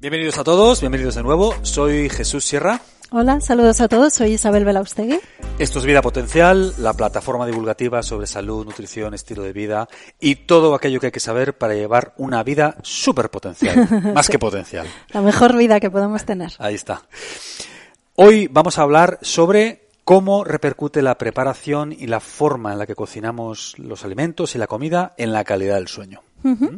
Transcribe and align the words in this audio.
Bienvenidos 0.00 0.38
a 0.38 0.44
todos, 0.44 0.80
bienvenidos 0.80 1.16
de 1.16 1.22
nuevo. 1.22 1.54
Soy 1.60 2.08
Jesús 2.08 2.42
Sierra. 2.46 2.80
Hola, 3.10 3.38
saludos 3.42 3.82
a 3.82 3.88
todos. 3.88 4.14
Soy 4.14 4.32
Isabel 4.32 4.64
Belaustegui. 4.64 5.20
Esto 5.58 5.78
es 5.78 5.84
Vida 5.84 6.00
Potencial, 6.00 6.72
la 6.78 6.94
plataforma 6.94 7.46
divulgativa 7.46 8.02
sobre 8.02 8.26
salud, 8.26 8.64
nutrición, 8.64 9.12
estilo 9.12 9.42
de 9.42 9.52
vida 9.52 9.90
y 10.18 10.36
todo 10.36 10.74
aquello 10.74 11.00
que 11.00 11.08
hay 11.08 11.12
que 11.12 11.20
saber 11.20 11.58
para 11.58 11.74
llevar 11.74 12.14
una 12.16 12.42
vida 12.42 12.78
súper 12.82 13.28
potencial, 13.28 13.86
más 14.14 14.30
que 14.30 14.38
potencial. 14.38 14.86
La 15.10 15.20
mejor 15.20 15.54
vida 15.54 15.80
que 15.80 15.90
podemos 15.90 16.24
tener. 16.24 16.54
Ahí 16.60 16.76
está. 16.76 17.02
Hoy 18.14 18.48
vamos 18.50 18.78
a 18.78 18.82
hablar 18.82 19.18
sobre 19.20 19.90
cómo 20.04 20.44
repercute 20.44 21.02
la 21.02 21.18
preparación 21.18 21.92
y 21.92 22.06
la 22.06 22.20
forma 22.20 22.72
en 22.72 22.78
la 22.78 22.86
que 22.86 22.94
cocinamos 22.94 23.74
los 23.76 24.02
alimentos 24.06 24.54
y 24.54 24.58
la 24.58 24.66
comida 24.66 25.12
en 25.18 25.34
la 25.34 25.44
calidad 25.44 25.74
del 25.74 25.88
sueño. 25.88 26.22
¿Mm? 26.42 26.76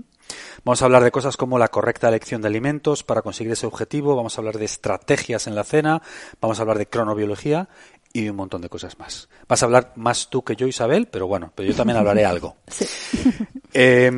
Vamos 0.64 0.82
a 0.82 0.84
hablar 0.84 1.04
de 1.04 1.10
cosas 1.10 1.36
como 1.36 1.58
la 1.58 1.68
correcta 1.68 2.08
elección 2.08 2.42
de 2.42 2.48
alimentos 2.48 3.02
para 3.02 3.22
conseguir 3.22 3.52
ese 3.52 3.66
objetivo, 3.66 4.16
vamos 4.16 4.36
a 4.36 4.40
hablar 4.40 4.59
de 4.59 4.64
estrategias 4.64 5.46
en 5.46 5.54
la 5.54 5.64
cena, 5.64 6.02
vamos 6.40 6.59
a 6.59 6.62
hablar 6.62 6.79
de 6.79 6.87
cronobiología 6.87 7.68
y 8.12 8.29
un 8.29 8.37
montón 8.37 8.62
de 8.62 8.68
cosas 8.68 8.98
más. 8.98 9.29
Vas 9.48 9.62
a 9.62 9.66
hablar 9.66 9.92
más 9.96 10.29
tú 10.29 10.42
que 10.42 10.56
yo, 10.56 10.66
Isabel, 10.66 11.06
pero 11.06 11.26
bueno, 11.26 11.52
pero 11.54 11.68
yo 11.68 11.74
también 11.74 11.98
hablaré 11.98 12.24
algo. 12.24 12.56
Sí. 12.70 12.87
Eh, 13.74 14.10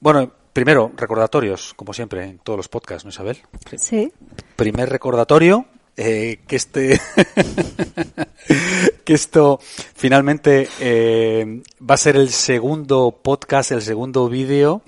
bueno, 0.00 0.32
primero, 0.54 0.90
recordatorios, 0.96 1.74
como 1.74 1.92
siempre, 1.92 2.24
en 2.24 2.38
todos 2.38 2.56
los 2.56 2.66
podcasts, 2.66 3.04
¿no, 3.04 3.10
Isabel? 3.10 3.36
Sí. 3.76 4.10
Primer 4.56 4.88
recordatorio, 4.88 5.66
eh, 5.98 6.40
que 6.46 6.56
este 6.56 7.00
que 9.04 9.14
esto 9.14 9.58
finalmente 9.62 10.68
eh, 10.80 11.62
va 11.78 11.94
a 11.94 11.98
ser 11.98 12.16
el 12.16 12.28
segundo 12.30 13.18
podcast, 13.22 13.72
el 13.72 13.82
segundo 13.82 14.28
vídeo 14.28 14.82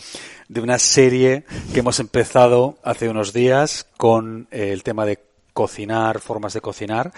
de 0.49 0.61
una 0.61 0.79
serie 0.79 1.45
que 1.73 1.81
hemos 1.81 2.01
empezado 2.01 2.79
hace 2.83 3.09
unos 3.09 3.33
días 3.33 3.87
con 3.97 4.49
eh, 4.51 4.71
el 4.73 4.83
tema 4.83 5.05
de 5.05 5.19
cocinar, 5.53 6.21
formas 6.21 6.55
de 6.55 6.61
cocinar, 6.61 7.13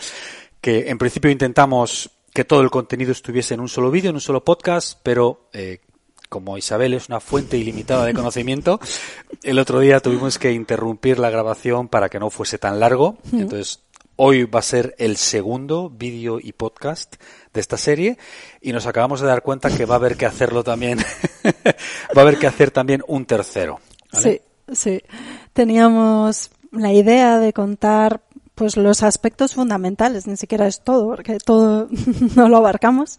que 0.61 0.91
en 0.91 0.99
principio 0.99 1.31
intentamos 1.31 2.11
que 2.33 2.45
todo 2.45 2.61
el 2.61 2.71
contenido 2.71 3.13
estuviese 3.13 3.55
en 3.55 3.61
un 3.61 3.69
solo 3.69 3.91
vídeo, 3.91 4.11
en 4.11 4.17
un 4.17 4.21
solo 4.21 4.45
podcast, 4.45 4.99
pero 5.03 5.49
eh, 5.53 5.81
como 6.29 6.57
Isabel 6.57 6.95
es 6.95 7.09
una 7.09 7.21
fuente 7.21 7.59
ilimitada 7.59 8.07
de 8.07 8.15
conocimiento, 8.15 8.81
el 9.43 9.59
otro 9.59 9.81
día 9.81 10.01
tuvimos 10.01 10.39
que 10.39 10.53
interrumpir 10.53 11.19
la 11.19 11.29
grabación 11.29 11.89
para 11.89 12.09
que 12.09 12.21
no 12.21 12.31
fuese 12.31 12.57
tan 12.57 12.79
largo. 12.79 13.19
Entonces, 13.33 13.81
hoy 14.23 14.45
va 14.45 14.59
a 14.59 14.63
ser 14.63 14.95
el 14.99 15.17
segundo 15.17 15.89
vídeo 15.89 16.39
y 16.39 16.53
podcast 16.53 17.17
de 17.55 17.61
esta 17.61 17.79
serie 17.79 18.19
y 18.61 18.71
nos 18.73 18.87
acabamos 18.87 19.23
de 19.23 19.27
dar 19.27 19.43
cuenta 19.43 19.75
que 19.75 19.87
va 19.87 19.95
a 19.95 19.97
haber 19.97 20.19
que 20.19 20.27
hacerlo 20.27 20.63
también, 20.63 20.99
va 22.15 22.19
a 22.19 22.21
haber 22.21 22.39
que 22.39 22.47
hacer 22.47 22.71
también 22.71 23.03
un 23.09 23.25
tercero. 23.25 23.81
Sí, 24.13 24.43
sí. 24.71 25.01
Teníamos 25.55 26.51
la 26.71 26.93
idea 26.93 27.39
de 27.39 27.55
contar 27.55 28.21
pues 28.55 28.77
los 28.77 29.03
aspectos 29.03 29.55
fundamentales, 29.55 30.27
ni 30.27 30.37
siquiera 30.37 30.67
es 30.67 30.83
todo, 30.83 31.07
porque 31.07 31.39
todo 31.39 31.89
no 32.37 32.51
lo 32.51 32.59
abarcamos, 32.59 33.19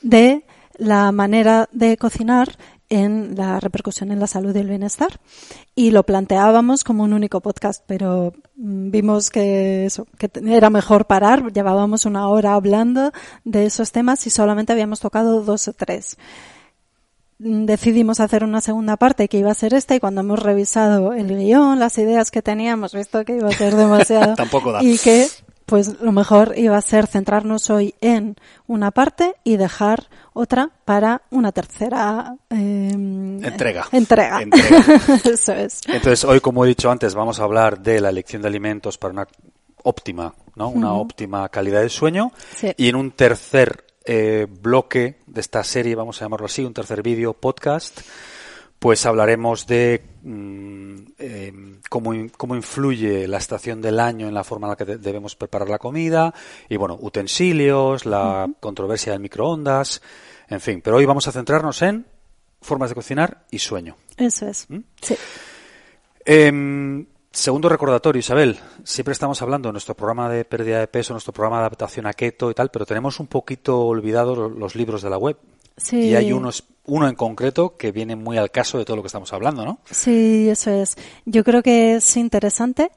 de 0.00 0.44
la 0.76 1.12
manera 1.12 1.68
de 1.70 1.96
cocinar 1.96 2.58
en 2.92 3.34
la 3.36 3.58
repercusión 3.58 4.12
en 4.12 4.20
la 4.20 4.26
salud 4.26 4.54
y 4.54 4.58
el 4.58 4.68
bienestar. 4.68 5.18
Y 5.74 5.92
lo 5.92 6.02
planteábamos 6.02 6.84
como 6.84 7.04
un 7.04 7.14
único 7.14 7.40
podcast, 7.40 7.82
pero 7.86 8.34
mm, 8.56 8.90
vimos 8.90 9.30
que 9.30 9.86
eso, 9.86 10.06
que 10.18 10.30
era 10.46 10.68
mejor 10.68 11.06
parar. 11.06 11.52
Llevábamos 11.52 12.04
una 12.04 12.28
hora 12.28 12.52
hablando 12.52 13.10
de 13.44 13.64
esos 13.64 13.92
temas 13.92 14.26
y 14.26 14.30
solamente 14.30 14.72
habíamos 14.72 15.00
tocado 15.00 15.42
dos 15.42 15.68
o 15.68 15.72
tres. 15.72 16.18
Mm, 17.38 17.64
Decidimos 17.64 18.20
hacer 18.20 18.44
una 18.44 18.60
segunda 18.60 18.98
parte 18.98 19.26
que 19.26 19.38
iba 19.38 19.50
a 19.50 19.54
ser 19.54 19.72
esta 19.72 19.94
y 19.94 20.00
cuando 20.00 20.20
hemos 20.20 20.38
revisado 20.42 21.14
el 21.14 21.34
guion, 21.34 21.78
las 21.78 21.96
ideas 21.96 22.30
que 22.30 22.42
teníamos, 22.42 22.92
visto 22.92 23.24
que 23.24 23.36
iba 23.36 23.48
a 23.48 23.52
ser 23.52 23.74
demasiado 23.74 24.34
Tampoco 24.36 24.70
da. 24.70 24.84
y 24.84 24.98
que 24.98 25.28
pues 25.66 26.00
lo 26.00 26.12
mejor 26.12 26.54
iba 26.56 26.76
a 26.76 26.82
ser 26.82 27.06
centrarnos 27.06 27.70
hoy 27.70 27.94
en 28.00 28.36
una 28.66 28.90
parte 28.90 29.34
y 29.44 29.56
dejar 29.56 30.08
otra 30.32 30.70
para 30.84 31.22
una 31.30 31.52
tercera 31.52 32.36
eh, 32.50 32.90
Entrega. 32.92 33.86
Entrega. 33.92 34.42
Entrega. 34.42 34.80
Eso 35.24 35.52
es. 35.52 35.80
Entonces, 35.86 36.24
hoy, 36.24 36.40
como 36.40 36.64
he 36.64 36.68
dicho 36.68 36.90
antes, 36.90 37.14
vamos 37.14 37.40
a 37.40 37.44
hablar 37.44 37.80
de 37.80 38.00
la 38.00 38.08
elección 38.10 38.42
de 38.42 38.48
alimentos 38.48 38.98
para 38.98 39.12
una 39.12 39.28
óptima, 39.84 40.34
¿no? 40.54 40.68
Una 40.68 40.92
óptima 40.92 41.48
calidad 41.48 41.80
del 41.80 41.90
sueño. 41.90 42.32
Sí. 42.56 42.72
Y 42.76 42.88
en 42.88 42.96
un 42.96 43.10
tercer 43.12 43.84
eh, 44.04 44.46
bloque 44.48 45.18
de 45.26 45.40
esta 45.40 45.62
serie, 45.64 45.94
vamos 45.94 46.20
a 46.20 46.24
llamarlo 46.24 46.46
así, 46.46 46.64
un 46.64 46.74
tercer 46.74 47.02
vídeo 47.02 47.34
podcast, 47.34 48.00
pues 48.78 49.06
hablaremos 49.06 49.66
de 49.66 50.02
mm, 50.22 50.96
eh, 51.18 51.52
cómo, 51.88 52.12
cómo 52.36 52.54
influye 52.56 53.26
la 53.28 53.38
estación 53.38 53.80
del 53.80 54.00
año 54.00 54.28
en 54.28 54.34
la 54.34 54.44
forma 54.44 54.66
en 54.66 54.70
la 54.70 54.76
que 54.76 54.84
de- 54.84 54.98
debemos 54.98 55.36
preparar 55.36 55.68
la 55.68 55.78
comida 55.78 56.32
y, 56.68 56.76
bueno, 56.76 56.96
utensilios, 57.00 58.06
la 58.06 58.48
controversia 58.60 59.12
del 59.12 59.20
microondas, 59.20 60.00
en 60.48 60.60
fin. 60.60 60.80
Pero 60.82 60.96
hoy 60.96 61.04
vamos 61.06 61.26
a 61.28 61.32
centrarnos 61.32 61.80
en 61.82 62.06
formas 62.60 62.90
de 62.90 62.94
cocinar 62.94 63.44
y 63.50 63.58
sueño. 63.58 63.96
Eso 64.16 64.46
es. 64.46 64.66
¿Mm? 64.70 64.78
Sí. 65.00 65.16
Em, 66.24 67.06
segundo 67.32 67.68
recordatorio, 67.68 68.20
Isabel. 68.20 68.58
Siempre 68.84 69.12
estamos 69.12 69.42
hablando 69.42 69.68
de 69.68 69.72
nuestro 69.72 69.94
programa 69.94 70.28
de 70.28 70.44
pérdida 70.44 70.78
de 70.78 70.86
peso, 70.86 71.12
nuestro 71.14 71.32
programa 71.32 71.56
de 71.56 71.62
adaptación 71.62 72.06
a 72.06 72.12
keto 72.12 72.50
y 72.50 72.54
tal, 72.54 72.70
pero 72.70 72.86
tenemos 72.86 73.18
un 73.20 73.26
poquito 73.26 73.80
olvidados 73.80 74.38
lo- 74.38 74.48
los 74.48 74.74
libros 74.76 75.02
de 75.02 75.10
la 75.10 75.18
web. 75.18 75.36
Sí. 75.82 76.10
Y 76.10 76.14
hay 76.14 76.32
unos, 76.32 76.64
uno 76.86 77.08
en 77.08 77.14
concreto 77.14 77.76
que 77.76 77.92
viene 77.92 78.16
muy 78.16 78.38
al 78.38 78.50
caso 78.50 78.78
de 78.78 78.84
todo 78.84 78.96
lo 78.96 79.02
que 79.02 79.08
estamos 79.08 79.32
hablando, 79.32 79.64
¿no? 79.64 79.78
Sí, 79.90 80.48
eso 80.48 80.70
es. 80.70 80.96
Yo 81.24 81.44
creo 81.44 81.62
que 81.62 81.96
es 81.96 82.16
interesante 82.16 82.90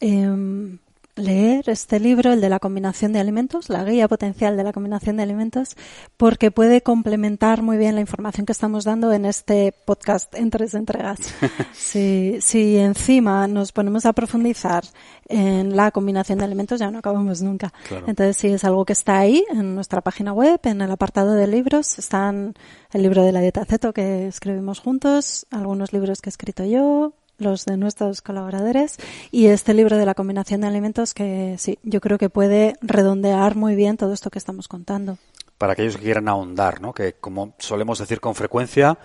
em, 0.00 0.78
leer 1.20 1.68
este 1.68 2.00
libro, 2.00 2.32
el 2.32 2.40
de 2.40 2.48
la 2.48 2.58
combinación 2.58 3.12
de 3.12 3.20
alimentos, 3.20 3.68
la 3.68 3.84
guía 3.84 4.08
potencial 4.08 4.56
de 4.56 4.64
la 4.64 4.72
combinación 4.72 5.16
de 5.16 5.22
alimentos, 5.22 5.76
porque 6.16 6.50
puede 6.50 6.82
complementar 6.82 7.62
muy 7.62 7.76
bien 7.76 7.94
la 7.94 8.00
información 8.00 8.46
que 8.46 8.52
estamos 8.52 8.84
dando 8.84 9.12
en 9.12 9.24
este 9.24 9.72
podcast 9.84 10.34
en 10.34 10.50
tres 10.50 10.74
entregas. 10.74 11.18
si, 11.72 12.38
si 12.40 12.76
encima 12.76 13.46
nos 13.46 13.72
ponemos 13.72 14.06
a 14.06 14.12
profundizar 14.12 14.84
en 15.28 15.76
la 15.76 15.90
combinación 15.90 16.38
de 16.38 16.44
alimentos, 16.44 16.80
ya 16.80 16.90
no 16.90 16.98
acabamos 16.98 17.42
nunca. 17.42 17.72
Claro. 17.88 18.06
Entonces, 18.08 18.36
sí, 18.36 18.48
es 18.48 18.64
algo 18.64 18.84
que 18.84 18.92
está 18.92 19.18
ahí 19.18 19.44
en 19.50 19.74
nuestra 19.74 20.00
página 20.00 20.32
web, 20.32 20.60
en 20.64 20.80
el 20.80 20.90
apartado 20.90 21.34
de 21.34 21.46
libros. 21.46 21.98
Están 21.98 22.54
el 22.92 23.02
libro 23.02 23.22
de 23.22 23.32
la 23.32 23.40
dieta 23.40 23.64
ceto 23.64 23.92
que 23.92 24.26
escribimos 24.26 24.80
juntos, 24.80 25.46
algunos 25.50 25.92
libros 25.92 26.20
que 26.20 26.28
he 26.28 26.32
escrito 26.32 26.64
yo, 26.64 27.14
los 27.40 27.64
de 27.64 27.76
nuestros 27.76 28.22
colaboradores 28.22 28.96
y 29.30 29.46
este 29.46 29.74
libro 29.74 29.96
de 29.96 30.06
la 30.06 30.14
combinación 30.14 30.60
de 30.60 30.66
alimentos 30.68 31.14
que 31.14 31.56
sí, 31.58 31.78
yo 31.82 32.00
creo 32.00 32.18
que 32.18 32.30
puede 32.30 32.74
redondear 32.80 33.56
muy 33.56 33.74
bien 33.74 33.96
todo 33.96 34.12
esto 34.12 34.30
que 34.30 34.38
estamos 34.38 34.68
contando. 34.68 35.18
Para 35.58 35.74
aquellos 35.74 35.96
que 35.96 36.04
quieran 36.04 36.28
ahondar, 36.28 36.80
¿no? 36.80 36.94
Que 36.94 37.14
como 37.14 37.54
solemos 37.58 37.98
decir 37.98 38.20
con 38.20 38.34
frecuencia, 38.34 38.98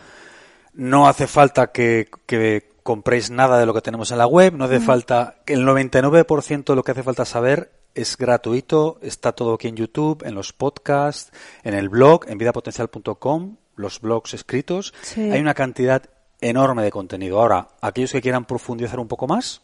no 0.73 1.07
hace 1.07 1.27
falta 1.27 1.71
que, 1.71 2.09
que 2.25 2.75
compréis 2.83 3.31
nada 3.31 3.57
de 3.57 3.65
lo 3.65 3.73
que 3.73 3.81
tenemos 3.81 4.11
en 4.11 4.19
la 4.19 4.27
web, 4.27 4.53
no 4.53 4.65
hace 4.65 4.79
falta, 4.79 5.37
el 5.47 5.65
99% 5.65 6.65
de 6.65 6.75
lo 6.75 6.83
que 6.83 6.91
hace 6.91 7.03
falta 7.03 7.25
saber 7.25 7.71
es 7.95 8.17
gratuito, 8.17 8.99
está 9.01 9.31
todo 9.31 9.55
aquí 9.55 9.69
en 9.69 9.77
YouTube, 9.77 10.23
en 10.23 10.35
los 10.35 10.53
podcasts, 10.53 11.31
en 11.63 11.73
el 11.73 11.89
blog, 11.89 12.25
en 12.27 12.37
vidapotencial.com, 12.37 13.55
los 13.75 14.01
blogs 14.01 14.33
escritos. 14.33 14.93
Sí. 15.01 15.21
Hay 15.31 15.39
una 15.39 15.53
cantidad 15.53 16.03
enorme 16.49 16.83
de 16.83 16.91
contenido. 16.91 17.39
Ahora, 17.39 17.67
aquellos 17.81 18.11
que 18.11 18.21
quieran 18.21 18.45
profundizar 18.45 18.99
un 18.99 19.07
poco 19.07 19.27
más, 19.27 19.61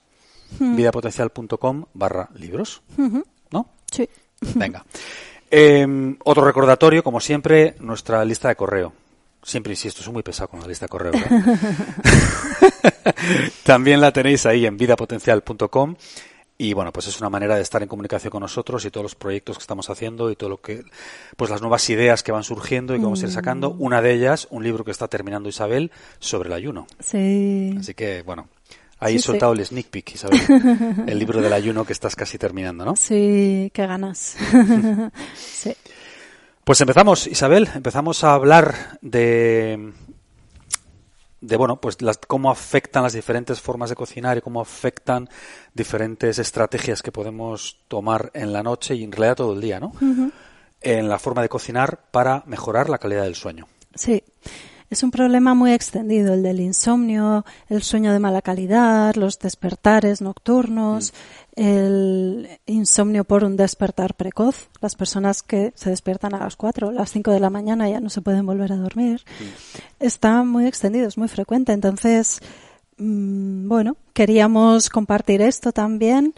vidapotencial.com 0.60 1.86
barra 1.94 2.30
libros, 2.36 2.82
¿no? 3.52 3.70
Sí. 3.92 4.08
Venga. 4.56 4.86
Eh, 5.50 6.16
otro 6.24 6.46
recordatorio, 6.46 7.04
como 7.04 7.20
siempre, 7.20 7.76
nuestra 7.80 8.24
lista 8.26 8.48
de 8.48 8.56
correo. 8.56 8.94
Siempre 9.44 9.74
insisto, 9.74 10.04
soy 10.04 10.14
muy 10.14 10.24
pesado 10.24 10.50
con 10.50 10.60
la 10.60 10.68
lista 10.68 10.86
de 10.86 10.90
correo. 10.90 11.12
¿verdad? 11.12 11.60
También 13.64 14.02
la 14.02 14.12
tenéis 14.12 14.46
ahí 14.46 14.66
en 14.66 14.78
vidapotencial.com 14.78 15.96
y 16.62 16.74
bueno, 16.74 16.94
pues 16.94 17.08
es 17.08 17.20
una 17.20 17.30
manera 17.32 17.56
de 17.56 17.64
estar 17.64 17.82
en 17.82 17.90
comunicación 17.90 18.30
con 18.30 18.42
nosotros 18.42 18.86
y 18.86 18.92
todos 18.92 19.04
los 19.04 19.16
proyectos 19.16 19.58
que 19.58 19.64
estamos 19.64 19.90
haciendo 19.90 20.30
y 20.30 20.36
todo 20.36 20.52
lo 20.52 20.62
que, 20.62 20.84
pues 21.36 21.50
las 21.50 21.60
nuevas 21.60 21.90
ideas 21.90 22.22
que 22.22 22.32
van 22.32 22.44
surgiendo 22.44 22.94
y 22.94 23.00
que 23.00 23.04
vamos 23.04 23.24
a 23.24 23.26
ir 23.26 23.32
sacando. 23.32 23.74
Mm. 23.74 23.82
Una 23.82 24.02
de 24.04 24.14
ellas, 24.14 24.48
un 24.52 24.64
libro 24.64 24.84
que 24.84 24.92
está 24.92 25.08
terminando 25.08 25.50
Isabel 25.50 25.92
sobre 26.20 26.50
el 26.50 26.54
ayuno. 26.54 26.86
Sí. 27.00 27.76
Así 27.80 27.96
que, 27.96 28.22
bueno, 28.22 28.48
Ahí 29.00 29.16
he 29.16 29.20
soltado 29.20 29.54
el 29.54 29.66
sneak 29.66 29.88
peek, 29.88 30.14
Isabel. 30.14 30.40
el 31.08 31.18
libro 31.18 31.42
del 31.42 31.52
ayuno 31.52 31.84
que 31.84 31.94
estás 31.94 32.16
casi 32.16 32.38
terminando, 32.38 32.86
¿no? 32.86 32.96
Sí, 32.96 33.72
qué 33.74 33.88
ganas. 33.88 34.38
sí. 35.36 35.74
Pues 36.64 36.80
empezamos, 36.80 37.26
Isabel, 37.26 37.68
empezamos 37.74 38.24
a 38.24 38.36
hablar 38.36 39.00
de, 39.02 39.94
de 41.42 41.58
bueno, 41.58 41.82
pues 41.82 42.02
las, 42.02 42.18
cómo 42.20 42.52
afectan 42.52 43.04
las 43.04 43.14
diferentes 43.14 43.60
formas 43.60 43.90
de 43.90 43.96
cocinar 43.96 44.38
y 44.38 44.42
cómo 44.42 44.62
afectan 44.62 45.28
diferentes 45.74 46.38
estrategias 46.40 47.02
que 47.02 47.12
podemos 47.12 47.78
tomar 47.88 48.32
en 48.34 48.54
la 48.54 48.64
noche 48.64 48.96
y 48.96 49.04
en 49.04 49.12
realidad 49.12 49.38
todo 49.38 49.54
el 49.54 49.62
día, 49.62 49.80
¿no? 49.80 49.92
En 50.82 51.10
la 51.10 51.20
forma 51.20 51.42
de 51.42 51.50
cocinar 51.50 52.06
para 52.12 52.44
mejorar 52.46 52.90
la 52.90 53.00
calidad 53.00 53.24
del 53.24 53.36
sueño. 53.36 53.68
Sí. 53.96 54.24
Es 54.92 55.04
un 55.04 55.12
problema 55.12 55.54
muy 55.54 55.72
extendido, 55.72 56.34
el 56.34 56.44
del 56.44 56.60
insomnio, 56.60 57.46
el 57.70 57.82
sueño 57.82 58.12
de 58.12 58.20
mala 58.20 58.42
calidad, 58.42 59.16
los 59.16 59.40
despertares 59.40 60.20
nocturnos, 60.20 61.14
mm. 61.56 61.62
el 61.62 62.50
insomnio 62.66 63.24
por 63.24 63.46
un 63.46 63.56
despertar 63.56 64.16
precoz. 64.16 64.68
Las 64.82 64.96
personas 64.96 65.44
que 65.44 65.72
se 65.76 65.92
despiertan 65.92 66.36
a 66.36 66.40
las 66.40 66.58
4, 66.58 66.92
las 66.92 67.10
5 67.10 67.32
de 67.32 67.40
la 67.40 67.50
mañana 67.50 67.90
ya 67.90 68.02
no 68.02 68.10
se 68.10 68.20
pueden 68.20 68.46
volver 68.46 68.74
a 68.74 68.76
dormir. 68.76 69.24
Mm. 69.40 70.04
Está 70.04 70.44
muy 70.44 70.68
extendido, 70.68 71.08
es 71.08 71.18
muy 71.18 71.30
frecuente. 71.30 71.72
Entonces, 71.72 72.42
mm, 72.98 73.70
bueno, 73.70 73.96
queríamos 74.12 74.90
compartir 74.90 75.42
esto 75.42 75.72
también 75.72 76.34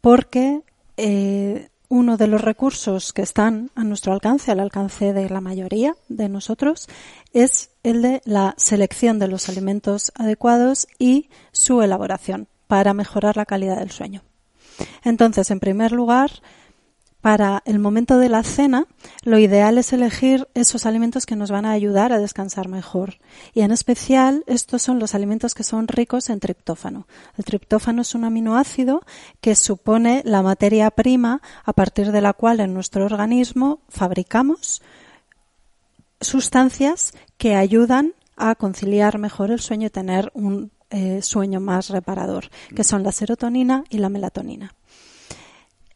porque 0.00 0.62
eh, 0.96 1.68
uno 1.88 2.16
de 2.16 2.26
los 2.26 2.40
recursos 2.40 3.12
que 3.12 3.22
están 3.22 3.70
a 3.74 3.84
nuestro 3.84 4.12
alcance, 4.12 4.50
al 4.50 4.60
alcance 4.60 5.12
de 5.12 5.28
la 5.30 5.40
mayoría 5.40 5.94
de 6.08 6.28
nosotros, 6.28 6.88
es 7.32 7.70
el 7.82 8.02
de 8.02 8.22
la 8.24 8.54
selección 8.56 9.18
de 9.18 9.28
los 9.28 9.48
alimentos 9.48 10.12
adecuados 10.14 10.88
y 10.98 11.30
su 11.52 11.82
elaboración 11.82 12.48
para 12.66 12.94
mejorar 12.94 13.36
la 13.36 13.46
calidad 13.46 13.78
del 13.78 13.90
sueño. 13.90 14.22
Entonces, 15.04 15.50
en 15.50 15.60
primer 15.60 15.92
lugar, 15.92 16.30
para 17.26 17.60
el 17.64 17.80
momento 17.80 18.18
de 18.18 18.28
la 18.28 18.44
cena, 18.44 18.86
lo 19.24 19.40
ideal 19.40 19.78
es 19.78 19.92
elegir 19.92 20.46
esos 20.54 20.86
alimentos 20.86 21.26
que 21.26 21.34
nos 21.34 21.50
van 21.50 21.66
a 21.66 21.72
ayudar 21.72 22.12
a 22.12 22.20
descansar 22.20 22.68
mejor. 22.68 23.14
Y 23.52 23.62
en 23.62 23.72
especial, 23.72 24.44
estos 24.46 24.82
son 24.82 25.00
los 25.00 25.12
alimentos 25.12 25.52
que 25.52 25.64
son 25.64 25.88
ricos 25.88 26.30
en 26.30 26.38
triptófano. 26.38 27.08
El 27.36 27.44
triptófano 27.44 28.02
es 28.02 28.14
un 28.14 28.22
aminoácido 28.22 29.02
que 29.40 29.56
supone 29.56 30.22
la 30.24 30.40
materia 30.42 30.88
prima 30.92 31.42
a 31.64 31.72
partir 31.72 32.12
de 32.12 32.20
la 32.20 32.32
cual 32.32 32.60
en 32.60 32.72
nuestro 32.72 33.04
organismo 33.04 33.80
fabricamos 33.88 34.80
sustancias 36.20 37.12
que 37.38 37.56
ayudan 37.56 38.12
a 38.36 38.54
conciliar 38.54 39.18
mejor 39.18 39.50
el 39.50 39.58
sueño 39.58 39.88
y 39.88 39.90
tener 39.90 40.30
un 40.32 40.70
eh, 40.90 41.22
sueño 41.22 41.58
más 41.58 41.88
reparador, 41.88 42.50
que 42.72 42.84
son 42.84 43.02
la 43.02 43.10
serotonina 43.10 43.82
y 43.90 43.98
la 43.98 44.10
melatonina. 44.10 44.76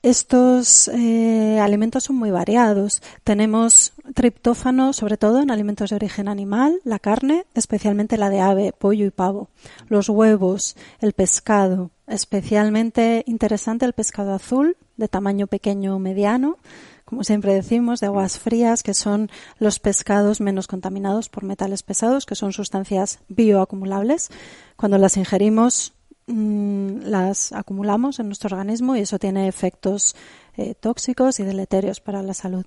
Estos 0.03 0.89
eh, 0.89 1.61
alimentos 1.61 2.05
son 2.05 2.17
muy 2.17 2.31
variados. 2.31 3.03
Tenemos 3.23 3.93
triptófano, 4.15 4.95
sobre 4.95 5.19
todo 5.19 5.43
en 5.43 5.51
alimentos 5.51 5.91
de 5.91 5.97
origen 5.97 6.27
animal, 6.27 6.81
la 6.85 6.99
carne, 6.99 7.45
especialmente 7.55 8.17
la 8.17 8.31
de 8.31 8.41
ave, 8.41 8.73
pollo 8.73 9.05
y 9.05 9.11
pavo, 9.11 9.51
los 9.89 10.09
huevos, 10.09 10.75
el 11.01 11.13
pescado, 11.13 11.91
especialmente 12.07 13.25
interesante 13.27 13.85
el 13.85 13.93
pescado 13.93 14.33
azul, 14.33 14.79
de 14.97 15.09
tamaño 15.09 15.47
pequeño 15.47 15.97
o 15.97 15.99
mediano, 15.99 16.57
como 17.05 17.25
siempre 17.25 17.53
decimos, 17.53 18.01
de 18.01 18.07
aguas 18.07 18.39
frías, 18.39 18.83
que 18.83 18.95
son 18.95 19.31
los 19.59 19.81
pescados 19.81 20.41
menos 20.41 20.67
contaminados 20.67 21.29
por 21.29 21.43
metales 21.43 21.83
pesados, 21.83 22.25
que 22.25 22.37
son 22.37 22.53
sustancias 22.53 23.19
bioacumulables. 23.29 24.31
Cuando 24.77 24.97
las 24.97 25.17
ingerimos 25.17 25.93
Mm, 26.31 27.03
las 27.07 27.53
acumulamos 27.53 28.21
en 28.21 28.27
nuestro 28.27 28.57
organismo 28.57 28.95
y 28.95 29.01
eso 29.01 29.19
tiene 29.19 29.49
efectos 29.49 30.15
eh, 30.57 30.75
tóxicos 30.79 31.41
y 31.41 31.45
deleterios 31.45 32.01
para 32.01 32.23
la 32.23 32.35
salud. 32.35 32.65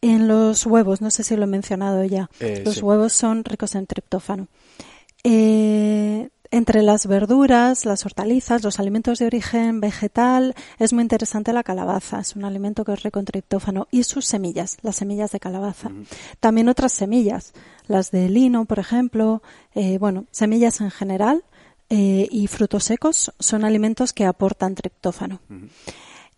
En 0.00 0.28
los 0.28 0.64
huevos, 0.64 1.00
no 1.00 1.10
sé 1.10 1.24
si 1.24 1.34
lo 1.34 1.44
he 1.44 1.48
mencionado 1.48 2.04
ya, 2.04 2.30
eh, 2.38 2.62
los 2.64 2.82
huevos 2.82 3.12
son 3.12 3.44
ricos 3.44 3.74
en 3.74 3.86
triptófano. 3.86 4.46
Eh, 5.24 6.28
entre 6.50 6.82
las 6.82 7.08
verduras, 7.08 7.84
las 7.86 8.06
hortalizas, 8.06 8.62
los 8.62 8.78
alimentos 8.78 9.18
de 9.18 9.26
origen 9.26 9.80
vegetal, 9.80 10.54
es 10.78 10.92
muy 10.92 11.02
interesante 11.02 11.52
la 11.52 11.64
calabaza. 11.64 12.20
Es 12.20 12.36
un 12.36 12.44
alimento 12.44 12.84
que 12.84 12.92
es 12.92 13.02
rico 13.02 13.18
en 13.18 13.24
triptófano. 13.24 13.88
Y 13.90 14.04
sus 14.04 14.26
semillas, 14.26 14.76
las 14.82 14.94
semillas 14.96 15.32
de 15.32 15.40
calabaza. 15.40 15.90
También 16.38 16.68
otras 16.68 16.92
semillas, 16.92 17.54
las 17.88 18.12
de 18.12 18.28
lino, 18.28 18.66
por 18.66 18.78
ejemplo. 18.78 19.42
bueno, 19.98 20.26
semillas 20.30 20.80
en 20.80 20.92
general 20.92 21.42
eh, 21.90 22.28
y 22.30 22.46
frutos 22.46 22.84
secos 22.84 23.32
son 23.38 23.64
alimentos 23.64 24.12
que 24.12 24.24
aportan 24.24 24.74
triptófano. 24.74 25.40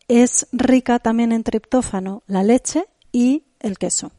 Es 0.08 0.46
rica 0.52 0.98
también 0.98 1.32
en 1.32 1.42
triptófano 1.42 2.22
la 2.26 2.42
leche 2.42 2.84
y 3.12 3.44
el 3.60 3.78
queso. 3.78 4.12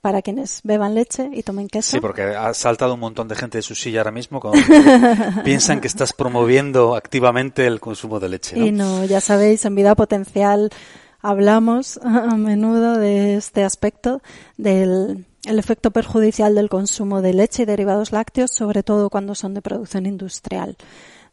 Para 0.00 0.22
quienes 0.22 0.60
beban 0.64 0.94
leche 0.94 1.28
y 1.32 1.42
tomen 1.42 1.68
queso. 1.68 1.90
Sí, 1.90 2.00
porque 2.00 2.22
ha 2.22 2.54
saltado 2.54 2.94
un 2.94 3.00
montón 3.00 3.28
de 3.28 3.36
gente 3.36 3.58
de 3.58 3.62
su 3.62 3.74
silla 3.74 4.00
ahora 4.00 4.12
mismo 4.12 4.40
piensan 5.44 5.82
que 5.82 5.88
estás 5.88 6.14
promoviendo 6.14 6.96
activamente 6.96 7.66
el 7.66 7.80
consumo 7.80 8.18
de 8.18 8.30
leche. 8.30 8.58
Y 8.58 8.72
no, 8.72 9.04
ya 9.04 9.20
sabéis, 9.20 9.66
en 9.66 9.74
vida 9.74 9.94
potencial 9.94 10.70
hablamos 11.20 11.98
a 12.02 12.34
menudo 12.36 12.96
de 12.98 13.36
este 13.36 13.62
aspecto 13.62 14.22
del 14.56 15.26
el 15.44 15.58
efecto 15.58 15.90
perjudicial 15.90 16.54
del 16.54 16.68
consumo 16.68 17.22
de 17.22 17.34
leche 17.34 17.62
y 17.62 17.66
derivados 17.66 18.12
lácteos, 18.12 18.50
sobre 18.50 18.82
todo 18.82 19.10
cuando 19.10 19.34
son 19.34 19.54
de 19.54 19.62
producción 19.62 20.06
industrial, 20.06 20.76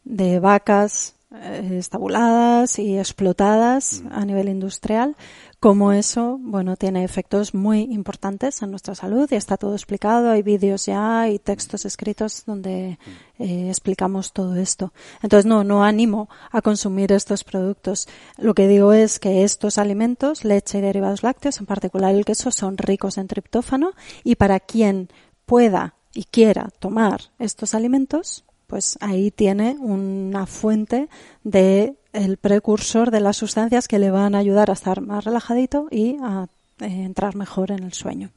de 0.04 0.40
vacas 0.40 1.14
estabuladas 1.30 2.78
y 2.78 2.98
explotadas 2.98 4.02
a 4.10 4.24
nivel 4.24 4.48
industrial, 4.48 5.14
como 5.60 5.92
eso, 5.92 6.38
bueno, 6.40 6.76
tiene 6.76 7.02
efectos 7.02 7.52
muy 7.52 7.80
importantes 7.80 8.62
en 8.62 8.70
nuestra 8.70 8.94
salud 8.94 9.28
y 9.32 9.34
está 9.34 9.56
todo 9.56 9.74
explicado. 9.74 10.30
Hay 10.30 10.42
vídeos 10.42 10.86
ya 10.86 11.28
y 11.28 11.40
textos 11.40 11.84
escritos 11.84 12.44
donde 12.46 12.98
eh, 13.38 13.68
explicamos 13.68 14.32
todo 14.32 14.54
esto. 14.54 14.92
Entonces, 15.20 15.46
no, 15.46 15.64
no 15.64 15.82
animo 15.82 16.28
a 16.52 16.62
consumir 16.62 17.10
estos 17.12 17.42
productos. 17.42 18.08
Lo 18.36 18.54
que 18.54 18.68
digo 18.68 18.92
es 18.92 19.18
que 19.18 19.42
estos 19.42 19.78
alimentos, 19.78 20.44
leche 20.44 20.78
y 20.78 20.82
derivados 20.82 21.24
lácteos, 21.24 21.58
en 21.58 21.66
particular 21.66 22.14
el 22.14 22.24
queso, 22.24 22.52
son 22.52 22.78
ricos 22.78 23.18
en 23.18 23.26
triptófano 23.26 23.92
y 24.22 24.36
para 24.36 24.60
quien 24.60 25.08
pueda 25.44 25.94
y 26.14 26.24
quiera 26.24 26.70
tomar 26.78 27.20
estos 27.38 27.74
alimentos, 27.74 28.44
pues 28.68 28.98
ahí 29.00 29.30
tiene 29.30 29.76
una 29.80 30.46
fuente 30.46 31.08
de 31.42 31.94
el 32.12 32.36
precursor 32.36 33.10
de 33.10 33.20
las 33.20 33.38
sustancias 33.38 33.88
que 33.88 33.98
le 33.98 34.10
van 34.10 34.34
a 34.34 34.38
ayudar 34.38 34.70
a 34.70 34.74
estar 34.74 35.00
más 35.00 35.24
relajadito 35.24 35.88
y 35.90 36.16
a 36.22 36.48
eh, 36.80 36.86
entrar 36.86 37.34
mejor 37.34 37.72
en 37.72 37.82
el 37.82 37.94
sueño. 37.94 38.30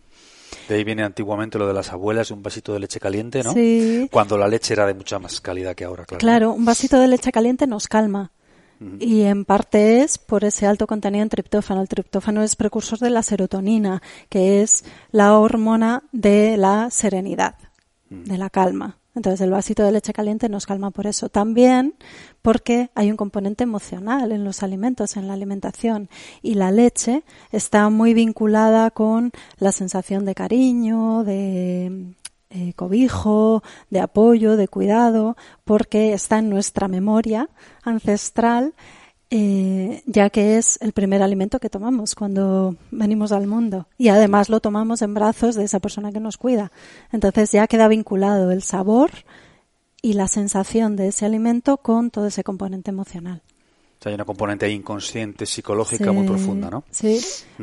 De 0.69 0.75
ahí 0.75 0.83
viene 0.83 1.03
antiguamente 1.03 1.57
lo 1.57 1.67
de 1.67 1.73
las 1.73 1.91
abuelas, 1.91 2.31
un 2.31 2.41
vasito 2.41 2.73
de 2.73 2.79
leche 2.79 2.99
caliente, 2.99 3.43
¿no? 3.43 3.53
Sí. 3.53 4.07
Cuando 4.09 4.37
la 4.37 4.47
leche 4.47 4.73
era 4.73 4.85
de 4.85 4.93
mucha 4.93 5.19
más 5.19 5.41
calidad 5.41 5.75
que 5.75 5.83
ahora, 5.83 6.05
claro. 6.05 6.19
Claro, 6.19 6.53
un 6.53 6.63
vasito 6.63 6.99
de 6.99 7.09
leche 7.09 7.31
caliente 7.31 7.67
nos 7.67 7.87
calma. 7.87 8.31
Y 8.99 9.21
en 9.21 9.45
parte 9.45 10.01
es 10.01 10.17
por 10.17 10.43
ese 10.43 10.65
alto 10.65 10.87
contenido 10.87 11.21
en 11.21 11.29
triptófano. 11.29 11.81
El 11.81 11.87
triptófano 11.87 12.41
es 12.41 12.55
precursor 12.55 12.97
de 12.97 13.11
la 13.11 13.21
serotonina, 13.21 14.01
que 14.27 14.63
es 14.63 14.83
la 15.11 15.37
hormona 15.37 16.01
de 16.11 16.57
la 16.57 16.89
serenidad, 16.89 17.53
de 18.09 18.39
la 18.39 18.49
calma. 18.49 18.97
Entonces 19.15 19.41
el 19.41 19.51
vasito 19.51 19.83
de 19.83 19.91
leche 19.91 20.13
caliente 20.13 20.47
nos 20.47 20.65
calma 20.65 20.91
por 20.91 21.07
eso. 21.07 21.29
También 21.29 21.95
porque 22.41 22.89
hay 22.95 23.11
un 23.11 23.17
componente 23.17 23.63
emocional 23.63 24.31
en 24.31 24.43
los 24.43 24.63
alimentos, 24.63 25.17
en 25.17 25.27
la 25.27 25.33
alimentación. 25.33 26.09
Y 26.41 26.53
la 26.53 26.71
leche 26.71 27.23
está 27.51 27.89
muy 27.89 28.13
vinculada 28.13 28.91
con 28.91 29.31
la 29.57 29.71
sensación 29.71 30.25
de 30.25 30.35
cariño, 30.35 31.23
de 31.23 32.13
eh, 32.49 32.73
cobijo, 32.73 33.63
de 33.89 34.01
apoyo, 34.01 34.57
de 34.57 34.67
cuidado, 34.67 35.37
porque 35.63 36.13
está 36.13 36.39
en 36.39 36.49
nuestra 36.49 36.87
memoria 36.87 37.49
ancestral 37.83 38.73
eh, 39.33 40.03
ya 40.05 40.29
que 40.29 40.57
es 40.57 40.77
el 40.81 40.91
primer 40.91 41.23
alimento 41.23 41.61
que 41.61 41.69
tomamos 41.69 42.15
cuando 42.15 42.75
venimos 42.91 43.31
al 43.31 43.47
mundo 43.47 43.87
y 43.97 44.09
además 44.09 44.49
lo 44.49 44.59
tomamos 44.59 45.01
en 45.01 45.13
brazos 45.13 45.55
de 45.55 45.63
esa 45.63 45.79
persona 45.79 46.11
que 46.11 46.19
nos 46.19 46.37
cuida. 46.37 46.73
Entonces 47.13 47.49
ya 47.53 47.65
queda 47.67 47.87
vinculado 47.87 48.51
el 48.51 48.61
sabor 48.61 49.11
y 50.01 50.13
la 50.13 50.27
sensación 50.27 50.97
de 50.97 51.07
ese 51.07 51.25
alimento 51.25 51.77
con 51.77 52.11
todo 52.11 52.27
ese 52.27 52.43
componente 52.43 52.91
emocional. 52.91 53.41
O 54.01 54.03
sea, 54.03 54.09
hay 54.09 54.15
una 54.15 54.25
componente 54.25 54.67
inconsciente, 54.67 55.45
psicológica 55.45 56.11
muy 56.11 56.25
profunda, 56.25 56.71
¿no? 56.71 56.83
Sí, 56.89 57.19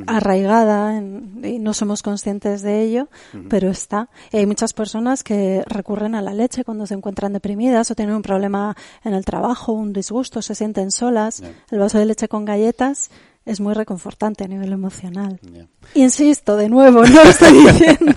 arraigada 0.06 0.96
y 0.96 1.58
no 1.58 1.74
somos 1.74 2.04
conscientes 2.04 2.62
de 2.62 2.80
ello, 2.84 3.08
pero 3.48 3.70
está. 3.70 4.08
Y 4.30 4.36
hay 4.36 4.46
muchas 4.46 4.72
personas 4.72 5.24
que 5.24 5.64
recurren 5.66 6.14
a 6.14 6.22
la 6.22 6.34
leche 6.34 6.62
cuando 6.62 6.86
se 6.86 6.94
encuentran 6.94 7.32
deprimidas 7.32 7.90
o 7.90 7.96
tienen 7.96 8.14
un 8.14 8.22
problema 8.22 8.76
en 9.02 9.14
el 9.14 9.24
trabajo, 9.24 9.72
un 9.72 9.92
disgusto, 9.92 10.40
se 10.40 10.54
sienten 10.54 10.92
solas. 10.92 11.42
El 11.72 11.80
vaso 11.80 11.98
de 11.98 12.06
leche 12.06 12.28
con 12.28 12.44
galletas 12.44 13.10
es 13.48 13.60
muy 13.60 13.72
reconfortante 13.72 14.44
a 14.44 14.46
nivel 14.46 14.72
emocional. 14.72 15.40
Insisto, 15.94 16.56
de 16.56 16.68
nuevo, 16.68 17.02
no 17.02 17.22
estoy 17.22 17.52
diciendo 17.66 18.14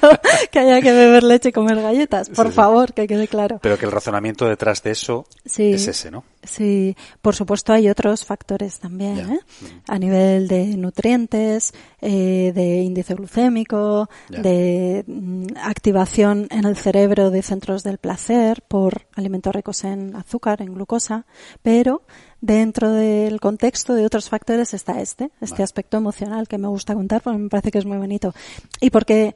que 0.51 0.59
haya 0.59 0.81
que 0.81 0.91
beber 0.91 1.23
leche 1.23 1.50
y 1.50 1.51
comer 1.53 1.81
galletas, 1.81 2.29
por 2.29 2.51
favor, 2.51 2.93
que 2.93 3.07
quede 3.07 3.29
claro. 3.29 3.59
Pero 3.61 3.77
que 3.77 3.85
el 3.85 3.93
razonamiento 3.93 4.45
detrás 4.45 4.83
de 4.83 4.91
eso 4.91 5.25
es 5.45 5.88
ese, 5.88 6.11
¿no? 6.11 6.25
Sí, 6.43 6.97
por 7.21 7.35
supuesto 7.35 7.71
hay 7.71 7.88
otros 7.88 8.25
factores 8.25 8.79
también, 8.79 9.31
¿eh? 9.31 9.39
a 9.88 9.97
nivel 10.00 10.47
de 10.47 10.65
nutrientes, 10.75 11.73
eh, 12.01 12.51
de 12.53 12.81
índice 12.81 13.13
glucémico, 13.13 14.09
de 14.27 15.03
mm, 15.07 15.57
activación 15.63 16.47
en 16.50 16.65
el 16.65 16.75
cerebro 16.75 17.29
de 17.29 17.41
centros 17.41 17.83
del 17.83 18.00
placer 18.00 18.63
por 18.67 19.07
alimentos 19.15 19.53
ricos 19.53 19.83
en 19.83 20.15
azúcar, 20.15 20.61
en 20.61 20.73
glucosa, 20.73 21.25
pero 21.61 22.01
dentro 22.41 22.91
del 22.91 23.39
contexto 23.39 23.93
de 23.93 24.05
otros 24.05 24.29
factores 24.29 24.74
está 24.74 25.00
este, 25.00 25.31
este 25.39 25.63
aspecto 25.63 25.98
emocional 25.98 26.48
que 26.48 26.57
me 26.57 26.67
gusta 26.67 26.95
contar 26.95 27.21
porque 27.21 27.38
me 27.38 27.50
parece 27.50 27.71
que 27.71 27.77
es 27.77 27.86
muy 27.86 27.98
bonito 27.98 28.33
y 28.79 28.89
porque 28.89 29.36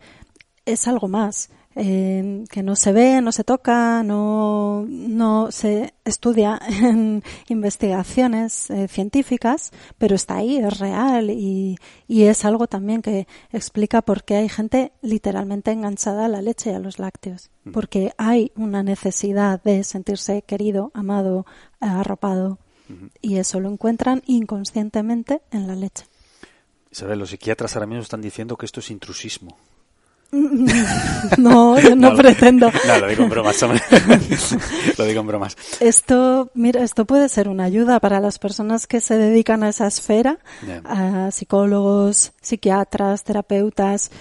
es 0.66 0.88
algo 0.88 1.08
más 1.08 1.50
eh, 1.78 2.46
que 2.50 2.64
no 2.64 2.78
se 2.78 2.94
ve, 2.94 3.22
no 3.22 3.34
se 3.34 3.44
toca, 3.44 4.02
no, 4.02 4.86
no 4.88 5.52
se 5.52 5.94
estudia 6.06 6.58
en 6.70 7.22
investigaciones 7.50 8.70
eh, 8.70 8.88
científicas, 8.88 9.72
pero 9.98 10.16
está 10.16 10.38
ahí, 10.38 10.58
es 10.58 10.80
real 10.80 11.30
y, 11.32 11.78
y 12.08 12.24
es 12.24 12.46
algo 12.46 12.68
también 12.68 13.02
que 13.02 13.28
explica 13.52 14.02
por 14.02 14.24
qué 14.24 14.36
hay 14.36 14.50
gente 14.50 14.94
literalmente 15.02 15.72
enganchada 15.72 16.26
a 16.26 16.30
la 16.30 16.42
leche 16.42 16.72
y 16.72 16.76
a 16.76 16.80
los 16.80 16.98
lácteos. 16.98 17.52
Mm. 17.66 17.72
Porque 17.74 18.14
hay 18.18 18.54
una 18.56 18.82
necesidad 18.82 19.62
de 19.62 19.84
sentirse 19.84 20.44
querido, 20.44 20.92
amado, 20.94 21.46
arropado. 21.82 22.58
Y 23.22 23.38
eso 23.38 23.60
lo 23.60 23.70
encuentran 23.70 24.22
inconscientemente 24.26 25.42
en 25.52 25.68
la 25.68 25.76
leche. 25.76 26.06
Isabel, 26.92 27.20
los 27.20 27.30
psiquiatras 27.30 27.76
ahora 27.76 27.88
mismo 27.88 28.04
están 28.04 28.22
diciendo 28.22 28.56
que 28.58 28.66
esto 28.66 28.80
es 28.80 28.90
intrusismo. 28.92 29.58
No, 31.38 31.80
yo 31.80 31.96
no, 31.96 32.16
pretendo. 32.18 32.72
No, 32.88 33.00
lo 33.00 33.08
digo 33.08 33.24
en 33.24 33.30
bromas, 33.30 33.62
lo 33.62 35.06
digo 35.06 35.22
en 35.22 35.28
bromas. 35.28 35.58
Esto, 35.80 36.52
mira, 36.54 36.84
esto 36.84 37.06
puede 37.06 37.30
ser 37.30 37.48
una 37.48 37.64
ayuda 37.64 38.00
para 38.00 38.20
las 38.20 38.40
personas 38.40 38.88
que 38.88 39.02
se 39.02 39.18
dedican 39.18 39.64
a 39.64 39.70
esa 39.70 39.88
esfera, 39.88 40.40
a 40.84 41.32
psicólogos, 41.32 42.34
psiquiatras, 42.42 43.24
terapeutas. 43.24 44.12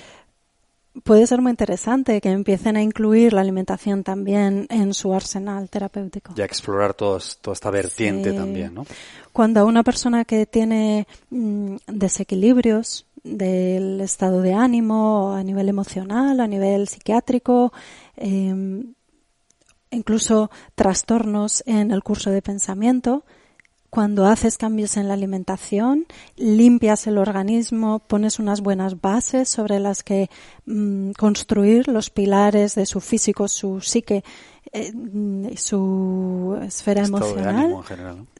Puede 1.02 1.26
ser 1.26 1.40
muy 1.40 1.50
interesante 1.50 2.20
que 2.20 2.30
empiecen 2.30 2.76
a 2.76 2.82
incluir 2.82 3.32
la 3.32 3.40
alimentación 3.40 4.04
también 4.04 4.66
en 4.70 4.94
su 4.94 5.12
arsenal 5.12 5.68
terapéutico. 5.68 6.34
Y 6.36 6.40
a 6.40 6.44
explorar 6.44 6.94
toda 6.94 7.18
esta 7.18 7.70
vertiente 7.70 8.32
también, 8.32 8.74
¿no? 8.74 8.86
Cuando 9.32 9.66
una 9.66 9.82
persona 9.82 10.24
que 10.24 10.46
tiene 10.46 11.08
mm, 11.30 11.76
desequilibrios 11.88 13.06
del 13.24 14.00
estado 14.02 14.40
de 14.40 14.54
ánimo 14.54 15.34
a 15.34 15.42
nivel 15.42 15.68
emocional, 15.68 16.38
a 16.38 16.46
nivel 16.46 16.86
psiquiátrico, 16.86 17.72
em, 18.16 18.94
incluso 19.90 20.50
trastornos 20.76 21.64
en 21.66 21.90
el 21.90 22.04
curso 22.04 22.30
de 22.30 22.42
pensamiento. 22.42 23.24
Cuando 23.94 24.26
haces 24.26 24.58
cambios 24.58 24.96
en 24.96 25.06
la 25.06 25.14
alimentación, 25.14 26.06
limpias 26.36 27.06
el 27.06 27.16
organismo, 27.16 28.00
pones 28.00 28.40
unas 28.40 28.60
buenas 28.60 29.00
bases 29.00 29.48
sobre 29.48 29.78
las 29.78 30.02
que 30.02 30.30
mm, 30.66 31.12
construir 31.12 31.86
los 31.86 32.10
pilares 32.10 32.74
de 32.74 32.86
su 32.86 33.00
físico, 33.00 33.46
su 33.46 33.80
psique, 33.80 34.24
eh, 34.72 34.92
su 35.56 36.58
esfera 36.60 37.04
emocional, 37.04 37.76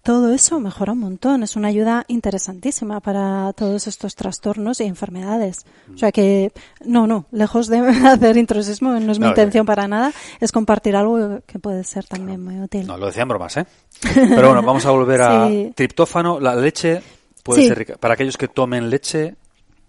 todo 0.02 0.32
eso 0.32 0.58
mejora 0.58 0.92
un 0.92 0.98
montón. 0.98 1.44
Es 1.44 1.54
una 1.54 1.68
ayuda 1.68 2.04
interesantísima 2.08 2.98
para 2.98 3.52
todos 3.52 3.86
estos 3.86 4.16
trastornos 4.16 4.80
y 4.80 4.84
enfermedades. 4.84 5.64
O 5.94 5.96
sea 5.96 6.10
que, 6.10 6.50
no, 6.84 7.06
no, 7.06 7.26
lejos 7.30 7.68
de 7.68 7.78
hacer 8.08 8.36
intrusismo, 8.36 8.98
no 8.98 9.12
es 9.12 9.20
mi 9.20 9.28
intención 9.28 9.64
para 9.64 9.86
nada, 9.86 10.12
es 10.40 10.50
compartir 10.50 10.96
algo 10.96 11.40
que 11.46 11.60
puede 11.60 11.84
ser 11.84 12.04
también 12.06 12.42
muy 12.42 12.60
útil. 12.60 12.88
No, 12.88 12.98
lo 12.98 13.06
decían 13.06 13.28
bromas, 13.28 13.56
¿eh? 13.56 13.66
Pero 14.14 14.48
bueno, 14.48 14.62
vamos 14.62 14.84
a 14.86 14.90
volver 14.90 15.22
a 15.22 15.48
triptófano. 15.74 16.40
La 16.40 16.54
leche 16.54 17.02
puede 17.42 17.66
ser 17.66 17.78
rica. 17.78 17.96
Para 17.96 18.14
aquellos 18.14 18.36
que 18.36 18.48
tomen 18.48 18.90
leche, 18.90 19.34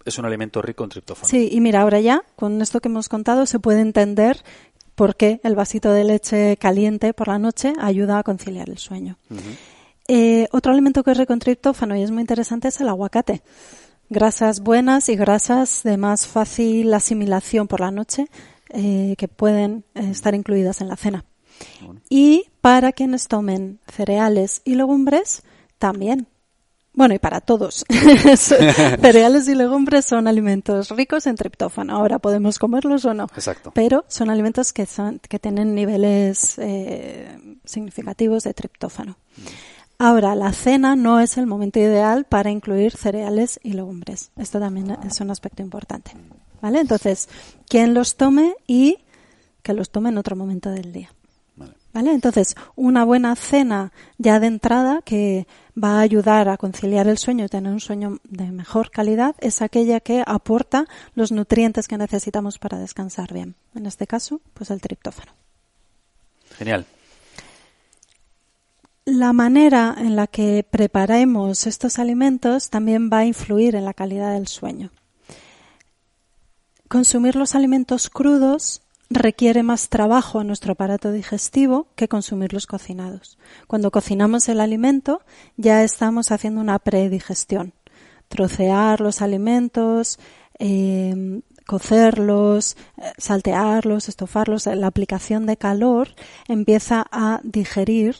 es 0.04 0.18
un 0.18 0.24
alimento 0.24 0.62
rico 0.62 0.84
en 0.84 0.90
triptófano. 0.90 1.28
Sí, 1.28 1.48
y 1.52 1.60
mira, 1.60 1.82
ahora 1.82 2.00
ya, 2.00 2.22
con 2.36 2.62
esto 2.62 2.80
que 2.80 2.88
hemos 2.88 3.08
contado, 3.08 3.46
se 3.46 3.58
puede 3.58 3.80
entender 3.80 4.42
porque 4.94 5.40
el 5.44 5.54
vasito 5.54 5.92
de 5.92 6.04
leche 6.04 6.56
caliente 6.56 7.12
por 7.12 7.28
la 7.28 7.38
noche 7.38 7.74
ayuda 7.78 8.18
a 8.18 8.22
conciliar 8.22 8.68
el 8.70 8.78
sueño. 8.78 9.18
Eh, 10.08 10.46
otro 10.52 10.72
alimento 10.72 11.02
que 11.02 11.10
es 11.10 11.18
rico 11.18 11.32
en 11.32 11.38
triptófano 11.40 11.96
y 11.96 12.02
es 12.02 12.10
muy 12.10 12.22
interesante 12.22 12.68
es 12.68 12.80
el 12.80 12.88
aguacate. 12.88 13.42
Grasas 14.08 14.60
buenas 14.60 15.08
y 15.08 15.16
grasas 15.16 15.82
de 15.82 15.96
más 15.96 16.26
fácil 16.26 16.94
asimilación 16.94 17.66
por 17.66 17.80
la 17.80 17.90
noche 17.90 18.26
eh, 18.70 19.14
que 19.18 19.28
pueden 19.28 19.84
eh, 19.94 20.10
estar 20.10 20.34
incluidas 20.34 20.80
en 20.80 20.88
la 20.88 20.96
cena. 20.96 21.24
Y 22.08 22.44
para 22.60 22.92
quienes 22.92 23.28
tomen 23.28 23.80
cereales 23.86 24.62
y 24.64 24.74
legumbres, 24.74 25.42
también 25.78 26.28
bueno, 26.96 27.14
y 27.14 27.18
para 27.18 27.42
todos. 27.42 27.84
Cereales 28.36 29.46
y 29.48 29.54
legumbres 29.54 30.06
son 30.06 30.26
alimentos 30.26 30.88
ricos 30.88 31.26
en 31.26 31.36
triptófano. 31.36 31.94
Ahora 31.94 32.18
podemos 32.18 32.58
comerlos 32.58 33.04
o 33.04 33.12
no. 33.12 33.24
Exacto. 33.24 33.70
Pero 33.74 34.06
son 34.08 34.30
alimentos 34.30 34.72
que 34.72 34.86
son 34.86 35.18
que 35.18 35.38
tienen 35.38 35.74
niveles 35.74 36.58
eh, 36.58 37.58
significativos 37.66 38.44
de 38.44 38.54
triptófano. 38.54 39.18
Ahora, 39.98 40.34
la 40.34 40.52
cena 40.52 40.96
no 40.96 41.20
es 41.20 41.36
el 41.36 41.46
momento 41.46 41.78
ideal 41.78 42.24
para 42.24 42.50
incluir 42.50 42.96
cereales 42.96 43.60
y 43.62 43.74
legumbres. 43.74 44.30
Esto 44.36 44.58
también 44.58 44.96
es 45.06 45.20
un 45.20 45.30
aspecto 45.30 45.62
importante. 45.62 46.12
¿Vale? 46.62 46.80
Entonces, 46.80 47.28
quien 47.68 47.92
los 47.92 48.16
tome 48.16 48.54
y 48.66 48.98
que 49.62 49.74
los 49.74 49.90
tome 49.90 50.08
en 50.08 50.16
otro 50.16 50.34
momento 50.34 50.70
del 50.70 50.92
día. 50.92 51.10
¿Vale? 51.96 52.12
Entonces, 52.12 52.56
una 52.74 53.06
buena 53.06 53.34
cena 53.36 53.90
ya 54.18 54.38
de 54.38 54.48
entrada 54.48 55.00
que 55.00 55.46
va 55.82 55.96
a 55.96 56.00
ayudar 56.00 56.50
a 56.50 56.58
conciliar 56.58 57.08
el 57.08 57.16
sueño 57.16 57.46
y 57.46 57.48
tener 57.48 57.72
un 57.72 57.80
sueño 57.80 58.18
de 58.24 58.52
mejor 58.52 58.90
calidad 58.90 59.34
es 59.40 59.62
aquella 59.62 60.00
que 60.00 60.22
aporta 60.26 60.84
los 61.14 61.32
nutrientes 61.32 61.88
que 61.88 61.96
necesitamos 61.96 62.58
para 62.58 62.78
descansar 62.78 63.32
bien. 63.32 63.54
En 63.74 63.86
este 63.86 64.06
caso, 64.06 64.42
pues 64.52 64.70
el 64.70 64.82
triptófano. 64.82 65.32
Genial. 66.58 66.84
La 69.06 69.32
manera 69.32 69.94
en 69.96 70.16
la 70.16 70.26
que 70.26 70.66
preparemos 70.70 71.66
estos 71.66 71.98
alimentos 71.98 72.68
también 72.68 73.08
va 73.10 73.20
a 73.20 73.24
influir 73.24 73.74
en 73.74 73.86
la 73.86 73.94
calidad 73.94 74.34
del 74.34 74.48
sueño. 74.48 74.90
Consumir 76.88 77.36
los 77.36 77.54
alimentos 77.54 78.10
crudos 78.10 78.82
requiere 79.10 79.62
más 79.62 79.88
trabajo 79.88 80.40
en 80.40 80.48
nuestro 80.48 80.72
aparato 80.72 81.12
digestivo 81.12 81.88
que 81.94 82.08
consumirlos 82.08 82.66
cocinados. 82.66 83.38
Cuando 83.66 83.90
cocinamos 83.90 84.48
el 84.48 84.60
alimento 84.60 85.22
ya 85.56 85.82
estamos 85.84 86.32
haciendo 86.32 86.60
una 86.60 86.78
predigestión. 86.78 87.72
Trocear 88.28 89.00
los 89.00 89.22
alimentos, 89.22 90.18
em, 90.58 91.42
cocerlos, 91.66 92.76
eh, 92.96 93.12
saltearlos, 93.18 94.08
estofarlos, 94.08 94.66
la 94.66 94.86
aplicación 94.86 95.46
de 95.46 95.56
calor 95.56 96.08
empieza 96.48 97.06
a 97.10 97.40
digerir 97.44 98.16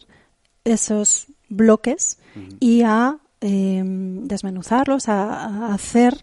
esos 0.64 1.26
bloques 1.48 2.18
y 2.60 2.82
a 2.82 3.18
em, 3.40 4.26
desmenuzarlos, 4.26 5.08
a 5.08 5.72
hacer 5.72 6.22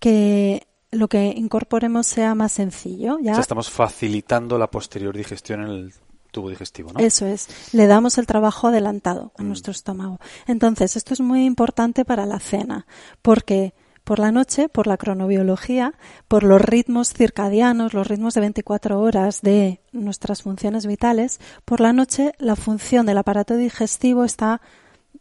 que 0.00 0.67
lo 0.90 1.08
que 1.08 1.34
incorporemos 1.36 2.06
sea 2.06 2.34
más 2.34 2.52
sencillo. 2.52 3.18
¿ya? 3.20 3.32
estamos 3.38 3.70
facilitando 3.70 4.58
la 4.58 4.70
posterior 4.70 5.16
digestión 5.16 5.62
en 5.62 5.68
el 5.68 5.94
tubo 6.30 6.50
digestivo, 6.50 6.92
¿no? 6.92 7.00
Eso 7.00 7.26
es. 7.26 7.48
Le 7.72 7.86
damos 7.86 8.18
el 8.18 8.26
trabajo 8.26 8.68
adelantado 8.68 9.32
a 9.36 9.42
mm. 9.42 9.46
nuestro 9.46 9.72
estómago. 9.72 10.18
Entonces, 10.46 10.96
esto 10.96 11.14
es 11.14 11.20
muy 11.20 11.44
importante 11.44 12.04
para 12.04 12.26
la 12.26 12.38
cena, 12.38 12.86
porque 13.22 13.74
por 14.04 14.18
la 14.18 14.32
noche, 14.32 14.70
por 14.70 14.86
la 14.86 14.96
cronobiología, 14.96 15.92
por 16.28 16.42
los 16.42 16.62
ritmos 16.62 17.12
circadianos, 17.12 17.92
los 17.92 18.06
ritmos 18.06 18.32
de 18.32 18.40
24 18.40 19.00
horas 19.00 19.42
de 19.42 19.82
nuestras 19.92 20.42
funciones 20.42 20.86
vitales, 20.86 21.40
por 21.66 21.80
la 21.80 21.92
noche 21.92 22.32
la 22.38 22.56
función 22.56 23.04
del 23.04 23.18
aparato 23.18 23.56
digestivo 23.56 24.24
está 24.24 24.62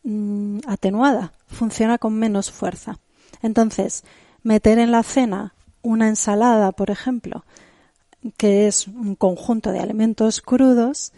mm, 0.03 0.59
atenuada, 0.67 1.33
funciona 1.47 1.97
con 1.97 2.13
menos 2.13 2.49
fuerza. 2.49 2.99
Entonces, 3.41 4.05
meter 4.43 4.79
en 4.79 4.91
la 4.91 5.03
cena 5.03 5.53
una 5.81 6.07
ensalada, 6.07 6.71
por 6.71 6.91
ejemplo, 6.91 7.45
que 8.37 8.67
es 8.67 8.87
un 8.87 9.15
conjunto 9.15 9.71
de 9.71 9.79
alimentos 9.79 10.41
crudos, 10.41 11.13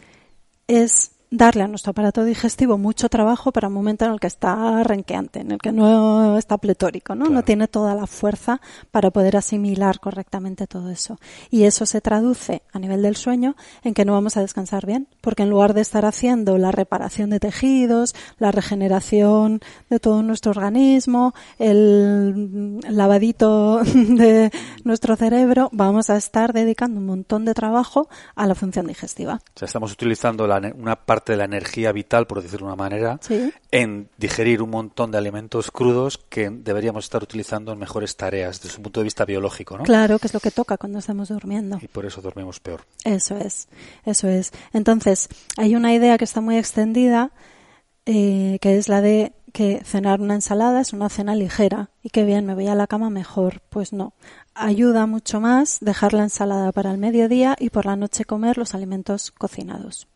es 0.68 1.12
darle 1.31 1.63
a 1.63 1.67
nuestro 1.67 1.91
aparato 1.91 2.24
digestivo 2.24 2.77
mucho 2.77 3.07
trabajo 3.07 3.51
para 3.51 3.67
un 3.67 3.74
momento 3.74 4.05
en 4.05 4.13
el 4.13 4.19
que 4.19 4.27
está 4.27 4.83
renqueante, 4.83 5.41
en 5.41 5.51
el 5.51 5.59
que 5.59 5.71
no 5.71 6.38
está 6.38 6.57
pletórico, 6.57 7.13
¿no? 7.13 7.25
No 7.25 7.43
tiene 7.43 7.67
toda 7.67 7.93
la 7.93 8.07
fuerza 8.07 8.62
para 8.91 9.12
poder 9.12 9.38
asimilar 9.38 10.00
correctamente 10.00 10.65
todo 10.65 10.89
eso. 10.89 11.19
Y 11.51 11.63
eso 11.63 11.86
se 11.86 12.01
traduce 12.01 12.63
a 12.74 12.79
nivel 12.79 13.03
del 13.03 13.15
sueño 13.15 13.55
en 13.83 13.93
que 13.93 14.05
no 14.05 14.13
vamos 14.13 14.38
a 14.38 14.41
descansar 14.41 14.86
bien, 14.86 15.07
porque 15.21 15.43
en 15.43 15.50
lugar 15.50 15.74
de 15.74 15.81
estar 15.81 16.05
haciendo 16.05 16.57
la 16.57 16.71
reparación 16.71 17.29
de 17.29 17.39
tejidos, 17.39 18.15
la 18.39 18.51
regeneración 18.51 19.59
de 19.89 20.00
todo 20.00 20.24
nuestro 20.24 20.51
organismo, 20.51 21.33
el 21.59 22.79
lavadito 22.89 23.83
de 23.83 24.51
nuestro 24.83 25.15
cerebro, 25.15 25.69
vamos 25.74 26.09
a 26.09 26.17
estar 26.17 26.53
dedicando 26.53 27.00
un 27.00 27.05
montón 27.05 27.45
de 27.45 27.53
trabajo 27.53 28.09
a 28.36 28.48
la 28.48 28.55
función 28.55 28.88
digestiva. 28.88 29.41
O 29.55 29.59
sea, 29.59 29.67
estamos 29.67 29.91
utilizando 29.91 30.45
una 30.45 30.95
parte 30.95 31.19
de 31.26 31.38
la 31.38 31.46
energía 31.46 31.92
vital, 31.92 32.28
por 32.28 32.42
decirlo 32.42 32.68
de 32.68 32.74
una 32.74 32.84
manera, 32.84 33.20
en 33.72 34.10
digerir 34.18 34.62
un 34.62 34.70
montón 34.70 35.12
de 35.12 35.18
alimentos 35.18 35.72
crudos 35.72 36.18
que 36.18 36.50
deberíamos 36.50 37.06
estar 37.06 37.24
utilizando 37.24 37.72
en 37.72 37.80
mejores 37.80 38.16
tareas 38.16 38.62
desde 38.62 38.78
un 38.78 38.84
punto 38.84 39.00
de 39.00 39.06
vista 39.06 39.26
biológico, 39.26 39.78
¿no? 39.78 39.84
Claro, 39.84 40.20
que 40.20 40.28
es 40.28 40.34
lo 40.34 40.40
que 40.40 40.52
toca 40.52 40.78
cuando 40.78 41.00
estamos 41.00 41.30
durmiendo. 41.30 41.80
Y 41.82 41.88
por 41.88 42.06
eso 42.06 42.22
dormimos 42.22 42.60
peor. 42.60 42.82
Eso 43.04 43.38
es, 43.38 43.68
eso 44.06 44.28
es. 44.28 44.52
Entonces, 44.74 45.30
hay 45.58 45.76
una 45.76 45.94
idea 45.94 46.18
que 46.18 46.26
está 46.26 46.42
muy 46.42 46.58
extendida, 46.58 47.32
eh, 48.06 48.58
que 48.62 48.78
es 48.78 48.90
la 48.90 49.02
de 49.02 49.34
que 49.52 49.82
cenar 49.84 50.22
una 50.22 50.36
ensalada 50.36 50.82
es 50.82 50.94
una 50.94 51.10
cena 51.10 51.36
ligera 51.36 51.90
y 52.04 52.10
que 52.10 52.24
bien, 52.24 52.46
me 52.46 52.56
voy 52.56 52.68
a 52.68 52.76
la 52.76 52.88
cama 52.88 53.10
mejor. 53.10 53.62
Pues 53.70 53.94
no. 53.94 54.14
Ayuda 54.54 55.06
mucho 55.06 55.40
más 55.40 55.80
dejar 55.82 56.14
la 56.14 56.24
ensalada 56.24 56.72
para 56.72 56.92
el 56.92 56.98
mediodía 56.98 57.56
y 57.60 57.70
por 57.70 57.86
la 57.86 57.96
noche 57.96 58.26
comer 58.26 58.58
los 58.58 58.76
alimentos 58.76 59.32
cocinados. 59.32 60.09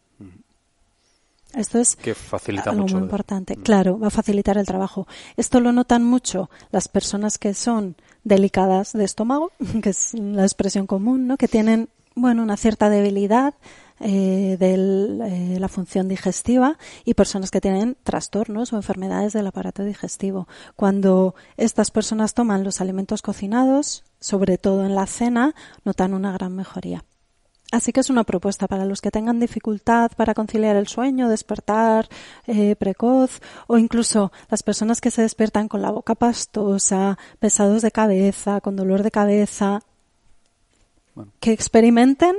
Esto 1.54 1.80
es 1.80 1.96
que 1.96 2.16
facilita 2.16 2.72
algo 2.72 2.84
mucho 2.84 2.96
muy 2.96 3.04
importante. 3.04 3.56
Claro, 3.58 4.00
va 4.00 4.08
a 4.08 4.12
facilitar 4.12 4.58
el 4.58 4.66
trabajo. 4.66 5.08
Esto 5.38 5.60
lo 5.60 5.72
notan 5.72 6.04
mucho 6.04 6.50
las 6.72 6.88
personas 6.88 7.38
que 7.38 7.54
son 7.54 7.96
delicadas 8.24 8.94
de 8.94 9.04
estómago, 9.04 9.52
que 9.84 9.90
es 9.90 10.14
la 10.14 10.44
expresión 10.44 10.88
común, 10.88 11.28
¿no? 11.28 11.38
Que 11.38 11.48
tienen, 11.48 11.90
bueno, 12.16 12.42
una 12.42 12.58
cierta 12.58 12.90
debilidad 12.90 13.54
eh, 14.00 14.58
de 14.60 14.74
eh, 14.74 15.60
la 15.60 15.68
función 15.68 16.08
digestiva 16.08 16.78
y 17.06 17.14
personas 17.14 17.52
que 17.52 17.62
tienen 17.62 17.96
trastornos 18.04 18.74
o 18.74 18.76
enfermedades 18.76 19.34
del 19.34 19.48
aparato 19.48 19.84
digestivo. 19.84 20.48
Cuando 20.76 21.36
estas 21.58 21.92
personas 21.92 22.34
toman 22.34 22.64
los 22.64 22.82
alimentos 22.82 23.22
cocinados, 23.22 24.04
sobre 24.20 24.58
todo 24.58 24.86
en 24.86 24.96
la 24.96 25.06
cena, 25.06 25.54
notan 25.86 26.14
una 26.14 26.32
gran 26.32 26.56
mejoría. 26.56 27.06
Así 27.74 27.92
que 27.92 28.02
es 28.02 28.12
una 28.12 28.24
propuesta 28.24 28.68
para 28.68 28.86
los 28.86 29.02
que 29.02 29.10
tengan 29.10 29.40
dificultad 29.40 30.12
para 30.16 30.36
conciliar 30.36 30.76
el 30.76 30.88
sueño, 30.88 31.28
despertar 31.28 32.08
eh, 32.46 32.76
precoz 32.76 33.42
o 33.66 33.80
incluso 33.80 34.32
las 34.52 34.62
personas 34.62 35.02
que 35.02 35.10
se 35.10 35.24
despiertan 35.24 35.68
con 35.68 35.82
la 35.82 35.90
boca 35.90 36.14
pastosa, 36.14 37.18
pesados 37.40 37.82
de 37.82 37.90
cabeza, 37.90 38.62
con 38.62 38.76
dolor 38.76 39.02
de 39.02 39.10
cabeza, 39.10 39.82
que 41.40 41.52
experimenten 41.52 42.36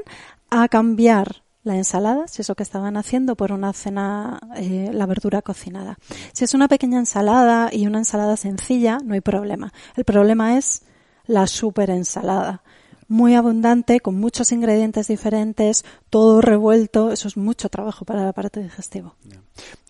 a 0.50 0.68
cambiar 0.68 1.42
la 1.64 1.74
ensalada, 1.74 2.28
si 2.28 2.42
es 2.42 2.48
lo 2.48 2.54
que 2.54 2.62
estaban 2.62 2.96
haciendo, 2.96 3.34
por 3.34 3.50
una 3.50 3.72
cena, 3.72 4.38
eh, 4.54 4.90
la 4.92 5.06
verdura 5.06 5.42
cocinada. 5.42 5.98
Si 6.32 6.44
es 6.44 6.54
una 6.54 6.68
pequeña 6.68 7.00
ensalada 7.00 7.70
y 7.72 7.88
una 7.88 7.98
ensalada 7.98 8.36
sencilla, 8.36 8.98
no 9.02 9.14
hay 9.14 9.20
problema. 9.20 9.72
El 9.96 10.04
problema 10.04 10.56
es 10.58 10.82
la 11.26 11.48
super 11.48 11.90
ensalada 11.90 12.62
muy 13.08 13.34
abundante, 13.34 14.00
con 14.00 14.16
muchos 14.16 14.52
ingredientes 14.52 15.08
diferentes, 15.08 15.84
todo 16.10 16.40
revuelto, 16.40 17.12
eso 17.12 17.28
es 17.28 17.36
mucho 17.36 17.68
trabajo 17.68 18.04
para 18.04 18.22
el 18.22 18.28
aparato 18.28 18.60
digestivo. 18.60 19.14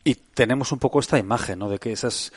Y 0.04 0.14
tenemos 0.14 0.72
un 0.72 0.78
poco 0.78 1.00
esta 1.00 1.18
imagen, 1.18 1.58
¿no? 1.58 1.68
De 1.68 1.78
que 1.78 1.92
esas 1.92 2.32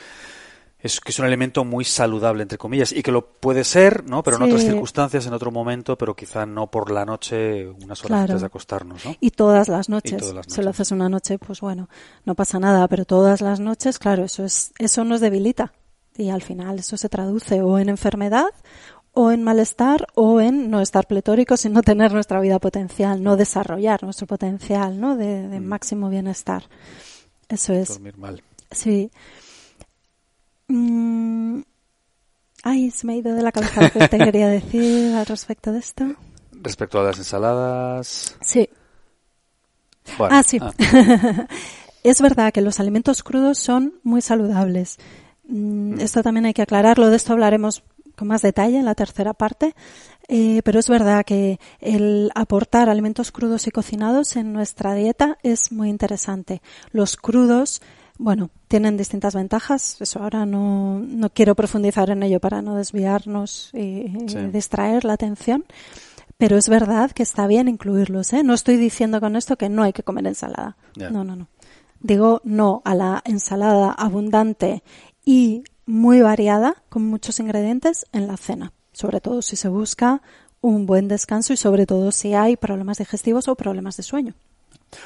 es 0.79 0.99
que 0.99 1.11
es 1.11 1.19
un 1.19 1.25
alimento 1.25 1.65
muy 1.65 1.83
saludable 1.83 2.43
entre 2.43 2.57
comillas 2.57 2.91
y 2.91 3.01
que 3.01 3.11
lo 3.11 3.25
puede 3.25 3.63
ser, 3.63 4.07
¿no? 4.07 4.21
Pero 4.21 4.37
en 4.37 4.43
otras 4.43 4.61
circunstancias, 4.61 5.25
en 5.25 5.33
otro 5.33 5.51
momento, 5.51 5.97
pero 5.97 6.15
quizá 6.15 6.45
no 6.45 6.67
por 6.67 6.91
la 6.91 7.03
noche, 7.03 7.67
unas 7.67 8.03
horas 8.05 8.21
antes 8.21 8.41
de 8.41 8.45
acostarnos, 8.45 9.03
¿no? 9.03 9.15
Y 9.19 9.31
todas 9.31 9.69
las 9.69 9.89
noches. 9.89 10.19
Todas 10.19 10.35
las 10.35 10.45
noches. 10.45 10.53
Si 10.53 10.61
lo 10.61 10.69
haces 10.69 10.91
una 10.91 11.09
noche, 11.09 11.39
pues 11.39 11.61
bueno, 11.61 11.89
no 12.25 12.35
pasa 12.35 12.59
nada, 12.59 12.87
pero 12.87 13.05
todas 13.05 13.41
las 13.41 13.59
noches, 13.59 13.97
claro, 13.97 14.23
eso 14.23 14.45
es 14.45 14.71
eso 14.77 15.03
nos 15.03 15.19
debilita 15.19 15.73
y 16.15 16.29
al 16.29 16.41
final 16.41 16.79
eso 16.79 16.95
se 16.97 17.09
traduce 17.09 17.61
o 17.61 17.79
en 17.79 17.89
enfermedad 17.89 18.47
o 19.19 19.31
en 19.31 19.41
malestar 19.41 20.05
o 20.13 20.39
en 20.41 20.69
no 20.69 20.79
estar 20.79 21.07
pletóricos 21.07 21.65
y 21.65 21.69
no 21.69 21.81
tener 21.81 22.13
nuestra 22.13 22.39
vida 22.39 22.59
potencial, 22.59 23.23
no 23.23 23.35
desarrollar 23.35 24.03
nuestro 24.03 24.27
potencial, 24.27 25.01
¿no? 25.01 25.17
De, 25.17 25.59
mm. 25.59 25.65
máximo 25.65 26.07
bienestar. 26.11 26.65
Eso 27.49 27.73
es. 27.73 27.87
Dormir 27.87 28.15
mal. 28.19 28.43
Sí. 28.69 29.09
Mm. 30.67 31.61
Ay, 32.61 32.91
se 32.91 33.07
me 33.07 33.13
ha 33.13 33.15
ido 33.15 33.33
de 33.33 33.41
la 33.41 33.51
cabeza 33.51 33.81
lo 33.81 33.89
que 33.89 34.07
te 34.07 34.19
quería 34.19 34.47
decir 34.59 35.15
al 35.15 35.25
respecto 35.25 35.71
de 35.71 35.79
esto. 35.79 36.05
Respecto 36.51 36.99
a 36.99 37.03
las 37.05 37.17
ensaladas. 37.17 38.37
Sí. 38.41 38.69
ah, 40.19 40.43
sí. 40.43 40.59
Ah. 40.61 40.71
es 42.03 42.21
verdad 42.21 42.53
que 42.53 42.61
los 42.61 42.79
alimentos 42.79 43.23
crudos 43.23 43.57
son 43.57 43.95
muy 44.03 44.21
saludables. 44.21 44.99
Mm, 45.47 46.01
esto 46.01 46.21
también 46.21 46.45
hay 46.45 46.53
que 46.53 46.61
aclararlo. 46.61 47.09
De 47.09 47.15
esto 47.15 47.33
hablaremos 47.33 47.81
con 48.17 48.27
más 48.27 48.41
detalle 48.41 48.79
en 48.79 48.85
la 48.85 48.95
tercera 48.95 49.33
parte, 49.33 49.75
eh, 50.27 50.61
pero 50.63 50.79
es 50.79 50.89
verdad 50.89 51.23
que 51.23 51.59
el 51.79 52.31
aportar 52.35 52.89
alimentos 52.89 53.31
crudos 53.31 53.67
y 53.67 53.71
cocinados 53.71 54.35
en 54.35 54.51
nuestra 54.51 54.95
dieta 54.95 55.37
es 55.43 55.71
muy 55.71 55.89
interesante. 55.89 56.61
Los 56.91 57.15
crudos, 57.15 57.81
bueno, 58.17 58.49
tienen 58.67 58.97
distintas 58.97 59.35
ventajas. 59.35 60.01
Eso 60.01 60.19
ahora 60.19 60.45
no, 60.45 60.99
no 60.99 61.29
quiero 61.29 61.55
profundizar 61.55 62.09
en 62.09 62.23
ello 62.23 62.39
para 62.39 62.61
no 62.61 62.75
desviarnos 62.75 63.69
y, 63.73 64.07
distraer 64.51 65.05
la 65.05 65.13
atención. 65.13 65.63
Pero 66.37 66.57
es 66.57 66.69
verdad 66.69 67.11
que 67.11 67.23
está 67.23 67.47
bien 67.47 67.67
incluirlos. 67.67 68.33
¿eh? 68.33 68.43
No 68.43 68.53
estoy 68.53 68.77
diciendo 68.77 69.21
con 69.21 69.35
esto 69.35 69.57
que 69.57 69.69
no 69.69 69.83
hay 69.83 69.93
que 69.93 70.03
comer 70.03 70.27
ensalada. 70.27 70.75
No, 70.95 71.23
no, 71.23 71.35
no. 71.35 71.47
Digo 71.99 72.41
no 72.43 72.81
a 72.85 72.95
la 72.95 73.21
ensalada 73.25 73.91
abundante 73.91 74.83
y 75.25 75.63
muy 75.87 76.21
variada, 76.21 76.75
con 76.89 77.05
muchos 77.05 77.39
ingredientes 77.39 78.05
en 78.11 78.27
la 78.27 78.37
cena, 78.37 78.73
sobre 78.91 79.21
todo 79.21 79.41
si 79.41 79.55
se 79.55 79.69
busca 79.69 80.21
un 80.61 80.85
buen 80.85 81.07
descanso 81.07 81.53
y 81.53 81.57
sobre 81.57 81.85
todo 81.85 82.11
si 82.11 82.33
hay 82.33 82.57
problemas 82.57 82.97
digestivos 82.97 83.47
o 83.47 83.55
problemas 83.55 83.97
de 83.97 84.03
sueño. 84.03 84.35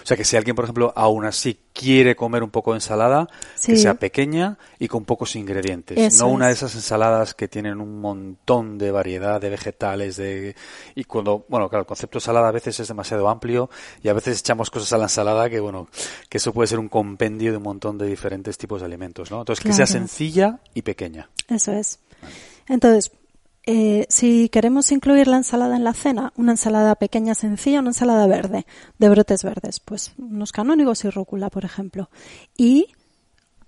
O 0.03 0.05
sea 0.05 0.15
que 0.15 0.23
si 0.23 0.37
alguien, 0.37 0.55
por 0.55 0.65
ejemplo, 0.65 0.93
aún 0.95 1.25
así 1.25 1.59
quiere 1.73 2.15
comer 2.15 2.43
un 2.43 2.51
poco 2.51 2.71
de 2.71 2.77
ensalada, 2.77 3.27
que 3.65 3.75
sea 3.77 3.95
pequeña 3.95 4.57
y 4.79 4.87
con 4.87 5.05
pocos 5.05 5.35
ingredientes. 5.35 6.19
no 6.19 6.27
una 6.27 6.47
de 6.47 6.53
esas 6.53 6.75
ensaladas 6.75 7.33
que 7.33 7.47
tienen 7.47 7.81
un 7.81 7.99
montón 7.99 8.77
de 8.77 8.91
variedad 8.91 9.41
de 9.41 9.49
vegetales. 9.49 10.17
de 10.17 10.55
Y 10.95 11.03
cuando, 11.05 11.45
bueno, 11.49 11.69
claro, 11.69 11.81
el 11.81 11.87
concepto 11.87 12.17
de 12.17 12.21
ensalada 12.21 12.49
a 12.49 12.51
veces 12.51 12.79
es 12.79 12.87
demasiado 12.87 13.27
amplio 13.27 13.69
y 14.03 14.09
a 14.09 14.13
veces 14.13 14.39
echamos 14.39 14.69
cosas 14.69 14.93
a 14.93 14.97
la 14.97 15.05
ensalada 15.05 15.49
que, 15.49 15.59
bueno, 15.59 15.87
que 16.29 16.37
eso 16.37 16.53
puede 16.53 16.67
ser 16.67 16.79
un 16.79 16.89
compendio 16.89 17.51
de 17.51 17.57
un 17.57 17.63
montón 17.63 17.97
de 17.97 18.05
diferentes 18.05 18.57
tipos 18.57 18.81
de 18.81 18.85
alimentos, 18.85 19.31
¿no? 19.31 19.39
Entonces, 19.39 19.63
que 19.63 19.73
sea 19.73 19.87
sencilla 19.87 20.59
y 20.73 20.83
pequeña. 20.83 21.29
Eso 21.47 21.71
es. 21.71 21.99
Entonces, 22.67 23.11
eh, 23.65 24.05
si 24.09 24.49
queremos 24.49 24.91
incluir 24.91 25.27
la 25.27 25.37
ensalada 25.37 25.75
en 25.75 25.83
la 25.83 25.93
cena, 25.93 26.33
una 26.35 26.53
ensalada 26.53 26.95
pequeña, 26.95 27.35
sencilla, 27.35 27.79
una 27.79 27.91
ensalada 27.91 28.25
verde, 28.25 28.65
de 28.97 29.09
brotes 29.09 29.43
verdes, 29.43 29.79
pues 29.79 30.13
unos 30.17 30.51
canónigos 30.51 31.05
y 31.05 31.09
rúcula, 31.09 31.49
por 31.49 31.63
ejemplo. 31.63 32.09
Y 32.57 32.87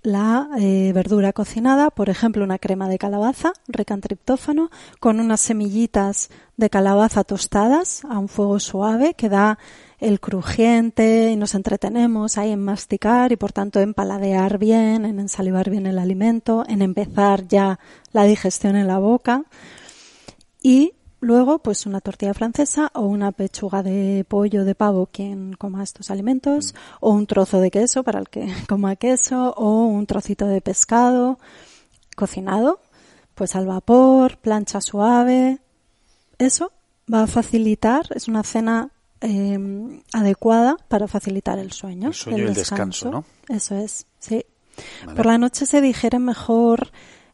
la 0.02 0.50
eh, 0.60 0.92
verdura 0.94 1.32
cocinada, 1.32 1.90
por 1.90 2.10
ejemplo, 2.10 2.44
una 2.44 2.60
crema 2.60 2.90
de 2.90 2.98
calabaza 2.98 3.54
rica 3.68 3.98
triptófano, 3.98 4.70
con 5.00 5.20
unas 5.20 5.40
semillitas 5.40 6.30
de 6.58 6.70
calabaza 6.70 7.24
tostadas 7.24 8.04
a 8.06 8.20
un 8.20 8.28
fuego 8.28 8.60
suave 8.60 9.14
que 9.14 9.30
da 9.30 9.58
el 10.00 10.20
crujiente 10.20 11.32
y 11.32 11.38
nos 11.38 11.56
entretenemos 11.56 12.38
ahí 12.38 12.52
en 12.52 12.60
masticar 12.60 13.32
y 13.32 13.38
por 13.38 13.54
tanto 13.54 13.80
en 13.80 13.94
paladear 13.94 14.58
bien, 14.58 15.06
en 15.06 15.20
ensalivar 15.20 15.70
bien 15.70 15.86
el 15.86 15.98
alimento, 15.98 16.66
en 16.68 16.82
empezar 16.82 17.48
ya 17.48 17.80
la 18.12 18.26
digestión 18.26 18.76
en 18.76 18.88
la 18.88 18.98
boca 18.98 19.46
y 20.64 20.94
luego 21.20 21.60
pues 21.60 21.86
una 21.86 22.02
tortilla 22.02 22.34
francesa 22.34 22.90
o 22.96 23.02
una 23.02 23.32
pechuga 23.32 23.84
de 23.84 24.26
pollo 24.28 24.66
de 24.66 24.74
pavo 24.74 25.08
quien 25.08 25.54
coma 25.54 25.84
estos 25.84 26.10
alimentos 26.10 26.74
o 27.00 27.12
un 27.12 27.28
trozo 27.28 27.60
de 27.60 27.70
queso 27.70 28.04
para 28.04 28.20
el 28.20 28.30
que 28.30 28.48
coma 28.68 28.96
queso 28.96 29.54
o 29.56 29.86
un 29.86 30.08
trocito 30.08 30.48
de 30.48 30.62
pescado 30.62 31.38
cocinado 32.16 32.80
pues 33.36 33.56
al 33.56 33.66
vapor, 33.66 34.38
plancha 34.38 34.82
suave. 34.82 35.60
Eso 36.38 36.72
va 37.12 37.24
a 37.24 37.28
facilitar, 37.28 38.06
es 38.16 38.28
una 38.28 38.44
cena 38.44 38.90
em, 39.22 40.02
adecuada 40.12 40.78
para 40.88 41.08
facilitar 41.08 41.60
el 41.60 41.72
sueño. 41.72 42.10
El 42.10 42.14
sueño 42.14 42.38
y 42.40 42.48
el 42.48 42.54
descanso, 42.54 43.12
¿no? 43.12 43.26
Eso 43.48 43.76
es, 43.76 44.06
sí. 44.20 44.46
Por 45.16 45.26
la 45.26 45.38
noche 45.38 45.66
se 45.66 45.82
digiere 45.82 46.20
mejor 46.20 46.92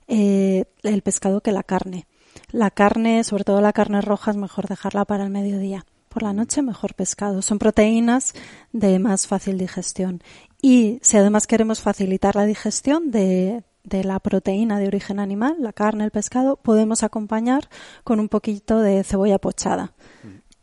eh, 0.07 0.65
el 0.83 1.01
pescado 1.01 1.41
que 1.41 1.51
la 1.51 1.63
carne. 1.63 2.05
La 2.51 2.71
carne, 2.71 3.23
sobre 3.23 3.43
todo 3.43 3.61
la 3.61 3.73
carne 3.73 4.01
roja, 4.01 4.31
es 4.31 4.37
mejor 4.37 4.67
dejarla 4.67 5.05
para 5.05 5.23
el 5.23 5.29
mediodía. 5.29 5.85
por 6.09 6.23
la 6.23 6.33
noche, 6.33 6.63
mejor 6.63 6.95
pescado. 6.95 7.43
Son 7.43 7.59
proteínas 7.59 8.33
de 8.73 8.97
más 8.97 9.27
fácil 9.27 9.59
digestión. 9.59 10.23
Y 10.59 10.99
si 11.03 11.17
además 11.17 11.45
queremos 11.45 11.81
facilitar 11.81 12.35
la 12.35 12.45
digestión 12.45 13.11
de, 13.11 13.63
de 13.83 14.03
la 14.03 14.19
proteína 14.19 14.79
de 14.79 14.87
origen 14.87 15.19
animal, 15.19 15.57
la 15.59 15.71
carne, 15.71 16.05
el 16.05 16.11
pescado, 16.11 16.57
podemos 16.57 17.03
acompañar 17.03 17.69
con 18.03 18.19
un 18.19 18.27
poquito 18.27 18.79
de 18.79 19.03
cebolla 19.03 19.37
pochada. 19.37 19.93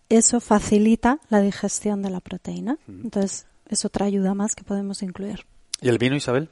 Eso 0.08 0.40
facilita 0.40 1.20
la 1.28 1.40
digestión 1.40 2.02
de 2.02 2.10
la 2.10 2.20
proteína. 2.20 2.78
Entonces, 2.88 3.46
es 3.68 3.84
otra 3.84 4.06
ayuda 4.06 4.34
más 4.34 4.54
que 4.54 4.64
podemos 4.64 5.02
incluir. 5.02 5.46
¿Y 5.80 5.88
el 5.88 5.98
vino, 5.98 6.16
Isabel? 6.16 6.48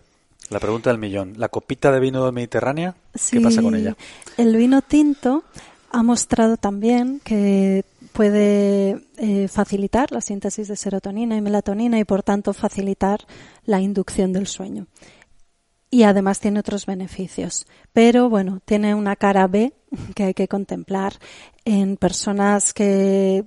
La 0.50 0.60
pregunta 0.60 0.90
del 0.90 0.98
millón. 0.98 1.34
¿La 1.36 1.48
copita 1.48 1.90
de 1.90 2.00
vino 2.00 2.30
mediterránea? 2.30 2.94
Sí, 3.14 3.38
¿Qué 3.38 3.42
pasa 3.42 3.62
con 3.62 3.74
ella? 3.74 3.96
El 4.36 4.56
vino 4.56 4.82
tinto 4.82 5.44
ha 5.90 6.02
mostrado 6.02 6.56
también 6.56 7.20
que 7.24 7.84
puede 8.12 9.00
eh, 9.16 9.48
facilitar 9.48 10.12
la 10.12 10.20
síntesis 10.20 10.68
de 10.68 10.76
serotonina 10.76 11.36
y 11.36 11.40
melatonina 11.40 11.98
y 11.98 12.04
por 12.04 12.22
tanto 12.22 12.52
facilitar 12.52 13.20
la 13.64 13.80
inducción 13.80 14.32
del 14.32 14.46
sueño. 14.46 14.86
Y 15.90 16.02
además 16.02 16.40
tiene 16.40 16.60
otros 16.60 16.86
beneficios. 16.86 17.66
Pero 17.92 18.28
bueno, 18.28 18.60
tiene 18.64 18.94
una 18.94 19.16
cara 19.16 19.46
B 19.46 19.72
que 20.14 20.24
hay 20.24 20.34
que 20.34 20.48
contemplar 20.48 21.14
en 21.64 21.96
personas 21.96 22.72
que 22.72 23.44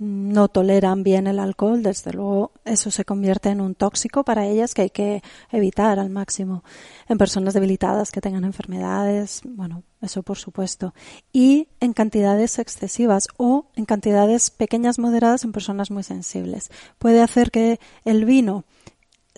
no 0.00 0.48
toleran 0.48 1.02
bien 1.02 1.26
el 1.26 1.38
alcohol, 1.38 1.82
desde 1.82 2.14
luego 2.14 2.52
eso 2.64 2.90
se 2.90 3.04
convierte 3.04 3.50
en 3.50 3.60
un 3.60 3.74
tóxico 3.74 4.24
para 4.24 4.46
ellas 4.46 4.72
que 4.72 4.82
hay 4.82 4.90
que 4.90 5.22
evitar 5.52 5.98
al 5.98 6.08
máximo. 6.08 6.64
En 7.06 7.18
personas 7.18 7.52
debilitadas 7.52 8.10
que 8.10 8.22
tengan 8.22 8.44
enfermedades, 8.44 9.42
bueno, 9.44 9.82
eso 10.00 10.22
por 10.22 10.38
supuesto. 10.38 10.94
Y 11.34 11.68
en 11.80 11.92
cantidades 11.92 12.58
excesivas 12.58 13.28
o 13.36 13.66
en 13.76 13.84
cantidades 13.84 14.50
pequeñas 14.50 14.98
moderadas 14.98 15.44
en 15.44 15.52
personas 15.52 15.90
muy 15.90 16.02
sensibles. 16.02 16.70
Puede 16.98 17.20
hacer 17.20 17.50
que 17.50 17.78
el 18.06 18.24
vino 18.24 18.64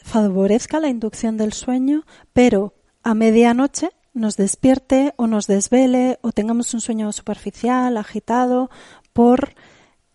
favorezca 0.04 0.78
la 0.78 0.88
inducción 0.88 1.36
del 1.38 1.52
sueño, 1.52 2.04
pero 2.32 2.74
a 3.02 3.14
medianoche 3.14 3.90
nos 4.14 4.36
despierte 4.36 5.12
o 5.16 5.26
nos 5.26 5.48
desvele 5.48 6.20
o 6.22 6.30
tengamos 6.30 6.72
un 6.72 6.80
sueño 6.80 7.10
superficial, 7.10 7.96
agitado, 7.96 8.70
por 9.12 9.54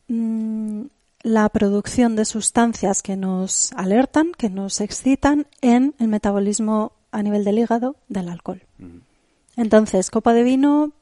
la 0.07 1.49
producción 1.49 2.15
de 2.15 2.25
sustancias 2.25 3.01
que 3.01 3.17
nos 3.17 3.71
alertan, 3.73 4.31
que 4.37 4.49
nos 4.49 4.81
excitan 4.81 5.47
en 5.61 5.95
el 5.99 6.07
metabolismo 6.07 6.93
a 7.11 7.23
nivel 7.23 7.43
del 7.43 7.59
hígado 7.59 7.95
del 8.07 8.29
alcohol. 8.29 8.63
Entonces, 9.55 10.09
copa 10.11 10.33
de 10.33 10.43
vino 10.43 10.93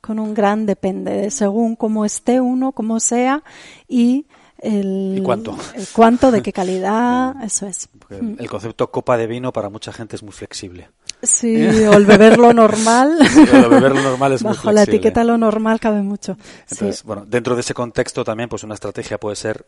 con 0.00 0.18
un 0.18 0.34
gran 0.34 0.66
depende, 0.66 1.30
según 1.30 1.76
cómo 1.76 2.04
esté 2.04 2.40
uno, 2.40 2.72
cómo 2.72 3.00
sea 3.00 3.42
y 3.88 4.26
el, 4.58 5.20
cuánto? 5.24 5.56
El 5.74 5.86
cuánto, 5.92 6.30
de 6.30 6.42
qué 6.42 6.52
calidad, 6.54 7.34
eso 7.44 7.66
es. 7.66 7.88
Mm. 8.08 8.34
El 8.38 8.48
concepto 8.48 8.90
copa 8.90 9.16
de 9.16 9.26
vino 9.26 9.52
para 9.52 9.68
mucha 9.68 9.92
gente 9.92 10.16
es 10.16 10.22
muy 10.22 10.32
flexible. 10.32 10.88
Sí, 11.22 11.56
o 11.86 11.92
el 11.94 12.06
beber 12.06 12.38
lo 12.38 12.52
normal. 12.52 13.18
el 13.52 13.68
beber 13.68 13.94
lo 13.94 14.02
normal 14.02 14.32
es 14.32 14.42
Bajo 14.42 14.72
la 14.72 14.84
etiqueta 14.84 15.24
lo 15.24 15.36
normal 15.36 15.80
cabe 15.80 16.02
mucho. 16.02 16.36
Entonces, 16.70 17.02
bueno, 17.02 17.24
dentro 17.26 17.54
de 17.54 17.60
ese 17.60 17.74
contexto 17.74 18.24
también, 18.24 18.48
pues 18.48 18.62
una 18.62 18.74
estrategia 18.74 19.18
puede 19.18 19.36
ser 19.36 19.66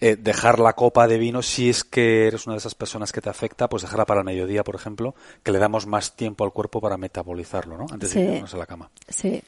eh, 0.00 0.16
dejar 0.16 0.58
la 0.58 0.74
copa 0.74 1.06
de 1.06 1.18
vino 1.18 1.42
si 1.42 1.70
es 1.70 1.84
que 1.84 2.26
eres 2.26 2.46
una 2.46 2.54
de 2.54 2.58
esas 2.58 2.74
personas 2.74 3.12
que 3.12 3.20
te 3.20 3.30
afecta, 3.30 3.68
pues 3.68 3.82
dejarla 3.82 4.06
para 4.06 4.20
el 4.20 4.26
mediodía, 4.26 4.64
por 4.64 4.74
ejemplo, 4.74 5.14
que 5.42 5.52
le 5.52 5.58
damos 5.58 5.86
más 5.86 6.16
tiempo 6.16 6.44
al 6.44 6.52
cuerpo 6.52 6.80
para 6.80 6.96
metabolizarlo, 6.96 7.78
¿no? 7.78 7.86
Antes 7.90 8.14
de 8.14 8.36
irnos 8.36 8.54
a 8.54 8.56
la 8.58 8.66
cama. 8.66 8.90
Sí. 9.08 9.42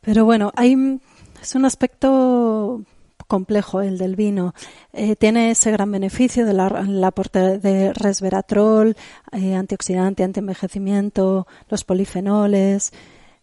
Pero 0.00 0.24
bueno, 0.24 0.52
hay 0.54 1.00
es 1.40 1.54
un 1.54 1.64
aspecto 1.64 2.82
complejo 3.28 3.82
el 3.82 3.98
del 3.98 4.16
vino. 4.16 4.54
Eh, 4.92 5.14
tiene 5.14 5.52
ese 5.52 5.70
gran 5.70 5.92
beneficio 5.92 6.44
del 6.44 7.04
aporte 7.04 7.58
de 7.58 7.92
resveratrol, 7.92 8.96
eh, 9.30 9.54
antioxidante, 9.54 10.24
antienvejecimiento, 10.24 11.46
los 11.68 11.84
polifenoles, 11.84 12.92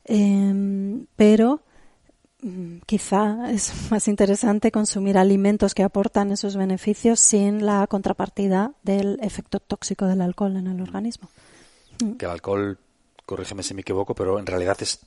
em, 0.03 1.05
pero 1.15 1.61
mm, 2.41 2.79
quizá 2.85 3.51
es 3.51 3.71
más 3.91 4.07
interesante 4.09 4.71
consumir 4.71 5.17
alimentos 5.17 5.73
que 5.73 5.83
aportan 5.83 6.31
esos 6.31 6.57
beneficios 6.57 7.19
sin 7.19 7.65
la 7.65 7.87
contrapartida 7.87 8.73
del 8.83 9.19
efecto 9.21 9.59
tóxico 9.59 10.07
del 10.07 10.21
alcohol 10.21 10.57
en 10.57 10.67
el 10.67 10.81
organismo. 10.81 11.29
Que 12.17 12.25
el 12.25 12.31
alcohol, 12.31 12.77
corrígeme 13.25 13.63
si 13.63 13.73
me 13.73 13.81
equivoco, 13.81 14.15
pero 14.15 14.37
en 14.39 14.45
realidad 14.45 14.77
es 14.81 14.99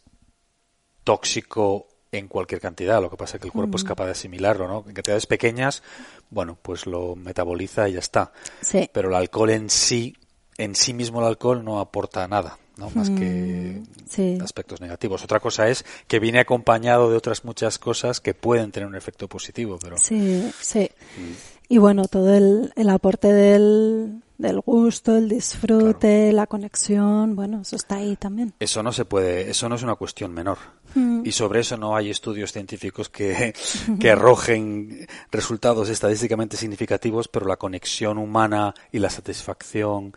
tóxico 1.05 1.89
en 2.13 2.29
cualquier 2.29 2.61
cantidad. 2.61 3.01
Lo 3.01 3.11
que 3.11 3.17
pasa 3.17 3.37
es 3.37 3.41
que 3.41 3.49
el 3.49 3.53
cuerpo 3.53 3.77
es 3.77 3.85
capaz 3.85 4.07
de 4.07 4.13
asimilarlo, 4.13 4.69
¿no? 4.69 4.85
En 4.87 4.95
cantidades 4.95 5.27
pequeñas, 5.27 5.83
bueno, 6.31 6.57
pues 6.61 6.87
lo 6.87 7.17
metaboliza 7.17 7.89
y 7.89 7.95
ya 7.95 7.99
está. 7.99 8.33
Sí. 8.61 8.89
Pero 8.93 9.09
el 9.09 9.15
alcohol 9.15 9.51
en 9.51 9.71
sí, 9.71 10.17
en 10.57 10.75
sí 10.75 10.95
mismo 10.95 11.21
el 11.21 11.27
alcohol 11.27 11.65
no 11.65 11.81
aporta 11.81 12.27
nada, 12.29 12.59
¿no? 12.77 12.91
Más 12.91 13.11
que 13.11 13.83
mm, 14.17 14.43
aspectos 14.43 14.81
negativos. 14.81 15.23
Otra 15.23 15.41
cosa 15.41 15.69
es 15.69 15.85
que 16.07 16.19
viene 16.19 16.41
acompañado 16.41 17.11
de 17.11 17.17
otras 17.17 17.45
muchas 17.45 17.79
cosas 17.79 18.21
que 18.21 18.35
pueden 18.35 18.73
tener 18.73 18.89
un 18.89 18.97
efecto 18.97 19.29
positivo, 19.29 19.79
pero. 19.81 19.97
Sí, 19.99 20.51
sí. 20.61 20.91
Mm. 21.19 21.33
Y 21.71 21.79
bueno, 21.79 22.07
todo 22.07 22.35
el, 22.35 22.73
el 22.77 22.89
aporte 22.89 23.31
del, 23.31 24.23
del 24.39 24.61
gusto, 24.61 25.17
el 25.17 25.29
disfrute, 25.29 26.33
la 26.33 26.47
conexión, 26.47 27.37
bueno, 27.37 27.61
eso 27.61 27.77
está 27.77 27.97
ahí 27.97 28.17
también. 28.17 28.55
Eso 28.59 28.83
no 28.83 28.93
se 28.93 29.05
puede, 29.05 29.51
eso 29.51 29.69
no 29.69 29.75
es 29.75 29.83
una 29.83 29.97
cuestión 29.97 30.33
menor. 30.33 30.59
Mm. 30.99 31.23
Y 31.25 31.33
sobre 31.33 31.61
eso 31.61 31.77
no 31.77 31.97
hay 31.97 32.11
estudios 32.11 32.53
científicos 32.53 33.09
que, 33.09 33.55
que 34.01 34.11
arrojen 34.11 35.07
resultados 35.31 35.89
estadísticamente 35.89 36.57
significativos, 36.57 37.29
pero 37.29 37.47
la 37.47 37.57
conexión 37.57 38.19
humana 38.19 38.75
y 38.93 38.99
la 38.99 39.11
satisfacción 39.11 40.13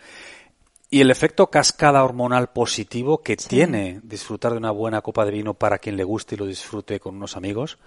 y 0.93 0.99
el 0.99 1.09
efecto 1.09 1.47
cascada 1.49 2.03
hormonal 2.03 2.49
positivo 2.49 3.23
que 3.23 3.37
tiene 3.37 4.01
disfrutar 4.03 4.51
de 4.51 4.57
una 4.57 4.71
buena 4.71 5.01
copa 5.01 5.23
de 5.23 5.31
vino 5.31 5.53
para 5.53 5.79
quien 5.79 5.95
le 5.95 6.03
guste 6.03 6.35
y 6.35 6.37
lo 6.37 6.45
disfrute 6.45 6.99
con 6.99 7.15
unos 7.15 7.37
amigos, 7.37 7.77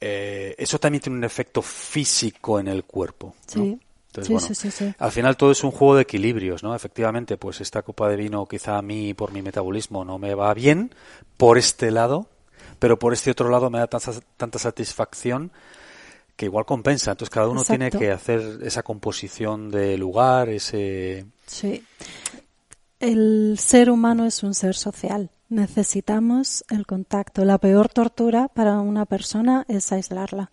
eh, 0.00 0.54
eso 0.56 0.78
también 0.78 1.02
tiene 1.02 1.18
un 1.18 1.24
efecto 1.24 1.60
físico 1.60 2.58
en 2.58 2.68
el 2.68 2.84
cuerpo. 2.84 3.34
Sí. 3.46 3.78
Al 4.98 5.12
final 5.12 5.36
todo 5.36 5.50
es 5.50 5.62
un 5.62 5.70
juego 5.70 5.96
de 5.96 6.02
equilibrios, 6.02 6.62
¿no? 6.62 6.74
Efectivamente, 6.74 7.36
pues 7.36 7.60
esta 7.60 7.82
copa 7.82 8.08
de 8.08 8.16
vino 8.16 8.46
quizá 8.46 8.78
a 8.78 8.82
mí 8.82 9.14
por 9.14 9.32
mi 9.32 9.42
metabolismo 9.42 10.04
no 10.04 10.18
me 10.18 10.34
va 10.34 10.52
bien 10.54 10.94
por 11.36 11.58
este 11.58 11.90
lado, 11.90 12.26
pero 12.78 12.98
por 12.98 13.12
este 13.12 13.30
otro 13.30 13.48
lado 13.48 13.70
me 13.70 13.78
da 13.78 13.86
tanta, 13.86 14.12
tanta 14.36 14.58
satisfacción 14.58 15.52
que 16.36 16.46
igual 16.46 16.64
compensa. 16.64 17.12
Entonces 17.12 17.30
cada 17.30 17.48
uno 17.48 17.64
tiene 17.64 17.90
que 17.90 18.10
hacer 18.10 18.60
esa 18.62 18.82
composición 18.82 19.70
de 19.70 19.98
lugar, 19.98 20.48
ese... 20.48 21.26
Sí. 21.46 21.84
El 23.00 23.56
ser 23.58 23.90
humano 23.90 24.26
es 24.26 24.42
un 24.42 24.54
ser 24.54 24.74
social 24.74 25.30
necesitamos 25.48 26.64
el 26.68 26.86
contacto. 26.86 27.44
La 27.44 27.58
peor 27.58 27.88
tortura 27.88 28.48
para 28.48 28.80
una 28.80 29.06
persona 29.06 29.64
es 29.68 29.92
aislarla 29.92 30.50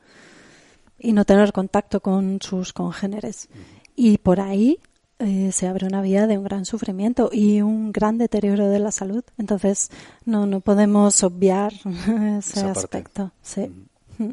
y 1.05 1.13
no 1.13 1.25
tener 1.25 1.53
contacto 1.53 1.99
con 1.99 2.39
sus 2.41 2.73
congéneres. 2.73 3.47
Y 3.95 4.17
por 4.17 4.39
ahí 4.39 4.79
eh, 5.19 5.51
se 5.53 5.67
abre 5.67 5.87
una 5.87 6.01
vía 6.01 6.27
de 6.27 6.37
un 6.37 6.43
gran 6.43 6.65
sufrimiento 6.65 7.29
y 7.31 7.61
un 7.61 7.91
gran 7.91 8.17
deterioro 8.17 8.67
de 8.69 8.79
la 8.79 8.91
salud. 8.91 9.23
Entonces, 9.37 9.91
no, 10.25 10.45
no 10.45 10.61
podemos 10.61 11.23
obviar 11.23 11.73
ese 12.39 12.65
aspecto. 12.65 13.31
Sí. 13.41 13.71
Mm. 14.17 14.31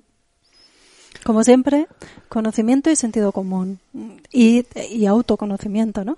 Como 1.25 1.45
siempre, 1.45 1.87
conocimiento 2.29 2.91
y 2.91 2.97
sentido 2.97 3.33
común 3.33 3.79
y, 4.33 4.65
y 4.91 5.07
autoconocimiento, 5.07 6.05
¿no? 6.05 6.17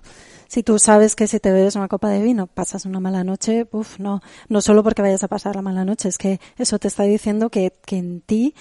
si 0.54 0.62
tú 0.62 0.78
sabes 0.78 1.16
que 1.16 1.26
si 1.26 1.40
te 1.40 1.50
bebes 1.50 1.74
una 1.74 1.88
copa 1.88 2.08
de 2.08 2.22
vino 2.22 2.46
pasas 2.46 2.84
una 2.84 3.00
mala 3.00 3.24
noche, 3.24 3.66
uff, 3.72 3.98
no, 3.98 4.22
no 4.48 4.60
solo 4.60 4.84
porque 4.84 5.02
vayas 5.02 5.24
a 5.24 5.28
pasar 5.28 5.56
la 5.56 5.62
mala 5.62 5.84
noche, 5.84 6.08
es 6.08 6.16
que 6.16 6.38
eso 6.56 6.78
te 6.78 6.86
está 6.86 7.02
diciendo 7.02 7.50
que, 7.50 7.72
que 7.84 7.96
en 7.96 8.20
ti 8.20 8.54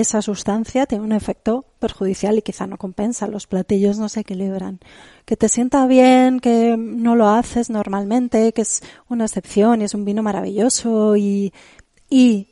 esa 0.00 0.22
sustancia 0.22 0.86
tiene 0.86 1.04
un 1.04 1.12
efecto 1.12 1.64
perjudicial 1.78 2.38
y 2.38 2.42
quizá 2.42 2.66
no 2.66 2.78
compensa, 2.78 3.26
los 3.26 3.46
platillos 3.46 3.98
no 3.98 4.08
se 4.08 4.20
equilibran. 4.20 4.80
Que 5.24 5.36
te 5.36 5.48
sienta 5.48 5.86
bien, 5.86 6.40
que 6.40 6.76
no 6.78 7.14
lo 7.16 7.28
haces 7.28 7.70
normalmente, 7.70 8.52
que 8.52 8.62
es 8.62 8.82
una 9.08 9.24
excepción 9.24 9.82
y 9.82 9.84
es 9.84 9.94
un 9.94 10.04
vino 10.04 10.22
maravilloso 10.22 11.16
y, 11.16 11.52
y 12.08 12.48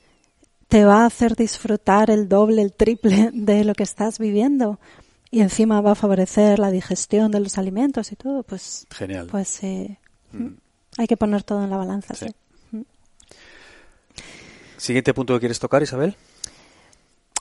te 0.68 0.85
va 0.85 1.03
a 1.03 1.07
hacer 1.07 1.35
disfrutar 1.35 2.11
el 2.11 2.29
doble, 2.29 2.62
el 2.62 2.72
triple 2.72 3.31
de 3.33 3.64
lo 3.64 3.74
que 3.74 3.85
estás 3.85 4.18
viviendo 4.18 4.79
y 5.31 5.40
encima 5.40 5.81
va 5.81 5.92
a 5.92 5.94
favorecer 5.94 6.59
la 6.59 6.70
digestión 6.70 7.31
de 7.31 7.40
los 7.40 7.57
alimentos 7.57 8.11
y 8.12 8.16
todo, 8.16 8.42
pues 8.42 8.87
genial. 8.90 9.29
Pues 9.31 9.62
eh, 9.62 9.98
mm. 10.33 10.48
hay 10.98 11.07
que 11.07 11.16
poner 11.16 11.44
todo 11.44 11.62
en 11.62 11.70
la 11.70 11.76
balanza. 11.76 12.14
Sí. 12.14 12.26
Mm. 12.72 12.83
Siguiente 14.76 15.14
punto 15.14 15.35
que 15.35 15.40
quieres 15.40 15.61
tocar, 15.61 15.83
Isabel. 15.83 16.16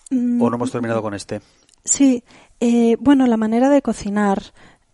Mm. 0.10 0.42
¿O 0.42 0.50
no 0.50 0.56
hemos 0.56 0.72
terminado 0.72 1.02
con 1.02 1.14
este? 1.14 1.42
Sí, 1.84 2.24
eh, 2.60 2.98
bueno, 3.00 3.26
la 3.28 3.38
manera 3.38 3.70
de 3.70 3.82
cocinar. 3.82 4.42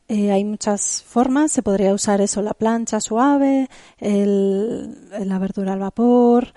Eh, 0.08 0.32
hay 0.32 0.44
muchas 0.44 1.04
formas, 1.08 1.52
se 1.52 1.64
podría 1.64 1.92
usar 1.94 2.22
eso, 2.22 2.42
la 2.44 2.54
plancha 2.54 3.00
suave, 3.02 3.70
el, 3.98 5.10
la 5.28 5.40
verdura 5.40 5.74
al 5.74 5.80
vapor. 5.80 6.54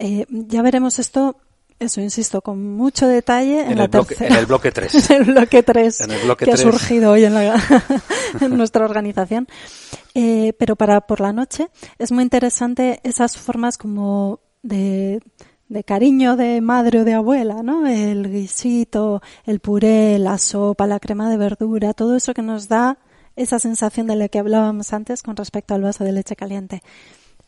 ya 0.00 0.62
veremos 0.62 0.98
esto 0.98 1.36
eso 1.80 2.00
insisto, 2.00 2.40
con 2.42 2.72
mucho 2.74 3.06
detalle 3.06 3.60
en, 3.60 3.70
En 3.72 3.78
la 3.78 3.84
el 3.84 3.90
bloque- 3.90 4.16
tercera. 4.16 4.34
en 4.34 4.40
el 4.40 4.46
bloque 4.46 4.72
tres. 4.72 5.10
en 5.10 5.16
el 5.22 5.24
bloque 5.32 5.62
3. 5.62 6.00
En 6.00 6.10
el 6.10 6.20
bloque 6.24 6.44
que 6.44 6.50
ha 6.52 6.56
surgido 6.56 7.12
hoy 7.12 7.24
en, 7.24 7.34
la- 7.34 7.54
en 8.40 8.56
nuestra 8.56 8.84
organización. 8.84 9.46
Eh, 10.14 10.54
pero 10.58 10.74
para 10.74 11.02
por 11.02 11.20
la 11.20 11.32
noche 11.32 11.68
es 11.98 12.10
muy 12.10 12.24
interesante 12.24 12.98
esas 13.04 13.36
formas 13.36 13.78
como 13.78 14.40
de, 14.62 15.22
de 15.68 15.84
cariño 15.84 16.36
de 16.36 16.60
madre 16.60 17.00
o 17.00 17.04
de 17.04 17.14
abuela, 17.14 17.62
¿no? 17.62 17.86
El 17.86 18.30
guisito, 18.30 19.22
el 19.44 19.60
puré, 19.60 20.18
la 20.18 20.38
sopa, 20.38 20.86
la 20.86 21.00
crema 21.00 21.30
de 21.30 21.36
verdura, 21.36 21.94
todo 21.94 22.16
eso 22.16 22.34
que 22.34 22.42
nos 22.42 22.68
da 22.68 22.98
esa 23.36 23.58
sensación 23.58 24.06
de 24.06 24.16
la 24.16 24.28
que 24.28 24.38
hablábamos 24.38 24.92
antes 24.92 25.22
con 25.22 25.36
respecto 25.36 25.74
al 25.74 25.82
vaso 25.82 26.04
de 26.04 26.12
leche 26.12 26.36
caliente. 26.36 26.82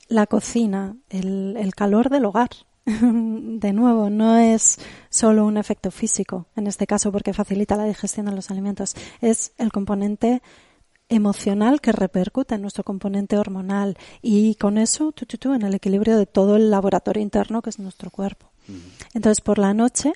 La 0.09 0.27
cocina, 0.27 0.97
el, 1.09 1.57
el 1.59 1.75
calor 1.75 2.11
del 2.11 2.25
hogar. 2.25 2.51
De 2.87 3.73
nuevo, 3.73 4.09
no 4.11 4.39
es 4.39 4.79
solo 5.11 5.45
un 5.45 5.59
efecto 5.59 5.91
físico, 5.91 6.47
en 6.57 6.67
este 6.67 6.87
caso 6.87 7.13
porque 7.13 7.35
facilita 7.35 7.77
la 7.77 7.85
digestión 7.85 8.27
de 8.27 8.33
los 8.33 8.51
alimentos, 8.51 8.95
es 9.21 9.53
el 9.59 9.71
componente 9.71 10.43
emocional 11.11 11.81
que 11.81 11.92
repercute 11.92 12.55
en 12.55 12.62
nuestro 12.62 12.85
componente 12.85 13.37
hormonal 13.37 13.99
y 14.23 14.55
con 14.55 14.79
eso 14.79 15.12
tu, 15.12 15.27
tu, 15.27 15.37
tu, 15.37 15.53
en 15.53 15.62
el 15.62 15.75
equilibrio 15.75 16.16
de 16.16 16.27
todo 16.27 16.57
el 16.57 16.70
laboratorio 16.70 17.23
interno 17.23 17.61
que 17.61 17.70
es 17.70 17.79
nuestro 17.79 18.11
cuerpo. 18.11 18.46
Entonces, 19.12 19.40
por 19.40 19.59
la 19.59 19.75
noche, 19.75 20.12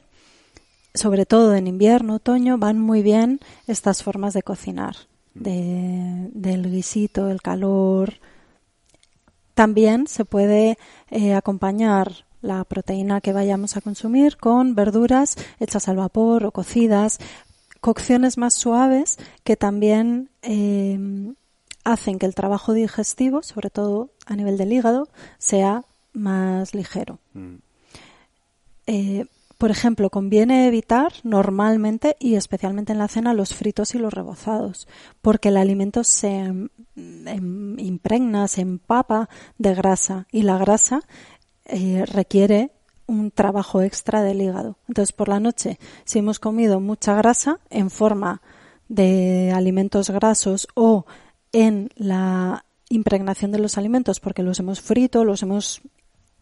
sobre 0.95 1.27
todo 1.27 1.55
en 1.55 1.67
invierno, 1.67 2.15
otoño, 2.15 2.57
van 2.57 2.79
muy 2.79 3.03
bien 3.03 3.41
estas 3.67 4.03
formas 4.03 4.33
de 4.33 4.43
cocinar, 4.43 4.95
de, 5.35 6.31
del 6.33 6.71
guisito, 6.71 7.29
el 7.31 7.43
calor. 7.43 8.15
También 9.55 10.07
se 10.07 10.25
puede 10.25 10.79
eh, 11.11 11.35
acompañar 11.35 12.25
la 12.45 12.63
proteína 12.65 13.21
que 13.21 13.33
vayamos 13.33 13.77
a 13.77 13.81
consumir 13.81 14.37
con 14.37 14.75
verduras 14.75 15.37
hechas 15.59 15.89
al 15.89 15.97
vapor 15.97 16.45
o 16.45 16.53
cocidas, 16.53 17.19
cocciones 17.85 18.39
más 18.39 18.55
suaves 18.55 19.19
que 19.45 19.59
también 19.59 20.31
eh, 20.41 20.99
hacen 21.85 22.19
que 22.19 22.25
el 22.25 22.35
trabajo 22.35 22.73
digestivo, 22.73 23.43
sobre 23.43 23.69
todo 23.69 24.09
a 24.25 24.37
nivel 24.37 24.57
del 24.57 24.73
hígado, 24.73 25.07
sea 25.37 25.85
más 26.15 26.75
ligero. 26.75 27.19
Mm. 27.35 27.57
Eh, 28.87 29.27
por 29.59 29.71
ejemplo, 29.71 30.09
conviene 30.09 30.67
evitar 30.67 31.13
normalmente 31.25 32.17
y 32.19 32.37
especialmente 32.37 32.93
en 32.95 33.01
la 33.01 33.09
cena 33.09 33.35
los 33.35 33.55
fritos 33.55 33.95
y 33.95 33.99
los 33.99 34.15
rebozados, 34.15 34.89
porque 35.21 35.51
el 35.51 35.59
alimento 35.59 36.05
se 36.05 36.39
em, 36.39 36.69
em, 36.97 37.79
impregna, 37.79 38.49
se 38.49 38.63
empapa 38.63 39.29
de 39.59 39.75
grasa 39.75 40.27
y 40.33 40.41
la 40.41 40.57
grasa 40.57 41.03
eh, 41.67 42.07
requiere 42.07 42.71
un 43.07 43.31
trabajo 43.31 43.83
extra 43.83 44.23
del 44.23 44.43
hígado. 44.43 44.79
Entonces, 44.89 45.13
por 45.13 45.29
la 45.29 45.41
noche, 45.41 45.79
si 46.05 46.19
hemos 46.19 46.39
comido 46.39 46.81
mucha 46.81 47.15
grasa 47.15 47.61
en 47.71 47.91
forma 47.91 48.43
de 48.89 49.53
alimentos 49.55 50.11
grasos 50.11 50.69
o 50.75 51.07
en 51.53 51.91
la 51.97 52.65
impregnación 52.89 53.53
de 53.53 53.59
los 53.59 53.79
alimentos 53.79 54.21
porque 54.21 54.43
los 54.43 54.59
hemos 54.61 54.81
frito, 54.81 55.25
los 55.25 55.43
hemos 55.43 55.83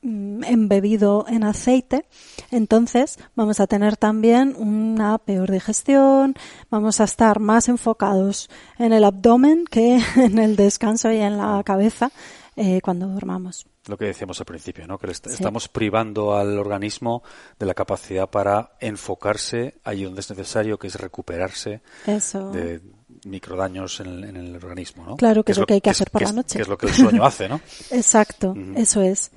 mm, 0.02 0.44
embebido 0.44 1.24
en 1.28 1.44
aceite, 1.44 2.06
entonces 2.50 3.18
vamos 3.34 3.60
a 3.60 3.66
tener 3.66 3.96
también 3.96 4.54
una 4.56 5.18
peor 5.18 5.50
digestión, 5.50 6.34
vamos 6.70 7.00
a 7.00 7.04
estar 7.04 7.40
más 7.40 7.68
enfocados 7.68 8.50
en 8.78 8.92
el 8.92 9.04
abdomen 9.04 9.64
que 9.70 10.00
en 10.16 10.38
el 10.38 10.56
descanso 10.56 11.10
y 11.10 11.18
en 11.18 11.38
la 11.38 11.62
cabeza 11.64 12.10
eh, 12.56 12.80
cuando 12.82 13.08
dormamos. 13.08 13.66
Lo 13.88 13.98
que 13.98 14.04
decíamos 14.04 14.38
al 14.38 14.46
principio, 14.46 14.86
¿no? 14.86 14.96
Que 14.96 15.08
le 15.08 15.12
est- 15.12 15.26
Sí. 15.26 15.34
estamos 15.34 15.68
privando 15.68 16.36
al 16.36 16.56
organismo 16.58 17.22
de 17.58 17.66
la 17.66 17.74
capacidad 17.74 18.28
para 18.30 18.72
enfocarse 18.80 19.74
allí 19.82 20.04
donde 20.04 20.20
es 20.20 20.30
necesario, 20.30 20.78
que 20.78 20.86
es 20.86 20.94
recuperarse 20.94 21.80
Eso. 22.06 22.50
de 22.52 22.80
microdaños 23.24 23.98
en 24.00 24.06
el, 24.06 24.24
en 24.24 24.36
el 24.36 24.54
organismo, 24.56 25.04
¿no? 25.04 25.16
Claro, 25.16 25.42
que 25.42 25.50
es 25.52 25.58
lo 25.58 25.66
que 25.66 25.74
hay 25.74 25.80
que 25.80 25.90
hacer 25.90 26.10
por 26.10 26.20
que 26.20 26.26
la 26.26 26.32
noche. 26.32 26.56
Que 26.58 26.62
es 26.62 26.68
lo 26.68 26.78
que 26.78 26.86
el 26.86 26.92
sueño 26.92 27.24
hace, 27.24 27.48
¿no? 27.48 27.60
Exacto, 27.90 28.54
eso 28.76 29.02
es. 29.02 29.32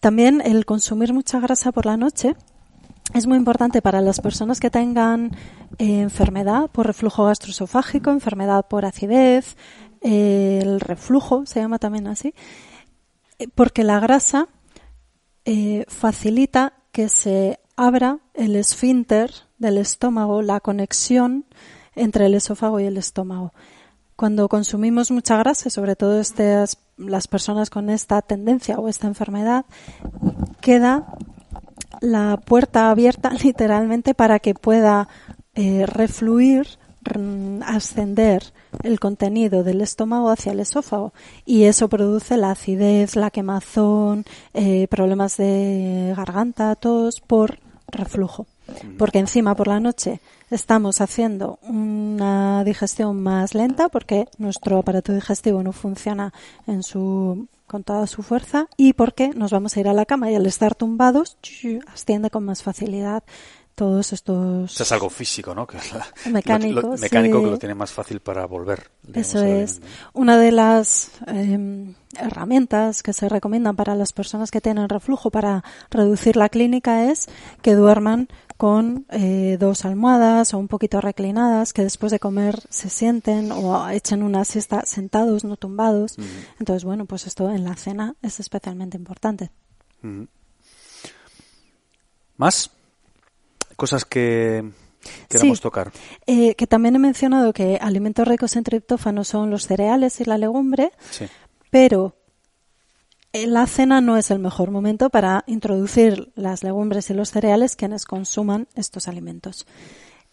También 0.00 0.40
el 0.44 0.66
consumir 0.66 1.12
mucha 1.12 1.38
grasa 1.40 1.70
por 1.70 1.86
la 1.86 1.96
noche 1.96 2.34
es 3.12 3.26
muy 3.28 3.36
importante 3.36 3.80
para 3.80 4.00
las 4.00 4.20
personas 4.20 4.58
que 4.58 4.70
tengan 4.70 5.36
eh, 5.78 6.00
enfermedad 6.00 6.68
por 6.70 6.86
reflujo 6.86 7.26
gastroesofágico, 7.26 8.10
enfermedad 8.10 8.66
por 8.66 8.84
acidez, 8.84 9.56
eh, 10.00 10.58
el 10.62 10.80
reflujo 10.80 11.46
se 11.46 11.60
llama 11.60 11.78
también 11.78 12.06
así, 12.08 12.34
porque 13.54 13.84
la 13.84 14.00
grasa 14.00 14.48
eh, 15.44 15.84
facilita 15.88 16.74
que 16.92 17.08
se 17.08 17.60
abra 17.76 18.18
el 18.34 18.56
esfínter 18.56 19.32
del 19.58 19.78
estómago, 19.78 20.42
la 20.42 20.60
conexión 20.60 21.44
entre 21.94 22.26
el 22.26 22.34
esófago 22.34 22.80
y 22.80 22.84
el 22.84 22.96
estómago. 22.96 23.52
Cuando 24.16 24.48
consumimos 24.48 25.10
mucha 25.10 25.36
grasa, 25.36 25.70
sobre 25.70 25.96
todo 25.96 26.22
las 26.96 27.28
personas 27.28 27.70
con 27.70 27.90
esta 27.90 28.22
tendencia 28.22 28.78
o 28.78 28.88
esta 28.88 29.08
enfermedad, 29.08 29.64
queda 30.60 31.14
la 32.00 32.36
puerta 32.36 32.90
abierta 32.90 33.30
literalmente 33.42 34.14
para 34.14 34.38
que 34.38 34.54
pueda 34.54 35.08
eh, 35.54 35.86
refluir, 35.86 36.66
ascender 37.64 38.52
el 38.82 39.00
contenido 39.00 39.62
del 39.62 39.80
estómago 39.80 40.30
hacia 40.30 40.52
el 40.52 40.60
esófago 40.60 41.12
y 41.44 41.64
eso 41.64 41.88
produce 41.88 42.36
la 42.36 42.50
acidez, 42.50 43.16
la 43.16 43.30
quemazón, 43.30 44.24
eh, 44.52 44.86
problemas 44.88 45.36
de 45.36 46.14
garganta, 46.16 46.74
tos 46.76 47.20
por 47.20 47.58
reflujo. 47.88 48.46
Porque 48.98 49.18
encima 49.18 49.54
por 49.54 49.68
la 49.68 49.78
noche 49.78 50.20
estamos 50.50 51.00
haciendo 51.00 51.58
una 51.62 52.64
digestión 52.64 53.22
más 53.22 53.54
lenta 53.54 53.88
porque 53.88 54.26
nuestro 54.38 54.78
aparato 54.78 55.12
digestivo 55.12 55.62
no 55.62 55.72
funciona 55.72 56.32
en 56.66 56.82
su 56.82 57.46
con 57.66 57.82
toda 57.82 58.06
su 58.06 58.22
fuerza 58.22 58.68
y 58.76 58.92
porque 58.92 59.30
nos 59.30 59.50
vamos 59.50 59.76
a 59.76 59.80
ir 59.80 59.88
a 59.88 59.94
la 59.94 60.06
cama 60.06 60.30
y 60.30 60.34
al 60.34 60.46
estar 60.46 60.74
tumbados 60.74 61.36
asciende 61.92 62.30
con 62.30 62.44
más 62.44 62.62
facilidad 62.62 63.22
todos 63.74 64.12
estos 64.12 64.80
es 64.80 64.92
algo 64.92 65.10
físico, 65.10 65.54
¿no? 65.54 65.66
Que 65.66 65.78
la- 65.92 66.30
Mecánico, 66.30 66.80
lo- 66.80 66.88
lo- 66.92 66.96
mecánico 66.98 67.38
sí. 67.38 67.44
que 67.44 67.50
lo 67.50 67.58
tiene 67.58 67.74
más 67.74 67.90
fácil 67.92 68.20
para 68.20 68.46
volver. 68.46 68.90
Eso 69.12 69.42
es. 69.42 69.80
Una 70.12 70.36
de 70.38 70.52
las 70.52 71.10
eh, 71.26 71.92
herramientas 72.16 73.02
que 73.02 73.12
se 73.12 73.28
recomiendan 73.28 73.74
para 73.76 73.94
las 73.96 74.12
personas 74.12 74.50
que 74.50 74.60
tienen 74.60 74.88
reflujo 74.88 75.30
para 75.30 75.64
reducir 75.90 76.36
la 76.36 76.48
clínica 76.48 77.10
es 77.10 77.28
que 77.62 77.74
duerman 77.74 78.28
con 78.56 79.04
eh, 79.10 79.56
dos 79.58 79.84
almohadas 79.84 80.54
o 80.54 80.58
un 80.58 80.68
poquito 80.68 81.00
reclinadas, 81.00 81.72
que 81.72 81.82
después 81.82 82.12
de 82.12 82.20
comer 82.20 82.62
se 82.70 82.88
sienten 82.88 83.50
o 83.50 83.88
echen 83.90 84.22
una 84.22 84.44
siesta 84.44 84.86
sentados, 84.86 85.42
no 85.42 85.56
tumbados. 85.56 86.16
Entonces, 86.60 86.84
bueno, 86.84 87.04
pues 87.06 87.26
esto 87.26 87.50
en 87.50 87.64
la 87.64 87.74
cena 87.74 88.14
es 88.22 88.38
especialmente 88.38 88.96
importante. 88.96 89.50
¿Más? 92.36 92.70
Cosas 93.76 94.04
que 94.04 94.64
queramos 95.28 95.58
Sí. 95.58 95.62
tocar. 95.62 95.92
Eh, 96.26 96.54
que 96.54 96.66
también 96.66 96.96
he 96.96 96.98
mencionado 96.98 97.52
que 97.52 97.78
alimentos 97.80 98.26
ricos 98.26 98.56
en 98.56 98.64
triptófano 98.64 99.24
son 99.24 99.50
los 99.50 99.66
cereales 99.66 100.20
y 100.20 100.24
la 100.24 100.38
legumbre, 100.38 100.92
Sí. 101.10 101.26
pero 101.70 102.16
en 103.32 103.52
la 103.52 103.66
cena 103.66 104.00
no 104.00 104.16
es 104.16 104.30
el 104.30 104.38
mejor 104.38 104.70
momento 104.70 105.10
para 105.10 105.42
introducir 105.46 106.32
las 106.36 106.62
legumbres 106.62 107.10
y 107.10 107.14
los 107.14 107.30
cereales 107.30 107.74
quienes 107.76 108.04
consuman 108.06 108.68
estos 108.76 109.08
alimentos. 109.08 109.66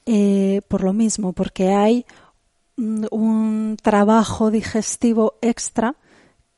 Eh, 0.06 0.62
por 0.68 0.84
lo 0.84 0.94
mismo, 0.94 1.34
porque 1.34 1.70
hay 1.74 2.06
mm, 2.78 3.06
un 3.12 3.78
trabajo 3.82 4.50
digestivo 4.52 5.36
extra 5.42 5.96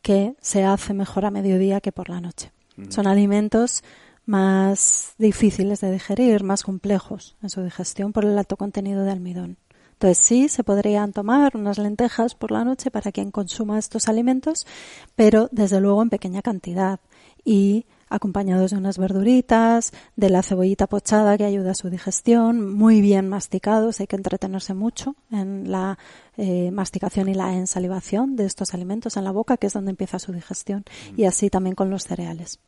que 0.02 0.36
se 0.41 0.63
hace 0.63 0.93
mejor 0.93 1.26
a 1.26 1.32
mediodía 1.32 1.82
que 1.82 1.91
por 1.91 2.10
la 2.10 2.19
noche. 2.22 2.52
Son 2.89 3.08
alimentos 3.08 3.84
más 4.25 5.13
difíciles 5.17 5.81
de 5.81 5.91
digerir, 5.91 6.43
más 6.43 6.63
complejos 6.63 7.36
en 7.41 7.49
su 7.49 7.62
digestión 7.62 8.13
por 8.13 8.25
el 8.25 8.38
alto 8.38 8.57
contenido 8.57 9.03
de 9.03 9.12
almidón. 9.12 9.57
Entonces 9.93 10.17
sí, 10.17 10.49
se 10.49 10.63
podrían 10.63 11.13
tomar 11.13 11.55
unas 11.55 11.77
lentejas 11.77 12.36
por 12.36 12.51
la 12.51 12.65
noche 12.65 12.91
para 12.91 13.12
quien 13.12 13.31
consuma 13.31 13.79
estos 13.79 14.09
alimentos, 14.09 14.67
pero 15.15 15.47
desde 15.51 15.79
luego 15.79 16.01
en 16.01 16.09
pequeña 16.09 16.41
cantidad 16.41 16.99
y 17.45 17.86
acompañados 18.09 18.71
de 18.71 18.77
unas 18.77 18.97
verduritas, 18.97 19.91
de 20.15 20.29
la 20.29 20.43
cebollita 20.43 20.88
pochada 20.88 21.38
que 21.38 21.45
ayuda 21.45 21.71
a 21.71 21.75
su 21.75 21.89
digestión, 21.89 22.73
muy 22.73 23.01
bien 23.01 23.27
masticados, 23.27 23.99
hay 23.99 24.07
que 24.07 24.15
entretenerse 24.15 24.73
mucho 24.73 25.15
en 25.31 25.71
la 25.71 25.97
eh, 26.38 26.69
masticación 26.71 27.29
y 27.29 27.33
la 27.33 27.55
ensalivación 27.55 28.36
de 28.36 28.45
estos 28.45 28.73
alimentos 28.73 29.17
en 29.17 29.23
la 29.23 29.31
boca, 29.31 29.57
que 29.57 29.67
es 29.67 29.73
donde 29.73 29.91
empieza 29.91 30.19
su 30.19 30.31
digestión, 30.31 30.83
y 31.17 31.23
así 31.25 31.49
también 31.49 31.75
con 31.75 31.89
los 31.89 32.03
cereales. 32.03 32.59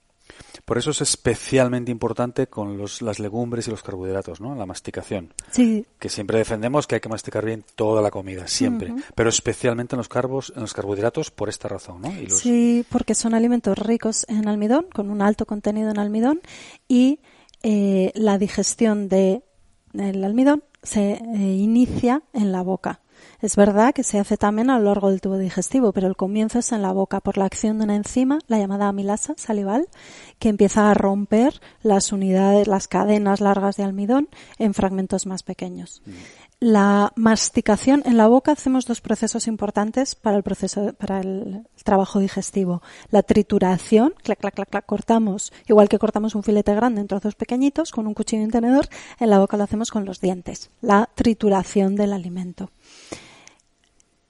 Por 0.65 0.79
eso 0.79 0.89
es 0.89 1.01
especialmente 1.01 1.91
importante 1.91 2.47
con 2.47 2.77
los, 2.77 3.03
las 3.03 3.19
legumbres 3.19 3.67
y 3.67 3.71
los 3.71 3.83
carbohidratos, 3.83 4.41
¿no? 4.41 4.55
La 4.55 4.65
masticación. 4.65 5.31
Sí, 5.51 5.85
Que 5.99 6.09
siempre 6.09 6.39
defendemos 6.39 6.87
que 6.87 6.95
hay 6.95 7.01
que 7.01 7.09
masticar 7.09 7.45
bien 7.45 7.63
toda 7.75 8.01
la 8.01 8.09
comida, 8.09 8.47
siempre. 8.47 8.93
Pero 9.13 9.29
especialmente 9.29 9.95
en 9.95 9.99
los 9.99 10.09
carbos, 10.09 10.51
en 10.55 10.61
los 10.61 10.73
carbohidratos 10.73 11.29
por 11.29 11.49
esta 11.49 11.67
razón, 11.67 12.01
¿no? 12.01 12.11
Y 12.11 12.25
los, 12.25 12.39
Sí, 12.39 12.83
porque 12.89 13.13
son 13.13 13.35
alimentos 13.35 13.77
ricos 13.77 14.25
en 14.27 14.47
almidón, 14.47 14.87
con 14.91 15.11
un 15.11 15.21
alto 15.21 15.45
contenido 15.45 15.91
en 15.91 15.99
almidón 15.99 16.41
y 16.87 17.19
eh, 17.61 18.11
la 18.15 18.37
digestión 18.39 19.07
de 19.07 19.43
el 19.93 20.23
almidón 20.23 20.63
se 20.83 21.13
eh, 21.13 21.19
inicia 21.37 22.23
en 22.33 22.51
la 22.51 22.61
boca. 22.61 23.01
Es 23.41 23.55
verdad 23.55 23.93
que 23.93 24.03
se 24.03 24.19
hace 24.19 24.37
también 24.37 24.69
a 24.69 24.79
lo 24.79 24.85
largo 24.85 25.09
del 25.09 25.21
tubo 25.21 25.37
digestivo, 25.37 25.91
pero 25.91 26.07
el 26.07 26.15
comienzo 26.15 26.59
es 26.59 26.71
en 26.71 26.81
la 26.81 26.91
boca. 26.91 27.19
Por 27.19 27.37
la 27.37 27.45
acción 27.45 27.77
de 27.77 27.85
una 27.85 27.95
enzima, 27.95 28.39
la 28.47 28.57
llamada 28.57 28.87
amilasa 28.87 29.33
salival, 29.37 29.87
que 30.39 30.49
empieza 30.49 30.89
a 30.89 30.93
romper 30.93 31.61
las 31.81 32.11
unidades, 32.11 32.67
las 32.67 32.87
cadenas 32.87 33.41
largas 33.41 33.77
de 33.77 33.83
almidón 33.83 34.29
en 34.57 34.73
fragmentos 34.73 35.25
más 35.25 35.43
pequeños. 35.43 36.01
Mm. 36.05 36.11
La 36.61 37.11
masticación 37.15 38.01
en 38.05 38.15
la 38.15 38.27
boca 38.27 38.53
hacemos 38.53 38.85
dos 38.85 39.01
procesos 39.01 39.45
importantes 39.47 40.15
para 40.15 40.37
el 40.37 40.43
proceso 40.43 40.93
para 40.93 41.19
el 41.19 41.67
trabajo 41.83 42.19
digestivo. 42.19 42.81
La 43.11 43.23
trituración 43.23 44.13
clac 44.23 44.39
clac 44.39 44.55
clac, 44.55 44.69
clac 44.69 44.85
cortamos 44.85 45.51
igual 45.67 45.89
que 45.89 45.99
cortamos 45.99 46.33
un 46.33 46.43
filete 46.43 46.73
grande 46.73 47.01
en 47.01 47.07
trozos 47.07 47.35
pequeñitos 47.35 47.91
con 47.91 48.07
un 48.07 48.13
cuchillo 48.13 48.41
y 48.41 48.45
un 48.45 48.51
tenedor 48.51 48.87
en 49.19 49.29
la 49.29 49.39
boca 49.39 49.57
lo 49.57 49.63
hacemos 49.63 49.91
con 49.91 50.05
los 50.05 50.21
dientes. 50.21 50.71
La 50.81 51.09
trituración 51.13 51.95
del 51.97 52.13
alimento 52.13 52.71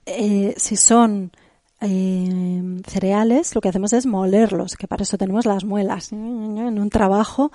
eh, 0.06 0.54
si 0.56 0.76
son 0.76 1.32
eh, 1.80 2.80
cereales, 2.86 3.54
lo 3.54 3.60
que 3.60 3.68
hacemos 3.68 3.92
es 3.92 4.06
molerlos, 4.06 4.76
que 4.76 4.88
para 4.88 5.02
eso 5.02 5.18
tenemos 5.18 5.44
las 5.46 5.64
muelas. 5.64 6.12
En 6.12 6.78
un 6.78 6.90
trabajo 6.90 7.50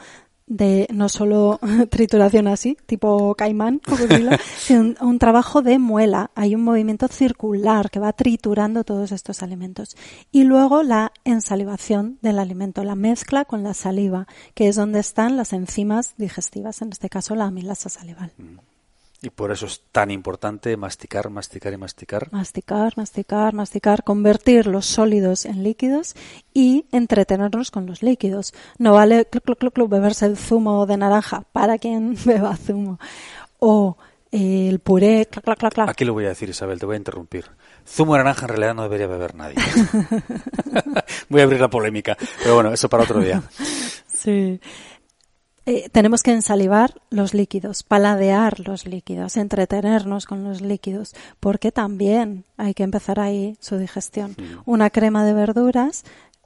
de 0.52 0.86
no 0.92 1.08
solo 1.08 1.60
trituración 1.90 2.48
así, 2.48 2.78
tipo 2.86 3.34
caimán, 3.36 3.82
sino 4.58 4.96
un, 5.00 5.18
trabajo 5.18 5.62
de 5.62 5.80
muela. 5.80 6.32
Hay 6.36 6.56
un 6.56 6.64
movimiento 6.64 7.08
circular 7.08 7.90
que 7.90 8.00
va 8.00 8.12
triturando 8.12 8.84
todos 8.84 9.14
estos 9.14 9.44
alimentos. 9.44 9.96
Y 10.32 10.44
luego 10.44 10.84
la 10.84 11.14
ensalivación 11.24 12.20
del 12.22 12.38
alimento, 12.38 12.84
la 12.84 12.96
mezcla 12.96 13.46
con 13.46 13.64
la 13.64 13.74
saliva, 13.74 14.28
que 14.54 14.68
es 14.68 14.76
donde 14.76 15.00
están 15.00 15.38
las 15.38 15.54
enzimas 15.54 16.16
digestivas, 16.18 16.82
en 16.82 16.90
este 16.92 17.10
caso 17.10 17.36
la 17.36 17.46
amilasa 17.46 17.90
salival. 17.90 18.34
Mm. 18.38 18.71
Y 19.24 19.30
por 19.30 19.52
eso 19.52 19.68
es 19.68 19.84
tan 19.92 20.10
importante 20.10 20.76
masticar, 20.78 21.30
masticar 21.30 21.72
y 21.74 21.78
masticar. 21.78 22.32
Masticar, 22.32 22.94
masticar, 22.98 23.54
masticar, 23.54 24.04
convertir 24.04 24.66
los 24.66 24.88
sólidos 24.88 25.46
en 25.46 25.64
líquidos 25.64 26.16
y 26.56 26.86
entretenernos 26.92 27.70
con 27.70 27.86
los 27.86 28.02
líquidos. 28.02 28.54
No 28.80 28.94
vale 28.94 29.28
beberse 29.88 30.26
el 30.26 30.38
zumo 30.38 30.88
de 30.88 30.98
naranja 30.98 31.44
para 31.52 31.78
quien 31.78 32.18
beba 32.26 32.58
zumo. 32.58 33.00
O 33.60 33.96
el 34.32 34.80
puré, 34.80 35.28
Aquí 35.88 36.06
lo 36.06 36.14
voy 36.14 36.26
a 36.26 36.30
decir, 36.30 36.50
Isabel, 36.50 36.80
te 36.80 36.88
voy 36.88 36.96
a 36.96 36.98
interrumpir. 36.98 37.46
Zumo 37.86 38.14
de 38.14 38.20
naranja 38.20 38.46
en 38.46 38.50
realidad 38.50 38.74
no 38.74 38.84
debería 38.84 39.06
beber 39.06 39.36
nadie. 39.36 39.56
voy 41.30 41.42
a 41.42 41.44
abrir 41.44 41.62
la 41.62 41.70
polémica, 41.70 42.18
pero 42.42 42.56
bueno, 42.56 42.74
eso 42.74 42.90
para 42.90 43.04
otro 43.04 43.20
día. 43.20 43.44
Sí. 44.08 44.60
Eh, 45.66 45.90
tenemos 45.90 46.24
que 46.24 46.32
ensalivar 46.32 47.02
los 47.12 47.36
líquidos, 47.36 47.84
paladear 47.84 48.60
los 48.60 48.88
líquidos, 48.88 49.38
entretenernos 49.38 50.26
con 50.26 50.44
los 50.44 50.62
líquidos, 50.62 51.14
porque 51.40 51.72
también 51.72 52.46
hay 52.58 52.74
que 52.74 52.84
empezar 52.84 53.20
ahí 53.20 53.56
su 53.60 53.78
digestión. 53.78 54.36
Una 54.66 54.90
crema 54.90 55.24
de 55.24 55.34
verduras 55.34 56.04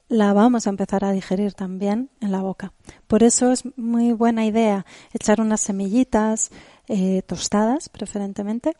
la 0.08 0.34
vamos 0.34 0.66
a 0.66 0.70
empezar 0.70 1.04
a 1.04 1.12
digerir 1.12 1.54
también 1.54 2.10
en 2.20 2.30
la 2.30 2.42
boca. 2.42 2.72
Por 3.06 3.22
eso 3.22 3.52
es 3.52 3.64
muy 3.76 4.12
buena 4.12 4.44
idea 4.44 4.84
echar 5.12 5.40
unas 5.40 5.62
semillitas 5.62 6.50
eh, 6.86 7.22
tostadas, 7.26 7.88
preferentemente, 7.88 8.74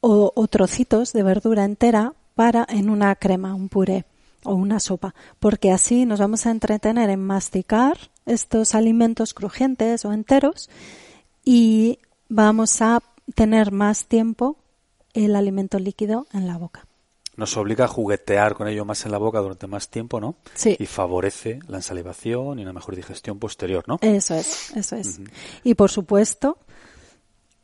o, 0.00 0.32
o 0.34 0.48
trocitos 0.48 1.12
de 1.12 1.22
verdura 1.22 1.64
entera 1.64 2.14
para 2.34 2.66
en 2.70 2.88
una 2.88 3.14
crema, 3.16 3.54
un 3.54 3.68
puré 3.68 4.06
o 4.44 4.54
una 4.54 4.80
sopa, 4.80 5.14
porque 5.38 5.72
así 5.72 6.06
nos 6.06 6.20
vamos 6.20 6.46
a 6.46 6.50
entretener 6.50 7.10
en 7.10 7.20
masticar 7.20 7.98
estos 8.28 8.74
alimentos 8.74 9.34
crujientes 9.34 10.04
o 10.04 10.12
enteros 10.12 10.70
y 11.44 11.98
vamos 12.28 12.80
a 12.82 13.02
tener 13.34 13.72
más 13.72 14.06
tiempo 14.06 14.56
el 15.14 15.34
alimento 15.34 15.78
líquido 15.78 16.26
en 16.32 16.46
la 16.46 16.58
boca. 16.58 16.86
Nos 17.36 17.56
obliga 17.56 17.84
a 17.84 17.88
juguetear 17.88 18.54
con 18.54 18.66
ello 18.66 18.84
más 18.84 19.06
en 19.06 19.12
la 19.12 19.18
boca 19.18 19.38
durante 19.38 19.68
más 19.68 19.88
tiempo, 19.88 20.20
¿no? 20.20 20.34
Sí. 20.54 20.76
Y 20.78 20.86
favorece 20.86 21.60
la 21.68 21.76
ensalivación 21.76 22.58
y 22.58 22.62
una 22.62 22.72
mejor 22.72 22.96
digestión 22.96 23.38
posterior, 23.38 23.84
¿no? 23.86 23.98
Eso 24.00 24.34
es, 24.34 24.76
eso 24.76 24.96
es. 24.96 25.20
Y 25.62 25.74
por 25.74 25.90
supuesto, 25.90 26.58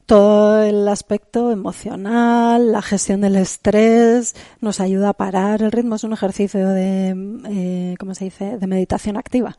todo 0.06 0.62
el 0.62 0.86
aspecto 0.88 1.50
emocional, 1.50 2.72
la 2.72 2.82
gestión 2.82 3.22
del 3.22 3.36
estrés, 3.36 4.34
nos 4.60 4.80
ayuda 4.80 5.10
a 5.10 5.12
parar 5.14 5.62
el 5.62 5.72
ritmo. 5.72 5.94
Es 5.94 6.04
un 6.04 6.12
ejercicio 6.12 6.68
de, 6.68 7.14
eh, 7.48 7.94
¿cómo 7.98 8.14
se 8.14 8.24
dice?, 8.24 8.58
de 8.58 8.66
meditación 8.66 9.16
activa. 9.16 9.56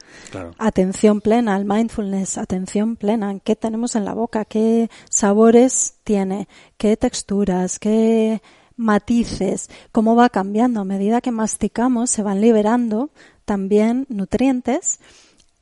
Atención 0.58 1.22
plena, 1.22 1.58
el 1.58 1.66
mindfulness, 1.66 2.38
atención 2.38 2.96
plena. 2.96 3.40
¿Qué 3.40 3.56
tenemos 3.56 3.96
en 3.96 4.06
la 4.06 4.14
boca? 4.14 4.46
¿Qué 4.46 4.90
sabores 5.10 5.96
tiene? 6.04 6.48
¿Qué 6.78 6.96
texturas? 6.96 7.80
¿Qué 7.80 8.42
matices? 8.78 9.70
¿Cómo 9.92 10.16
va 10.16 10.30
cambiando? 10.30 10.82
A 10.82 10.86
medida 10.86 11.22
que 11.22 11.32
masticamos 11.32 12.12
se 12.12 12.22
van 12.22 12.42
liberando 12.42 13.10
también 13.46 14.06
nutrientes, 14.10 15.00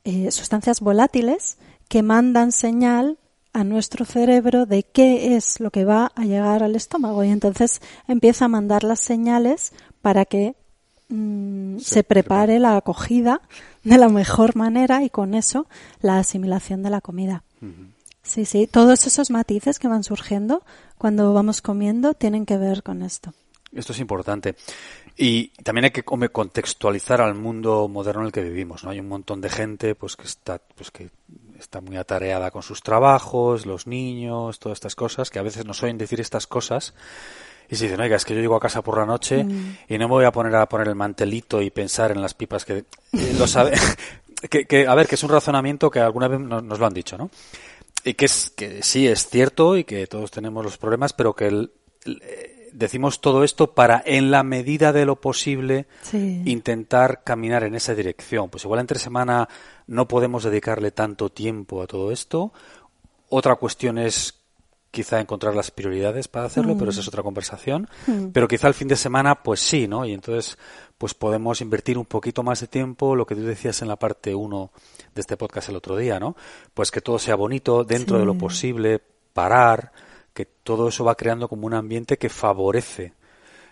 eh, 0.04 0.30
sustancias 0.30 0.80
volátiles 0.80 1.58
que 1.88 2.02
mandan 2.02 2.52
señal 2.52 3.18
a 3.54 3.62
nuestro 3.62 4.04
cerebro 4.04 4.66
de 4.66 4.82
qué 4.82 5.36
es 5.36 5.60
lo 5.60 5.70
que 5.70 5.84
va 5.84 6.12
a 6.16 6.24
llegar 6.24 6.62
al 6.64 6.74
estómago 6.74 7.22
y 7.22 7.30
entonces 7.30 7.80
empieza 8.08 8.44
a 8.44 8.48
mandar 8.48 8.82
las 8.82 8.98
señales 8.98 9.72
para 10.02 10.24
que 10.24 10.56
mm, 11.08 11.78
se, 11.78 12.02
prepare 12.02 12.58
la 12.58 12.76
acogida 12.76 13.40
de 13.84 13.96
la 13.96 14.08
mejor 14.08 14.56
manera 14.56 15.04
y 15.04 15.08
con 15.08 15.34
eso 15.34 15.68
la 16.00 16.18
asimilación 16.18 16.82
de 16.82 16.90
la 16.90 17.00
comida. 17.00 17.44
Sí, 18.22 18.44
sí, 18.44 18.66
todos 18.66 19.06
esos 19.06 19.30
matices 19.30 19.78
que 19.78 19.88
van 19.88 20.02
surgiendo 20.02 20.64
cuando 20.98 21.32
vamos 21.32 21.62
comiendo 21.62 22.14
tienen 22.14 22.46
que 22.46 22.58
ver 22.58 22.82
con 22.82 23.02
esto. 23.02 23.32
Esto 23.72 23.92
es 23.92 24.00
importante. 24.00 24.56
Y 25.16 25.48
también 25.62 25.84
hay 25.84 25.90
que 25.92 26.02
contextualizar 26.02 27.20
al 27.20 27.34
mundo 27.34 27.86
moderno 27.88 28.22
en 28.22 28.26
el 28.26 28.32
que 28.32 28.42
vivimos, 28.42 28.82
¿no? 28.82 28.90
Hay 28.90 28.98
un 28.98 29.08
montón 29.08 29.40
de 29.40 29.48
gente 29.48 29.94
pues 29.94 30.16
que 30.16 30.24
está 30.24 30.58
pues 30.58 30.90
que 30.90 31.10
está 31.58 31.80
muy 31.80 31.96
atareada 31.96 32.50
con 32.50 32.62
sus 32.62 32.82
trabajos, 32.82 33.66
los 33.66 33.86
niños, 33.86 34.58
todas 34.58 34.76
estas 34.76 34.94
cosas, 34.94 35.30
que 35.30 35.38
a 35.38 35.42
veces 35.42 35.64
nos 35.64 35.82
oyen 35.82 35.98
decir 35.98 36.20
estas 36.20 36.46
cosas 36.46 36.94
y 37.68 37.76
se 37.76 37.84
dicen, 37.84 38.00
oiga, 38.00 38.16
es 38.16 38.24
que 38.24 38.34
yo 38.34 38.40
llego 38.40 38.56
a 38.56 38.60
casa 38.60 38.82
por 38.82 38.98
la 38.98 39.06
noche 39.06 39.44
mm. 39.44 39.78
y 39.88 39.98
no 39.98 40.08
me 40.08 40.14
voy 40.14 40.24
a 40.24 40.32
poner 40.32 40.54
a 40.56 40.68
poner 40.68 40.88
el 40.88 40.94
mantelito 40.94 41.62
y 41.62 41.70
pensar 41.70 42.10
en 42.10 42.20
las 42.20 42.34
pipas 42.34 42.64
que 42.64 42.78
eh, 43.12 43.34
lo 43.38 43.46
sabe, 43.46 43.72
que, 44.50 44.86
a 44.86 44.94
ver, 44.94 45.06
que 45.06 45.14
es 45.14 45.22
un 45.22 45.30
razonamiento 45.30 45.90
que 45.90 46.00
alguna 46.00 46.28
vez 46.28 46.40
nos, 46.40 46.78
lo 46.78 46.86
han 46.86 46.94
dicho, 46.94 47.16
¿no? 47.16 47.30
Y 48.04 48.14
que 48.14 48.26
es 48.26 48.50
que 48.50 48.82
sí 48.82 49.08
es 49.08 49.28
cierto 49.28 49.78
y 49.78 49.84
que 49.84 50.06
todos 50.06 50.30
tenemos 50.30 50.62
los 50.62 50.76
problemas, 50.76 51.14
pero 51.14 51.34
que 51.34 51.46
el 51.46 51.72
decimos 52.74 53.20
todo 53.20 53.44
esto 53.44 53.72
para, 53.72 54.02
en 54.04 54.30
la 54.30 54.42
medida 54.42 54.92
de 54.92 55.06
lo 55.06 55.20
posible, 55.20 55.86
intentar 56.12 57.22
caminar 57.24 57.64
en 57.64 57.74
esa 57.74 57.94
dirección. 57.94 58.50
Pues 58.50 58.64
igual 58.64 58.80
entre 58.80 58.98
semana 58.98 59.48
no 59.86 60.08
podemos 60.08 60.44
dedicarle 60.44 60.90
tanto 60.90 61.30
tiempo 61.30 61.82
a 61.82 61.86
todo 61.86 62.10
esto. 62.10 62.52
Otra 63.30 63.54
cuestión 63.56 63.96
es 63.96 64.40
quizá 64.90 65.20
encontrar 65.20 65.54
las 65.54 65.70
prioridades 65.70 66.28
para 66.28 66.46
hacerlo, 66.46 66.76
pero 66.78 66.90
esa 66.90 67.00
es 67.00 67.06
mm. 67.06 67.10
otra 67.10 67.22
conversación. 67.22 67.88
Mm. 68.06 68.26
Pero 68.32 68.48
quizá 68.48 68.68
el 68.68 68.74
fin 68.74 68.88
de 68.88 68.96
semana, 68.96 69.42
pues 69.42 69.60
sí, 69.60 69.88
¿no? 69.88 70.04
Y 70.04 70.12
entonces, 70.12 70.58
pues 70.98 71.14
podemos 71.14 71.60
invertir 71.60 71.98
un 71.98 72.06
poquito 72.06 72.42
más 72.42 72.60
de 72.60 72.68
tiempo, 72.68 73.16
lo 73.16 73.26
que 73.26 73.34
tú 73.34 73.42
decías 73.42 73.82
en 73.82 73.88
la 73.88 73.96
parte 73.96 74.34
1 74.34 74.70
de 75.14 75.20
este 75.20 75.36
podcast 75.36 75.68
el 75.68 75.76
otro 75.76 75.96
día, 75.96 76.20
¿no? 76.20 76.36
Pues 76.74 76.90
que 76.90 77.00
todo 77.00 77.18
sea 77.18 77.34
bonito, 77.34 77.84
dentro 77.84 78.18
de 78.18 78.24
lo 78.24 78.34
posible, 78.34 79.00
parar, 79.32 79.92
que 80.34 80.44
todo 80.44 80.88
eso 80.88 81.04
va 81.04 81.14
creando 81.14 81.48
como 81.48 81.66
un 81.66 81.74
ambiente 81.74 82.18
que 82.18 82.28
favorece. 82.28 83.14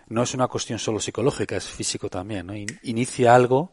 No 0.07 0.23
es 0.23 0.33
una 0.33 0.47
cuestión 0.47 0.79
solo 0.79 0.99
psicológica, 0.99 1.57
es 1.57 1.67
físico 1.67 2.09
también. 2.09 2.47
¿no? 2.47 2.53
Inicia 2.83 3.35
algo 3.35 3.71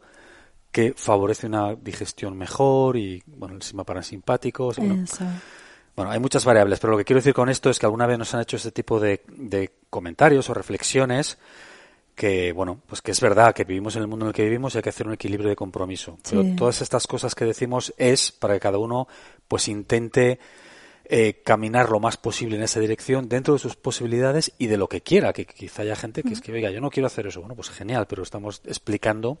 que 0.71 0.93
favorece 0.95 1.47
una 1.47 1.75
digestión 1.75 2.37
mejor 2.37 2.97
y, 2.97 3.23
bueno, 3.25 3.55
el 3.55 3.61
sistema 3.61 3.83
parasimpático. 3.83 4.71
Bueno, 4.77 5.05
bueno, 5.95 6.11
hay 6.11 6.19
muchas 6.19 6.45
variables, 6.45 6.79
pero 6.79 6.91
lo 6.91 6.97
que 6.97 7.05
quiero 7.05 7.19
decir 7.19 7.33
con 7.33 7.49
esto 7.49 7.69
es 7.69 7.79
que 7.79 7.85
alguna 7.85 8.07
vez 8.07 8.17
nos 8.17 8.33
han 8.33 8.41
hecho 8.41 8.55
este 8.55 8.71
tipo 8.71 8.99
de, 8.99 9.23
de 9.27 9.71
comentarios 9.89 10.49
o 10.49 10.53
reflexiones 10.53 11.37
que, 12.15 12.51
bueno, 12.51 12.81
pues 12.87 13.01
que 13.01 13.11
es 13.11 13.19
verdad 13.19 13.53
que 13.53 13.63
vivimos 13.63 13.95
en 13.95 14.03
el 14.03 14.07
mundo 14.07 14.25
en 14.25 14.27
el 14.29 14.33
que 14.33 14.43
vivimos 14.43 14.73
y 14.73 14.77
hay 14.77 14.81
que 14.83 14.89
hacer 14.89 15.07
un 15.07 15.13
equilibrio 15.13 15.49
de 15.49 15.55
compromiso. 15.55 16.17
Pero 16.29 16.45
todas 16.55 16.81
estas 16.81 17.07
cosas 17.07 17.35
que 17.35 17.45
decimos 17.45 17.93
es 17.97 18.31
para 18.31 18.53
que 18.53 18.59
cada 18.59 18.77
uno 18.77 19.07
pues 19.47 19.67
intente 19.67 20.39
eh, 21.05 21.41
caminar 21.43 21.89
lo 21.89 21.99
más 21.99 22.17
posible 22.17 22.55
en 22.55 22.63
esa 22.63 22.79
dirección 22.79 23.27
dentro 23.27 23.53
de 23.53 23.59
sus 23.59 23.75
posibilidades 23.75 24.53
y 24.57 24.67
de 24.67 24.77
lo 24.77 24.87
que 24.87 25.01
quiera, 25.01 25.33
que 25.33 25.45
quizá 25.45 25.81
haya 25.81 25.95
gente 25.95 26.23
que 26.23 26.33
es 26.33 26.41
que, 26.41 26.51
oiga, 26.51 26.71
yo 26.71 26.81
no 26.81 26.89
quiero 26.89 27.07
hacer 27.07 27.27
eso. 27.27 27.41
Bueno, 27.41 27.55
pues 27.55 27.69
genial, 27.69 28.07
pero 28.07 28.23
estamos 28.23 28.61
explicando 28.65 29.39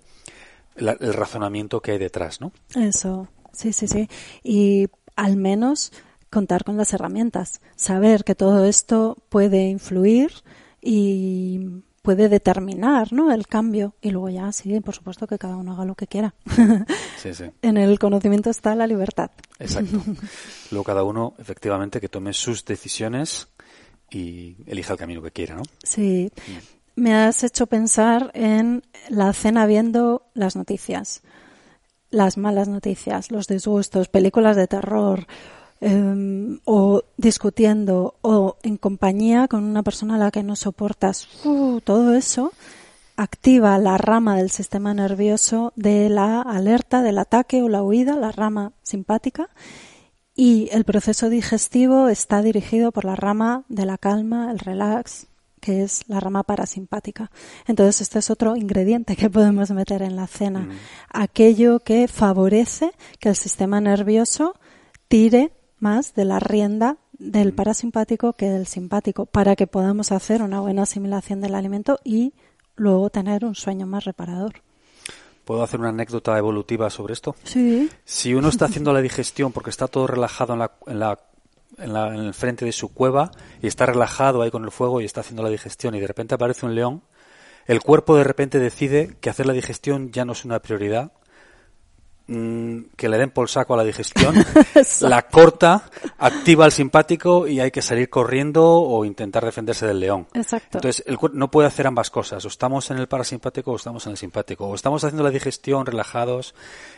el 0.75 1.13
razonamiento 1.13 1.81
que 1.81 1.91
hay 1.91 1.97
detrás, 1.97 2.41
¿no? 2.41 2.51
Eso, 2.75 3.27
sí, 3.51 3.73
sí, 3.73 3.87
sí. 3.87 4.09
Y 4.43 4.87
al 5.15 5.35
menos 5.37 5.91
contar 6.29 6.63
con 6.63 6.77
las 6.77 6.93
herramientas, 6.93 7.61
saber 7.75 8.23
que 8.23 8.35
todo 8.35 8.65
esto 8.65 9.17
puede 9.29 9.67
influir 9.67 10.31
y 10.81 11.83
puede 12.01 12.29
determinar 12.29 13.13
¿no? 13.13 13.31
el 13.31 13.47
cambio 13.47 13.95
y 14.01 14.11
luego 14.11 14.29
ya 14.29 14.51
sí, 14.51 14.79
por 14.79 14.95
supuesto 14.95 15.27
que 15.27 15.37
cada 15.37 15.55
uno 15.55 15.73
haga 15.73 15.85
lo 15.85 15.95
que 15.95 16.07
quiera. 16.07 16.33
Sí, 17.17 17.35
sí. 17.35 17.43
en 17.61 17.77
el 17.77 17.99
conocimiento 17.99 18.49
está 18.49 18.73
la 18.73 18.87
libertad. 18.87 19.29
Exacto. 19.59 20.01
Luego 20.71 20.83
cada 20.83 21.03
uno, 21.03 21.35
efectivamente, 21.37 22.01
que 22.01 22.09
tome 22.09 22.33
sus 22.33 22.65
decisiones 22.65 23.47
y 24.09 24.57
elija 24.65 24.93
el 24.93 24.99
camino 24.99 25.21
que 25.21 25.29
quiera, 25.29 25.55
¿no? 25.55 25.61
Sí. 25.83 26.31
Me 26.95 27.13
has 27.13 27.43
hecho 27.43 27.67
pensar 27.67 28.31
en 28.33 28.81
la 29.09 29.33
cena 29.33 29.67
viendo 29.67 30.31
las 30.33 30.55
noticias, 30.55 31.21
las 32.09 32.37
malas 32.37 32.67
noticias, 32.67 33.29
los 33.29 33.45
disgustos, 33.45 34.09
películas 34.09 34.55
de 34.57 34.65
terror, 34.65 35.27
eh, 35.81 36.59
o 36.65 37.03
discutiendo 37.17 38.15
o 38.21 38.55
en 38.63 38.77
compañía 38.77 39.47
con 39.47 39.63
una 39.63 39.83
persona 39.83 40.15
a 40.15 40.19
la 40.19 40.31
que 40.31 40.43
no 40.43 40.55
soportas. 40.55 41.27
Uh, 41.43 41.81
todo 41.81 42.13
eso 42.13 42.53
activa 43.17 43.77
la 43.77 43.97
rama 43.97 44.37
del 44.37 44.49
sistema 44.49 44.93
nervioso 44.93 45.73
de 45.75 46.09
la 46.09 46.41
alerta, 46.41 47.01
del 47.01 47.17
ataque 47.17 47.61
o 47.61 47.69
la 47.69 47.83
huida, 47.83 48.15
la 48.15 48.31
rama 48.31 48.73
simpática, 48.81 49.49
y 50.35 50.69
el 50.71 50.85
proceso 50.85 51.29
digestivo 51.29 52.09
está 52.09 52.41
dirigido 52.41 52.91
por 52.91 53.05
la 53.05 53.15
rama 53.15 53.63
de 53.67 53.85
la 53.85 53.97
calma, 53.97 54.51
el 54.51 54.59
relax, 54.59 55.27
que 55.59 55.83
es 55.83 56.03
la 56.07 56.19
rama 56.19 56.43
parasimpática. 56.43 57.29
Entonces, 57.67 58.01
este 58.01 58.19
es 58.19 58.29
otro 58.31 58.55
ingrediente 58.55 59.15
que 59.15 59.29
podemos 59.29 59.69
meter 59.71 60.01
en 60.01 60.15
la 60.15 60.27
cena. 60.27 60.61
Mm. 60.61 60.71
Aquello 61.09 61.79
que 61.79 62.07
favorece 62.07 62.91
que 63.19 63.29
el 63.29 63.35
sistema 63.35 63.79
nervioso 63.81 64.55
tire 65.07 65.51
más 65.81 66.13
de 66.13 66.25
la 66.25 66.39
rienda 66.39 66.97
del 67.17 67.51
mm. 67.51 67.55
parasimpático 67.55 68.33
que 68.33 68.49
del 68.49 68.67
simpático 68.67 69.25
para 69.25 69.55
que 69.55 69.67
podamos 69.67 70.11
hacer 70.11 70.41
una 70.41 70.61
buena 70.61 70.83
asimilación 70.83 71.41
del 71.41 71.55
alimento 71.55 71.99
y 72.03 72.33
luego 72.75 73.09
tener 73.09 73.45
un 73.45 73.55
sueño 73.55 73.85
más 73.85 74.05
reparador. 74.05 74.61
¿Puedo 75.45 75.63
hacer 75.63 75.79
una 75.79 75.89
anécdota 75.89 76.37
evolutiva 76.37 76.89
sobre 76.89 77.13
esto? 77.13 77.35
Sí. 77.43 77.89
Si 78.05 78.33
uno 78.33 78.49
está 78.49 78.65
haciendo 78.65 78.93
la 78.93 79.01
digestión 79.01 79.51
porque 79.51 79.69
está 79.69 79.87
todo 79.87 80.07
relajado 80.07 80.53
en, 80.53 80.59
la, 80.59 80.71
en, 80.87 80.99
la, 80.99 81.19
en, 81.77 81.93
la, 81.93 82.07
en 82.07 82.21
el 82.21 82.33
frente 82.33 82.63
de 82.63 82.71
su 82.71 82.93
cueva 82.93 83.31
y 83.61 83.67
está 83.67 83.85
relajado 83.85 84.41
ahí 84.41 84.51
con 84.51 84.63
el 84.63 84.71
fuego 84.71 85.01
y 85.01 85.05
está 85.05 85.21
haciendo 85.21 85.43
la 85.43 85.49
digestión 85.49 85.95
y 85.95 85.99
de 85.99 86.07
repente 86.07 86.35
aparece 86.35 86.65
un 86.65 86.75
león, 86.75 87.01
el 87.65 87.81
cuerpo 87.81 88.15
de 88.15 88.23
repente 88.23 88.59
decide 88.59 89.17
que 89.19 89.29
hacer 89.29 89.45
la 89.45 89.53
digestión 89.53 90.11
ya 90.11 90.25
no 90.25 90.33
es 90.33 90.45
una 90.45 90.59
prioridad 90.59 91.11
Mm, 92.27 92.91
que 92.95 93.09
le 93.09 93.17
den 93.17 93.31
por 93.31 93.49
saco 93.49 93.73
a 93.73 93.77
la 93.77 93.83
digestión, 93.83 94.33
la 95.01 95.23
corta, 95.23 95.89
activa 96.17 96.63
al 96.63 96.71
simpático 96.71 97.45
y 97.45 97.59
hay 97.59 97.71
que 97.71 97.81
salir 97.81 98.09
corriendo 98.09 98.63
o 98.63 99.03
intentar 99.03 99.43
defenderse 99.43 99.85
del 99.85 99.99
león. 99.99 100.27
Exacto. 100.33 100.77
Entonces, 100.77 101.03
el 101.07 101.17
cuerpo 101.17 101.37
no 101.37 101.51
puede 101.51 101.67
hacer 101.67 101.87
ambas 101.87 102.09
cosas. 102.09 102.45
O 102.45 102.47
estamos 102.47 102.89
en 102.91 102.99
el 102.99 103.07
parasimpático 103.07 103.71
o 103.71 103.75
estamos 103.75 104.05
en 104.05 104.11
el 104.11 104.17
simpático. 104.17 104.67
O 104.67 104.75
estamos 104.75 105.03
haciendo 105.03 105.23
la 105.23 105.31
digestión 105.31 105.85
relajados 105.85 106.55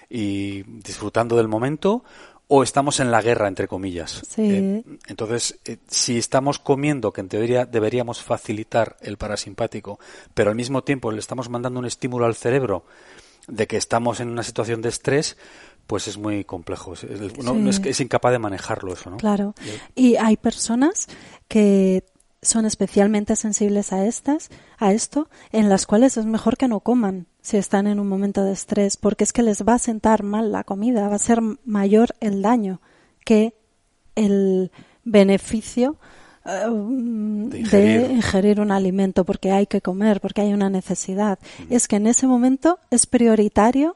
y 0.10 0.64
disfrutando 0.64 1.36
del 1.36 1.48
momento 1.48 2.04
o 2.48 2.62
estamos 2.62 3.00
en 3.00 3.10
la 3.10 3.22
guerra, 3.22 3.48
entre 3.48 3.68
comillas. 3.68 4.22
Sí. 4.28 4.42
Eh, 4.44 4.84
entonces, 5.08 5.58
eh, 5.66 5.78
si 5.88 6.20
estamos 6.20 6.60
comiendo, 6.60 7.12
que 7.12 7.22
en 7.22 7.30
teoría 7.30 7.66
deberíamos 7.66 8.22
facilitar 8.22 8.98
el 9.02 9.18
parasimpático, 9.18 10.00
pero 10.36 10.52
al 10.52 10.56
mismo 10.56 10.84
tiempo 10.84 11.12
le 11.12 11.20
estamos 11.20 11.50
mandando 11.50 11.80
un 11.80 11.86
estímulo 11.86 12.26
al 12.26 12.36
cerebro 12.36 12.86
de 13.48 13.68
que 13.68 13.78
estamos 13.78 14.20
en 14.20 14.30
una 14.30 14.44
situación 14.44 14.82
de 14.82 14.90
estrés, 14.90 15.38
pues 15.88 16.08
es 16.08 16.18
muy 16.18 16.44
complejo. 16.44 16.94
Es, 16.94 17.04
es, 17.04 18.00
incapaz 18.00 18.32
de 18.32 18.40
manejarlo 18.40 18.94
eso, 18.94 19.10
¿no? 19.10 19.18
Claro. 19.18 19.54
Y 19.96 20.16
hay 20.16 20.38
personas 20.38 21.08
que 21.48 22.04
son 22.42 22.66
especialmente 22.66 23.36
sensibles 23.36 23.94
a 23.94 24.06
estas, 24.06 24.50
a 24.78 24.94
esto, 24.94 25.30
en 25.52 25.70
las 25.70 25.86
cuales 25.86 26.18
es 26.18 26.26
mejor 26.26 26.58
que 26.58 26.68
no 26.68 26.82
coman 26.82 27.28
si 27.42 27.58
están 27.58 27.88
en 27.88 28.00
un 28.00 28.08
momento 28.08 28.44
de 28.44 28.54
estrés, 28.54 28.98
porque 28.98 29.24
es 29.24 29.34
que 29.34 29.44
les 29.44 29.64
va 29.64 29.76
a 29.76 29.80
sentar 29.80 30.24
mal 30.24 30.52
la 30.52 30.64
comida, 30.64 31.10
va 31.10 31.16
a 31.16 31.20
ser 31.20 31.42
mayor 31.66 32.16
el 32.20 32.42
daño 32.42 32.82
que 33.26 33.54
el 34.16 34.72
beneficio 35.04 35.98
de 36.44 37.60
ingerir. 38.12 38.60
un 38.60 38.72
alimento 38.72 39.24
porque 39.24 39.52
hay 39.52 39.66
que 39.66 39.82
comer, 39.82 40.20
porque 40.20 40.42
hay 40.42 40.54
una 40.54 40.70
necesidad. 40.70 41.40
Mm. 41.60 41.74
Es 41.74 41.88
que 41.88 41.98
en 41.98 42.08
ese 42.08 42.28
momento 42.28 42.80
es 42.92 43.06
prioritario 43.06 43.96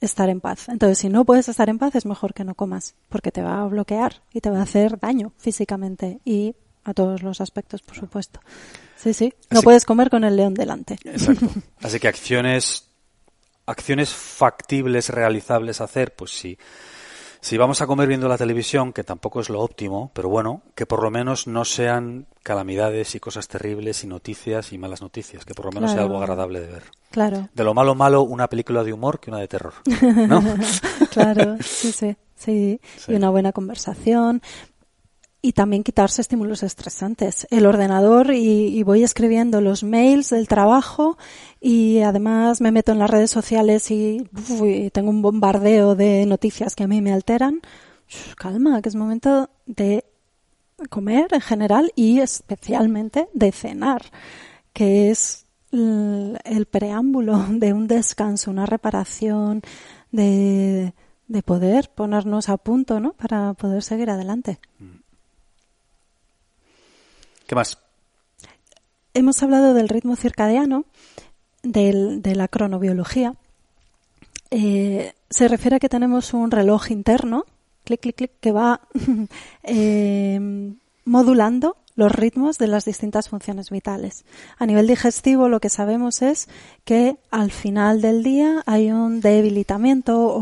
estar 0.00 0.28
en 0.28 0.40
paz. 0.40 0.68
Entonces, 0.68 0.98
si 0.98 1.08
no 1.08 1.24
puedes 1.24 1.48
estar 1.48 1.68
en 1.68 1.78
paz, 1.78 1.94
es 1.94 2.06
mejor 2.06 2.34
que 2.34 2.44
no 2.44 2.54
comas, 2.54 2.94
porque 3.08 3.32
te 3.32 3.42
va 3.42 3.62
a 3.62 3.66
bloquear 3.66 4.22
y 4.32 4.40
te 4.40 4.50
va 4.50 4.58
a 4.58 4.62
hacer 4.62 4.98
daño 4.98 5.32
físicamente 5.38 6.20
y 6.24 6.54
a 6.84 6.94
todos 6.94 7.22
los 7.22 7.40
aspectos, 7.40 7.82
por 7.82 7.96
supuesto. 7.96 8.40
Sí, 8.96 9.12
sí. 9.12 9.32
No 9.50 9.62
puedes 9.62 9.84
comer 9.84 10.10
con 10.10 10.24
el 10.24 10.36
león 10.36 10.54
delante. 10.54 10.98
Exacto. 11.04 11.48
Así 11.82 11.98
que 11.98 12.08
acciones, 12.08 12.88
acciones 13.66 14.10
factibles, 14.10 15.10
realizables 15.10 15.80
hacer, 15.80 16.14
pues 16.14 16.32
sí 16.32 16.58
si 17.46 17.56
vamos 17.56 17.80
a 17.80 17.86
comer 17.86 18.08
viendo 18.08 18.26
la 18.26 18.36
televisión, 18.36 18.92
que 18.92 19.04
tampoco 19.04 19.38
es 19.38 19.50
lo 19.50 19.60
óptimo, 19.60 20.10
pero 20.12 20.28
bueno, 20.28 20.62
que 20.74 20.84
por 20.84 21.00
lo 21.00 21.12
menos 21.12 21.46
no 21.46 21.64
sean 21.64 22.26
calamidades 22.42 23.14
y 23.14 23.20
cosas 23.20 23.46
terribles 23.46 24.02
y 24.02 24.08
noticias 24.08 24.72
y 24.72 24.78
malas 24.78 25.00
noticias, 25.00 25.44
que 25.44 25.54
por 25.54 25.66
lo 25.66 25.70
menos 25.70 25.92
sea 25.92 26.02
algo 26.02 26.18
agradable 26.18 26.58
de 26.58 26.66
ver. 26.66 26.82
Claro. 27.12 27.48
De 27.54 27.62
lo 27.62 27.72
malo 27.72 27.94
malo, 27.94 28.22
una 28.22 28.48
película 28.48 28.82
de 28.82 28.92
humor 28.92 29.20
que 29.20 29.30
una 29.30 29.38
de 29.38 29.46
terror. 29.46 29.74
¿no? 30.28 30.42
claro, 31.12 31.56
sí, 31.60 31.92
sí, 31.92 32.16
sí. 32.34 32.80
Y 33.06 33.14
una 33.14 33.30
buena 33.30 33.52
conversación 33.52 34.42
y 35.46 35.52
también 35.52 35.84
quitarse 35.84 36.22
estímulos 36.22 36.64
estresantes. 36.64 37.46
El 37.50 37.66
ordenador 37.66 38.34
y, 38.34 38.82
voy 38.82 39.04
escribiendo 39.04 39.60
los 39.60 39.84
mails 39.84 40.30
del 40.30 40.48
trabajo 40.48 41.18
y 41.60 42.00
además 42.00 42.60
me 42.60 42.72
meto 42.72 42.90
en 42.90 42.98
las 42.98 43.08
redes 43.08 43.30
sociales 43.30 43.92
y, 43.92 44.28
tengo 44.92 45.10
un 45.10 45.22
bombardeo 45.22 45.94
de 45.94 46.26
noticias 46.26 46.74
que 46.74 46.82
a 46.82 46.88
mí 46.88 47.00
me 47.00 47.12
alteran. 47.12 47.60
calma, 48.36 48.82
que 48.82 48.88
es 48.88 48.96
momento 48.96 49.48
de 49.66 50.04
comer 50.90 51.28
en 51.30 51.40
general 51.40 51.92
y 51.94 52.18
especialmente 52.18 53.28
de 53.32 53.52
cenar, 53.52 54.02
que 54.72 55.12
es 55.12 55.46
el, 55.70 56.66
preámbulo 56.68 57.38
de 57.50 57.72
un 57.72 57.86
descanso, 57.86 58.50
una 58.50 58.66
reparación, 58.66 59.62
de, 60.10 60.92
de 61.28 61.42
poder 61.44 61.88
ponernos 61.94 62.48
a 62.48 62.56
punto, 62.56 62.98
¿no? 62.98 63.12
Para 63.12 63.54
poder 63.54 63.84
seguir 63.84 64.10
adelante. 64.10 64.58
Mm. 64.80 64.95
¿Qué 67.46 67.54
más? 67.54 67.78
Hemos 69.14 69.42
hablado 69.42 69.72
del 69.72 69.88
ritmo 69.88 70.16
circadiano, 70.16 70.84
de 71.62 72.32
la 72.34 72.48
cronobiología. 72.48 73.34
Eh, 74.50 75.14
se 75.30 75.48
refiere 75.48 75.76
a 75.76 75.78
que 75.80 75.88
tenemos 75.88 76.34
un 76.34 76.50
reloj 76.50 76.90
interno, 76.90 77.44
clic, 77.84 78.00
clic, 78.00 78.16
clic, 78.16 78.32
que 78.40 78.52
va 78.52 78.80
eh, 79.62 80.74
modulando 81.04 81.76
los 81.94 82.12
ritmos 82.12 82.58
de 82.58 82.66
las 82.66 82.84
distintas 82.84 83.28
funciones 83.28 83.70
vitales. 83.70 84.24
A 84.58 84.66
nivel 84.66 84.86
digestivo 84.86 85.48
lo 85.48 85.60
que 85.60 85.70
sabemos 85.70 86.22
es 86.22 86.48
que 86.84 87.16
al 87.30 87.50
final 87.50 88.02
del 88.02 88.22
día 88.22 88.62
hay 88.66 88.92
un 88.92 89.20
debilitamiento 89.20 90.26
o 90.26 90.38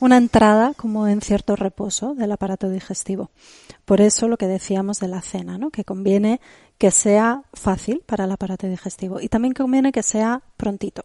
una 0.00 0.16
entrada 0.16 0.74
como 0.74 1.08
en 1.08 1.20
cierto 1.20 1.56
reposo 1.56 2.14
del 2.14 2.32
aparato 2.32 2.68
digestivo. 2.68 3.30
Por 3.84 4.00
eso 4.00 4.28
lo 4.28 4.36
que 4.36 4.46
decíamos 4.46 5.00
de 5.00 5.08
la 5.08 5.22
cena, 5.22 5.58
¿no? 5.58 5.70
que 5.70 5.84
conviene 5.84 6.40
que 6.78 6.90
sea 6.90 7.42
fácil 7.52 8.02
para 8.06 8.24
el 8.24 8.32
aparato 8.32 8.66
digestivo 8.66 9.20
y 9.20 9.28
también 9.28 9.54
conviene 9.54 9.92
que 9.92 10.02
sea 10.02 10.42
prontito. 10.56 11.04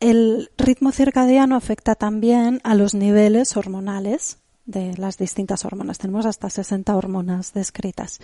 El 0.00 0.50
ritmo 0.56 0.92
circadiano 0.92 1.56
afecta 1.56 1.96
también 1.96 2.60
a 2.62 2.74
los 2.76 2.94
niveles 2.94 3.56
hormonales 3.56 4.38
de 4.64 4.96
las 4.96 5.18
distintas 5.18 5.64
hormonas. 5.64 5.98
Tenemos 5.98 6.26
hasta 6.26 6.50
60 6.50 6.94
hormonas 6.94 7.52
descritas. 7.52 8.20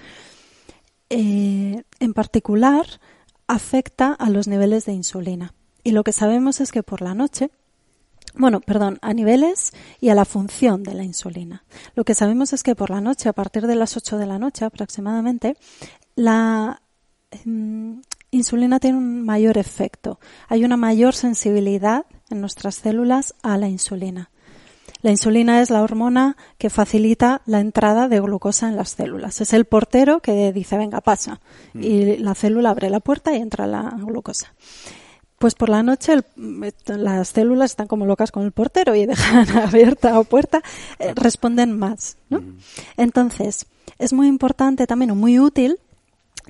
Eh, 1.11 1.83
en 1.99 2.15
particular, 2.15 2.87
afecta 3.49 4.13
a 4.13 4.31
los 4.31 4.47
niveles 4.47 4.85
de 4.85 4.93
insulina. 4.93 5.55
Y 5.83 5.91
lo 5.91 6.05
que 6.05 6.13
sabemos 6.13 6.61
es 6.61 6.71
que 6.71 6.83
por 6.83 7.03
la 7.03 7.15
noche 7.15 7.51
bueno, 8.37 8.61
perdón, 8.61 8.99
a 9.01 9.13
niveles 9.15 9.73
y 10.01 10.09
a 10.09 10.15
la 10.15 10.25
función 10.25 10.83
de 10.83 10.95
la 10.95 11.05
insulina. 11.05 11.65
Lo 11.95 12.05
que 12.05 12.15
sabemos 12.15 12.53
es 12.53 12.63
que 12.63 12.75
por 12.75 12.91
la 12.91 13.01
noche, 13.01 13.29
a 13.29 13.33
partir 13.33 13.67
de 13.67 13.77
las 13.77 13.97
8 13.97 14.19
de 14.19 14.27
la 14.27 14.39
noche 14.39 14.65
aproximadamente, 14.65 15.57
la 16.17 16.83
em, 17.31 18.03
insulina 18.31 18.81
tiene 18.81 18.99
un 18.99 19.25
mayor 19.25 19.59
efecto. 19.59 20.19
Hay 20.49 20.65
una 20.65 20.77
mayor 20.77 21.15
sensibilidad 21.15 22.07
en 22.31 22.41
nuestras 22.41 22.77
células 22.77 23.35
a 23.43 23.57
la 23.57 23.69
insulina. 23.69 24.31
La 25.03 25.11
insulina 25.11 25.61
es 25.61 25.71
la 25.71 25.83
hormona 25.83 26.37
que 26.57 26.71
facilita 26.71 27.43
la 27.45 27.61
entrada 27.61 28.09
de 28.09 28.21
glucosa 28.21 28.69
en 28.69 28.77
las 28.77 28.91
células. 28.91 29.41
Es 29.41 29.53
el 29.53 29.67
portero 29.67 30.21
que 30.21 30.53
dice, 30.53 30.79
venga, 30.79 31.03
pasa. 31.03 31.41
Mm. 31.75 31.83
Y 31.85 32.17
la 32.17 32.35
célula 32.35 32.71
abre 32.71 32.91
la 32.91 33.01
puerta 33.01 33.35
y 33.35 33.37
entra 33.37 33.67
la 33.67 33.95
glucosa. 33.99 34.55
Pues 35.45 35.55
por 35.55 35.69
la 35.69 35.83
noche 35.83 36.21
las 36.87 37.29
células 37.29 37.73
están 37.73 37.87
como 37.87 38.07
locas 38.07 38.33
con 38.33 38.45
el 38.45 38.53
portero 38.53 38.95
y 38.95 39.05
dejan 39.07 39.47
abierta 39.59 40.19
o 40.19 40.25
puerta, 40.25 40.63
eh, 40.99 41.13
responden 41.15 41.79
más. 41.79 42.17
¿no? 42.31 42.43
Entonces, 42.97 43.67
es 43.99 44.15
muy 44.15 44.27
importante 44.27 44.87
también 44.87 45.11
o 45.11 45.15
muy 45.15 45.39
útil 45.39 45.79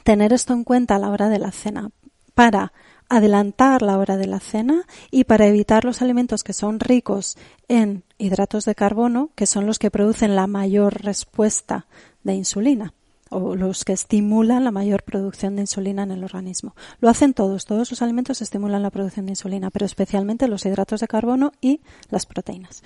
tener 0.04 0.32
esto 0.32 0.52
en 0.52 0.62
cuenta 0.62 0.94
a 0.94 1.00
la 1.00 1.10
hora 1.10 1.28
de 1.28 1.40
la 1.40 1.50
cena 1.50 1.90
para 2.36 2.72
adelantar 3.08 3.82
la 3.82 3.98
hora 3.98 4.16
de 4.16 4.28
la 4.28 4.38
cena 4.38 4.86
y 5.10 5.24
para 5.24 5.48
evitar 5.48 5.84
los 5.84 6.00
alimentos 6.00 6.44
que 6.44 6.52
son 6.52 6.78
ricos 6.78 7.36
en 7.66 8.04
hidratos 8.16 8.64
de 8.64 8.76
carbono, 8.76 9.30
que 9.34 9.46
son 9.46 9.66
los 9.66 9.80
que 9.80 9.90
producen 9.90 10.36
la 10.36 10.46
mayor 10.46 11.02
respuesta 11.02 11.88
de 12.22 12.34
insulina 12.34 12.94
o 13.34 13.56
los 13.56 13.84
que 13.84 13.92
estimulan 13.92 14.64
la 14.64 14.70
mayor 14.70 15.02
producción 15.02 15.56
de 15.56 15.62
insulina 15.62 16.04
en 16.04 16.12
el 16.12 16.24
organismo. 16.24 16.74
Lo 17.00 17.08
hacen 17.08 17.34
todos, 17.34 17.64
todos 17.64 17.90
los 17.90 18.00
alimentos 18.00 18.40
estimulan 18.40 18.82
la 18.82 18.90
producción 18.90 19.26
de 19.26 19.32
insulina, 19.32 19.70
pero 19.70 19.86
especialmente 19.86 20.48
los 20.48 20.64
hidratos 20.64 21.00
de 21.00 21.08
carbono 21.08 21.52
y 21.60 21.80
las 22.10 22.26
proteínas. 22.26 22.82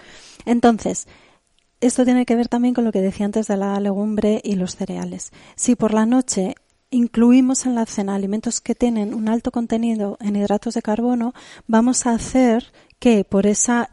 Entonces, 0.47 1.07
esto 1.81 2.05
tiene 2.05 2.27
que 2.27 2.35
ver 2.35 2.49
también 2.49 2.75
con 2.75 2.85
lo 2.85 2.93
que 2.93 3.01
decía 3.01 3.27
antes 3.27 3.47
de 3.47 3.57
la 3.57 3.79
legumbre 3.79 4.41
y 4.43 4.57
los 4.57 4.77
cereales. 4.77 5.33
Si 5.55 5.77
por 5.77 5.93
la 5.95 6.07
noche 6.07 6.55
incluimos 6.91 7.67
en 7.67 7.75
la 7.75 7.87
cena 7.87 8.15
alimentos 8.15 8.61
que 8.61 8.75
tienen 8.75 9.15
un 9.15 9.29
alto 9.29 9.51
contenido 9.51 10.17
en 10.21 10.37
hidratos 10.37 10.75
de 10.75 10.83
carbono, 10.83 11.35
vamos 11.67 12.07
a 12.07 12.13
hacer 12.13 12.73
que 12.99 13.25
por 13.25 13.47
esa 13.47 13.91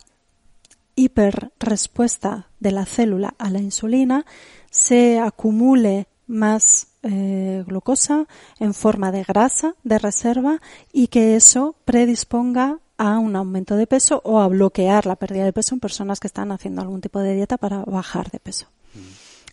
hiperrespuesta 0.95 2.47
de 2.59 2.71
la 2.71 2.85
célula 2.85 3.35
a 3.37 3.49
la 3.49 3.59
insulina 3.59 4.25
se 4.71 5.19
acumule 5.19 6.07
más 6.27 6.87
eh, 7.03 7.63
glucosa 7.67 8.27
en 8.59 8.73
forma 8.73 9.11
de 9.11 9.23
grasa 9.23 9.75
de 9.83 9.99
reserva 9.99 10.61
y 10.91 11.07
que 11.07 11.35
eso 11.35 11.75
predisponga 11.85 12.79
a 12.97 13.19
un 13.19 13.35
aumento 13.35 13.75
de 13.75 13.87
peso 13.87 14.21
o 14.23 14.39
a 14.39 14.47
bloquear 14.47 15.05
la 15.05 15.15
pérdida 15.15 15.43
de 15.43 15.53
peso 15.53 15.75
en 15.75 15.81
personas 15.81 16.19
que 16.19 16.27
están 16.27 16.51
haciendo 16.51 16.81
algún 16.81 17.01
tipo 17.01 17.19
de 17.19 17.35
dieta 17.35 17.57
para 17.57 17.83
bajar 17.83 18.31
de 18.31 18.39
peso. 18.39 18.67
Mm. 18.93 18.99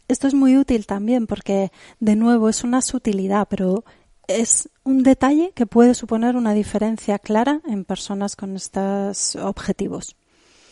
Esto 0.09 0.29
es 0.29 0.35
muy 0.35 0.57
útil 0.57 0.87
también 0.87 1.27
porque, 1.27 1.73
de 2.01 2.16
nuevo, 2.16 2.49
es 2.49 2.64
una 2.64 2.83
sutilidad, 2.83 3.49
pero 3.49 3.85
es 4.29 4.68
un 4.85 5.03
detalle 5.03 5.53
que 5.55 5.66
puede 5.66 5.95
suponer 5.95 6.37
una 6.37 6.55
diferencia 6.55 7.18
clara 7.18 7.61
en 7.66 7.85
personas 7.85 8.37
con 8.37 8.57
estos 8.57 9.37
objetivos. 9.37 10.16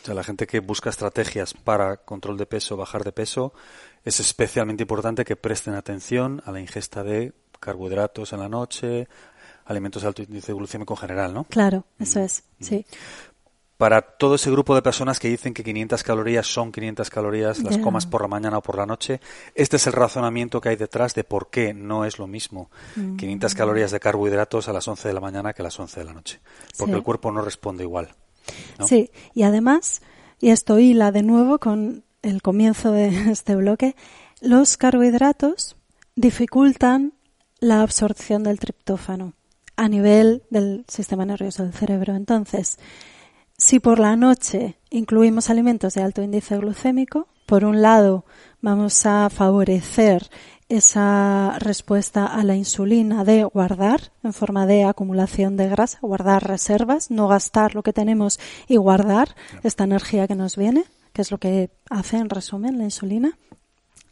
O 0.03 0.07
sea, 0.07 0.15
la 0.15 0.25
gente 0.25 0.47
que 0.47 0.61
busca 0.61 0.89
estrategias 0.89 1.53
para 1.53 1.99
control 1.99 2.39
de 2.39 2.47
peso, 2.47 2.77
bajar 2.77 3.05
de 3.05 3.13
peso, 3.13 3.53
es 4.05 4.21
especialmente 4.21 4.83
importante 4.83 5.25
que 5.25 5.37
presten 5.37 5.75
atención 5.75 6.43
a 6.47 6.53
la 6.53 6.61
ingesta 6.61 7.03
de 7.03 7.33
carbohidratos 7.59 8.33
en 8.33 8.41
la 8.41 8.49
noche, 8.49 9.09
alimentos 9.67 10.03
de 10.03 10.09
alto 10.09 10.23
índice 10.23 10.53
glucémico 10.53 10.95
en 10.95 10.99
general, 10.99 11.35
¿no? 11.35 11.45
Claro, 11.45 11.85
eso 11.99 12.21
mm. 12.21 12.23
es, 12.23 12.45
sí 12.61 12.87
para 13.81 14.03
todo 14.03 14.35
ese 14.35 14.51
grupo 14.51 14.75
de 14.75 14.83
personas 14.83 15.19
que 15.19 15.31
dicen 15.31 15.55
que 15.55 15.65
500 15.65 16.03
calorías 16.03 16.47
son 16.47 16.71
500 16.71 17.09
calorías, 17.09 17.63
las 17.63 17.79
comas 17.79 18.05
por 18.05 18.21
la 18.21 18.29
mañana 18.29 18.59
o 18.59 18.63
por 18.63 18.77
la 18.77 18.85
noche, 18.85 19.23
este 19.55 19.77
es 19.77 19.87
el 19.87 19.95
razonamiento 19.95 20.61
que 20.61 20.69
hay 20.69 20.77
detrás 20.77 21.15
de 21.15 21.25
por 21.25 21.49
qué 21.49 21.73
no 21.73 22.05
es 22.05 22.19
lo 22.19 22.27
mismo 22.27 22.71
500 22.95 23.55
mm. 23.55 23.57
calorías 23.57 23.91
de 23.91 23.99
carbohidratos 23.99 24.69
a 24.69 24.75
las 24.75 24.87
11 24.87 25.09
de 25.09 25.15
la 25.15 25.21
mañana 25.21 25.55
que 25.55 25.63
a 25.63 25.65
las 25.65 25.81
11 25.81 25.99
de 25.99 26.05
la 26.05 26.13
noche, 26.13 26.41
porque 26.77 26.93
el 26.93 27.03
cuerpo 27.03 27.33
no 27.33 27.41
responde 27.41 27.83
igual. 27.83 28.11
Sí, 28.87 29.11
y 29.33 29.45
además, 29.45 30.03
y 30.41 30.51
esto 30.51 30.79
hila 30.79 31.11
de 31.11 31.23
nuevo 31.23 31.59
con 31.59 32.05
el 32.23 32.43
comienzo 32.43 32.93
de 32.93 33.09
este 33.31 33.57
bloque, 33.57 33.97
los 34.41 34.77
carbohidratos 34.77 35.77
dificultan 36.17 37.15
la 37.61 37.83
absorción 37.83 38.43
del 38.43 38.59
triptófano 38.59 39.35
a 39.77 39.89
nivel 39.89 40.43
del 40.51 40.85
sistema 40.89 41.25
nervioso 41.25 41.63
del 41.63 41.73
cerebro. 41.73 42.15
Entonces, 42.15 42.79
si 43.57 43.81
por 43.81 43.99
la 43.99 44.17
noche 44.17 44.79
incluimos 44.91 45.51
alimentos 45.51 45.95
de 45.95 46.03
alto 46.03 46.23
índice 46.23 46.57
glucémico, 46.57 47.29
por 47.47 47.65
un 47.65 47.83
lado 47.83 48.25
vamos 48.61 49.05
a 49.07 49.29
favorecer 49.31 50.31
esa 50.71 51.59
respuesta 51.59 52.27
a 52.27 52.45
la 52.45 52.55
insulina 52.55 53.25
de 53.25 53.43
guardar 53.45 54.13
en 54.23 54.33
forma 54.33 54.67
de 54.67 54.85
acumulación 54.85 55.57
de 55.57 55.69
grasa, 55.69 55.99
guardar 56.01 56.47
reservas, 56.47 57.11
no 57.11 57.27
gastar 57.27 57.75
lo 57.75 57.83
que 57.83 57.93
tenemos 57.93 58.39
y 58.69 58.77
guardar 58.77 59.35
esta 59.65 59.85
energía 59.85 60.29
que 60.29 60.37
nos 60.37 60.57
viene, 60.57 60.85
que 61.13 61.23
es 61.23 61.31
lo 61.31 61.39
que 61.39 61.71
hace 61.89 62.17
en 62.17 62.31
resumen 62.31 62.79
la 62.79 62.85
insulina. 62.85 63.39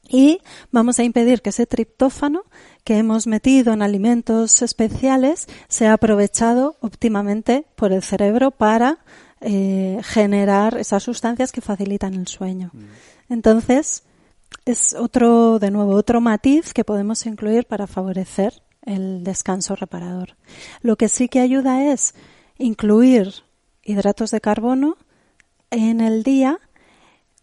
Y 0.08 0.40
vamos 0.72 0.98
a 0.98 1.04
impedir 1.04 1.42
que 1.42 1.50
ese 1.50 1.66
triptófano 1.66 2.44
que 2.82 2.96
hemos 2.96 3.26
metido 3.26 3.74
en 3.74 3.82
alimentos 3.82 4.62
especiales 4.62 5.46
sea 5.68 5.92
aprovechado 5.92 6.76
óptimamente 6.80 7.66
por 7.76 7.92
el 7.92 8.02
cerebro 8.02 8.50
para 8.50 8.98
eh, 9.42 10.00
generar 10.02 10.78
esas 10.78 11.02
sustancias 11.02 11.52
que 11.52 11.60
facilitan 11.60 12.14
el 12.14 12.26
sueño. 12.26 12.70
Mm. 12.72 13.32
Entonces, 13.34 14.04
es 14.64 14.94
otro, 14.94 15.58
de 15.58 15.70
nuevo, 15.70 15.92
otro 15.92 16.20
matiz 16.20 16.72
que 16.72 16.84
podemos 16.84 17.26
incluir 17.26 17.66
para 17.66 17.86
favorecer 17.86 18.62
el 18.82 19.22
descanso 19.22 19.76
reparador. 19.76 20.36
Lo 20.80 20.96
que 20.96 21.08
sí 21.08 21.28
que 21.28 21.40
ayuda 21.40 21.92
es 21.92 22.14
incluir 22.56 23.44
hidratos 23.82 24.30
de 24.30 24.40
carbono 24.40 24.96
en 25.70 26.00
el 26.00 26.22
día 26.22 26.58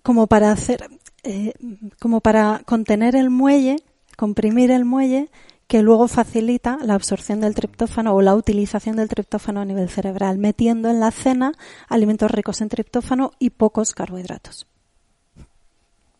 como 0.06 0.28
para 0.28 0.52
hacer, 0.52 0.88
eh, 1.24 1.54
como 2.00 2.22
para 2.22 2.62
contener 2.66 3.16
el 3.16 3.32
muelle, 3.32 3.78
comprimir 4.16 4.70
el 4.70 4.86
muelle 4.86 5.32
que 5.66 5.82
luego 5.82 6.08
facilita 6.08 6.78
la 6.84 6.94
absorción 6.94 7.42
del 7.42 7.56
triptófano 7.56 8.14
o 8.14 8.22
la 8.22 8.36
utilización 8.36 8.98
del 8.98 9.10
triptófano 9.10 9.62
a 9.62 9.66
nivel 9.66 9.90
cerebral, 9.90 10.38
metiendo 10.38 10.92
en 10.92 11.00
la 11.00 11.10
cena 11.10 11.54
alimentos 11.90 12.30
ricos 12.30 12.62
en 12.62 12.70
triptófano 12.70 13.32
y 13.40 13.50
pocos 13.50 13.96
carbohidratos. 13.96 14.68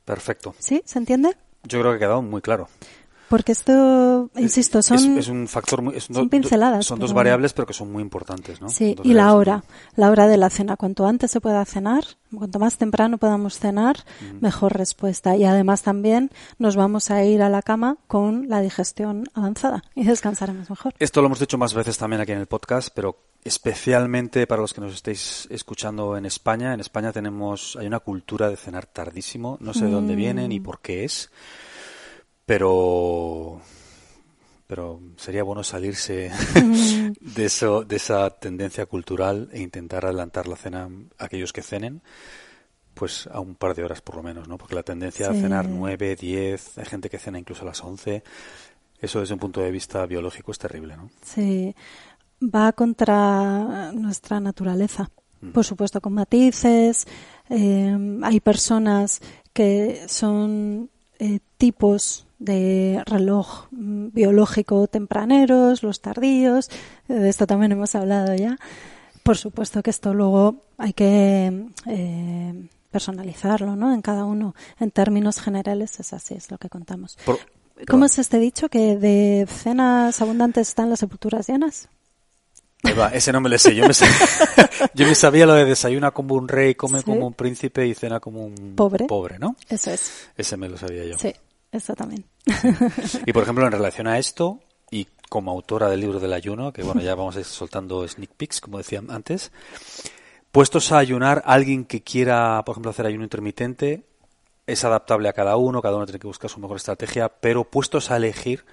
Perfecto. 0.04 0.56
¿Sí? 0.58 0.82
¿Se 0.84 0.98
entiende? 0.98 1.38
Yo 1.62 1.80
creo 1.80 1.92
que 1.92 1.98
ha 1.98 2.00
quedado 2.00 2.24
muy 2.24 2.42
claro. 2.42 2.68
Porque 3.30 3.54
esto, 3.54 4.30
insisto, 4.36 4.84
son, 4.84 5.18
es, 5.18 5.28
un 5.28 5.48
factor 5.48 5.82
muy, 5.82 6.00
son 6.00 6.30
pinceladas. 6.30 6.86
Son 6.86 7.00
dos 7.00 7.14
variables, 7.14 7.54
pero 7.54 7.66
que 7.66 7.74
son 7.74 7.92
muy 7.92 8.04
importantes, 8.04 8.62
¿no? 8.62 8.70
Sí, 8.70 8.96
y 9.04 9.14
la 9.14 9.34
hora, 9.34 9.64
la 9.96 10.12
hora 10.12 10.28
de 10.28 10.38
la 10.38 10.50
cena. 10.50 10.78
Cuanto 10.78 11.08
antes 11.08 11.32
se 11.32 11.42
pueda 11.42 11.66
cenar, 11.66 12.04
cuanto 12.36 12.60
más 12.60 12.78
temprano 12.78 13.18
podamos 13.18 13.58
cenar, 13.58 13.98
mejor 14.42 14.78
respuesta. 14.78 15.36
Y 15.36 15.46
además 15.46 15.82
también 15.82 16.30
nos 16.60 16.76
vamos 16.76 17.10
a 17.10 17.24
ir 17.24 17.42
a 17.42 17.50
la 17.50 17.64
cama 17.64 17.98
con 18.08 18.48
la 18.48 18.62
digestión 18.62 19.26
avanzada 19.34 19.84
y 19.96 20.04
descansaremos 20.04 20.70
mejor. 20.70 20.94
Esto 21.00 21.22
lo 21.22 21.28
hemos 21.28 21.40
dicho 21.40 21.58
más 21.58 21.74
veces 21.74 21.98
también 21.98 22.22
aquí 22.22 22.32
en 22.32 22.40
el 22.40 22.48
podcast, 22.48 22.90
pero 22.94 23.18
especialmente 23.44 24.46
para 24.48 24.62
los 24.62 24.74
que 24.74 24.82
nos 24.82 24.94
estéis 24.94 25.48
escuchando 25.50 26.16
en 26.16 26.26
España. 26.26 26.74
En 26.74 26.80
España 26.80 27.12
tenemos, 27.12 27.76
hay 27.76 27.88
una 27.88 28.00
cultura 28.00 28.50
de 28.50 28.58
cenar 28.58 28.86
tardísimo. 28.86 29.58
No 29.62 29.74
sé 29.74 29.86
de 29.86 29.92
dónde 29.92 30.16
viene 30.16 30.48
ni 30.48 30.60
mm. 30.60 30.64
por 30.64 30.80
qué 30.80 31.06
es 31.06 31.32
pero 32.46 33.62
pero 34.68 35.00
sería 35.18 35.44
bueno 35.44 35.64
salirse 35.64 36.32
de 37.20 37.46
eso 37.46 37.84
de 37.84 37.96
esa 37.98 38.30
tendencia 38.32 38.86
cultural 38.86 39.50
e 39.52 39.62
intentar 39.62 40.06
adelantar 40.06 40.48
la 40.48 40.56
cena 40.56 40.90
a 41.18 41.26
aquellos 41.26 41.54
que 41.54 41.62
cenen 41.62 42.02
pues 42.94 43.28
a 43.32 43.40
un 43.40 43.56
par 43.56 43.76
de 43.76 43.84
horas 43.84 44.02
por 44.02 44.16
lo 44.16 44.24
menos 44.24 44.48
no 44.48 44.58
porque 44.58 44.76
la 44.76 44.84
tendencia 44.84 45.30
a 45.30 45.34
cenar 45.34 45.68
nueve 45.68 46.16
diez 46.16 46.78
hay 46.78 46.86
gente 46.86 47.10
que 47.10 47.20
cena 47.20 47.40
incluso 47.40 47.64
a 47.64 47.66
las 47.66 47.84
once. 47.84 48.24
Eso 49.00 49.20
desde 49.20 49.34
un 49.34 49.42
punto 49.42 49.60
de 49.60 49.72
vista 49.72 50.06
biológico 50.06 50.52
es 50.52 50.58
terrible 50.58 50.96
no 50.96 51.10
sí. 51.22 51.76
Va 52.42 52.72
contra 52.74 53.92
nuestra 53.94 54.40
naturaleza 54.40 55.10
mm. 55.42 55.50
por 55.50 55.66
supuesto 55.66 56.02
con 56.02 56.14
matices. 56.14 57.06
Eh, 57.50 58.20
hay 58.24 58.40
personas 58.40 59.22
que 59.54 60.06
son 60.08 60.90
eh, 61.20 61.40
tipos 61.58 62.28
de 62.40 63.02
reloj 63.06 63.68
mm, 63.72 64.08
biológico 64.14 64.88
tempraneros, 64.88 65.84
los 65.84 66.02
tardíos, 66.02 66.70
de 67.08 67.30
esto 67.30 67.48
también 67.48 67.72
hemos 67.72 67.96
hablado 67.96 68.36
ya. 68.36 68.58
Por 69.24 69.38
supuesto 69.38 69.82
que 69.82 69.90
esto 69.90 70.14
luego 70.14 70.64
hay 70.78 70.94
que 70.94 71.68
eh, 71.88 72.70
personalizarlo, 72.92 73.76
¿no? 73.76 73.94
En 73.94 74.02
cada 74.02 74.26
uno. 74.26 74.56
En 74.80 74.92
términos 74.92 75.40
generales 75.40 76.00
es 76.00 76.14
así, 76.14 76.36
es 76.36 76.52
lo 76.52 76.58
que 76.58 76.70
contamos. 76.70 77.18
¿Cómo 77.88 78.06
es 78.06 78.20
este 78.20 78.40
dicho 78.40 78.70
que 78.70 78.98
de 78.98 79.48
cenas 79.50 80.22
abundantes 80.22 80.70
están 80.70 80.90
las 80.90 81.00
sepulturas 81.00 81.48
llenas? 81.48 81.90
Ese 83.14 83.32
no 83.32 83.42
me 83.42 83.50
lo 83.50 83.58
sé. 83.58 83.76
Yo 84.94 85.08
me, 85.08 85.16
sabía, 85.16 85.46
lo 85.46 85.54
de 85.54 85.66
desayuna 85.66 86.12
como 86.12 86.36
un 86.36 86.48
rey, 86.48 86.76
come 86.76 87.04
como 87.04 87.28
un 87.28 87.34
príncipe 87.34 87.86
y 87.88 87.94
cena 87.94 88.20
como 88.20 88.46
un 88.46 88.76
pobre. 88.76 89.06
pobre, 89.06 89.40
¿no? 89.40 89.56
Eso 89.68 89.92
es. 89.92 90.30
Ese 90.38 90.58
me 90.58 90.70
lo 90.70 90.78
sabía 90.78 91.06
yo. 91.06 91.18
Sí. 91.18 91.34
Eso 91.76 91.94
también. 91.94 92.24
Y 93.26 93.34
por 93.34 93.44
ejemplo, 93.44 93.66
en 93.66 93.72
relación 93.72 94.08
a 94.08 94.18
esto, 94.18 94.62
y 94.92 95.08
como 95.28 95.52
autora 95.52 95.90
del 95.90 96.00
libro 96.00 96.22
del 96.22 96.32
ayuno, 96.32 96.72
que 96.72 96.84
bueno, 96.84 97.02
ya 97.02 97.16
vamos 97.16 97.36
a 97.36 97.40
ir 97.40 97.46
soltando 97.46 98.08
sneak 98.08 98.32
peeks, 98.32 98.62
como 98.62 98.78
decía 98.78 99.02
antes, 99.10 99.52
puestos 100.54 100.94
a 100.94 101.00
ayunar, 101.00 101.44
alguien 101.46 101.84
que 101.84 102.02
quiera, 102.02 102.64
por 102.66 102.74
ejemplo, 102.74 102.92
hacer 102.92 103.06
ayuno 103.06 103.26
intermitente, 103.26 104.06
es 104.68 104.86
adaptable 104.86 105.28
a 105.28 105.34
cada 105.34 105.58
uno, 105.58 105.82
cada 105.82 105.98
uno 105.98 106.06
tiene 106.06 106.20
que 106.20 106.28
buscar 106.28 106.50
su 106.50 106.62
mejor 106.62 106.78
estrategia, 106.78 107.28
pero 107.28 107.66
puestos 107.66 108.10
a 108.10 108.16
elegir, 108.16 108.64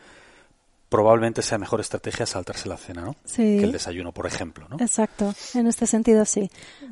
probablemente 0.93 1.41
sea 1.41 1.57
mejor 1.57 1.81
estrategia 1.81 2.27
saltarse 2.27 2.69
la 2.69 2.77
cena, 2.77 3.01
¿no? 3.01 3.17
Sí. 3.25 3.43
Que 3.43 3.65
el 3.65 3.73
desayuno, 3.73 4.13
por 4.13 4.27
ejemplo, 4.27 4.67
¿no? 4.69 4.77
Exacto. 4.79 5.35
En 5.55 5.67
este 5.67 5.87
sentido, 5.87 6.27
sí. 6.27 6.51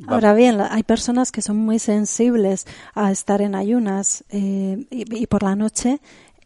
Ahora 0.09 0.33
bien, 0.33 0.59
hay 0.59 0.83
personas 0.85 1.31
que 1.31 1.43
son 1.43 1.59
muy 1.59 1.79
sensibles 1.79 2.67
a 2.95 3.13
estar 3.13 3.43
en 3.43 3.55
ayunas 3.55 4.25
eh, 4.31 4.87
y, 4.91 5.27
por 5.27 5.43
la 5.43 5.55
noche 5.55 6.01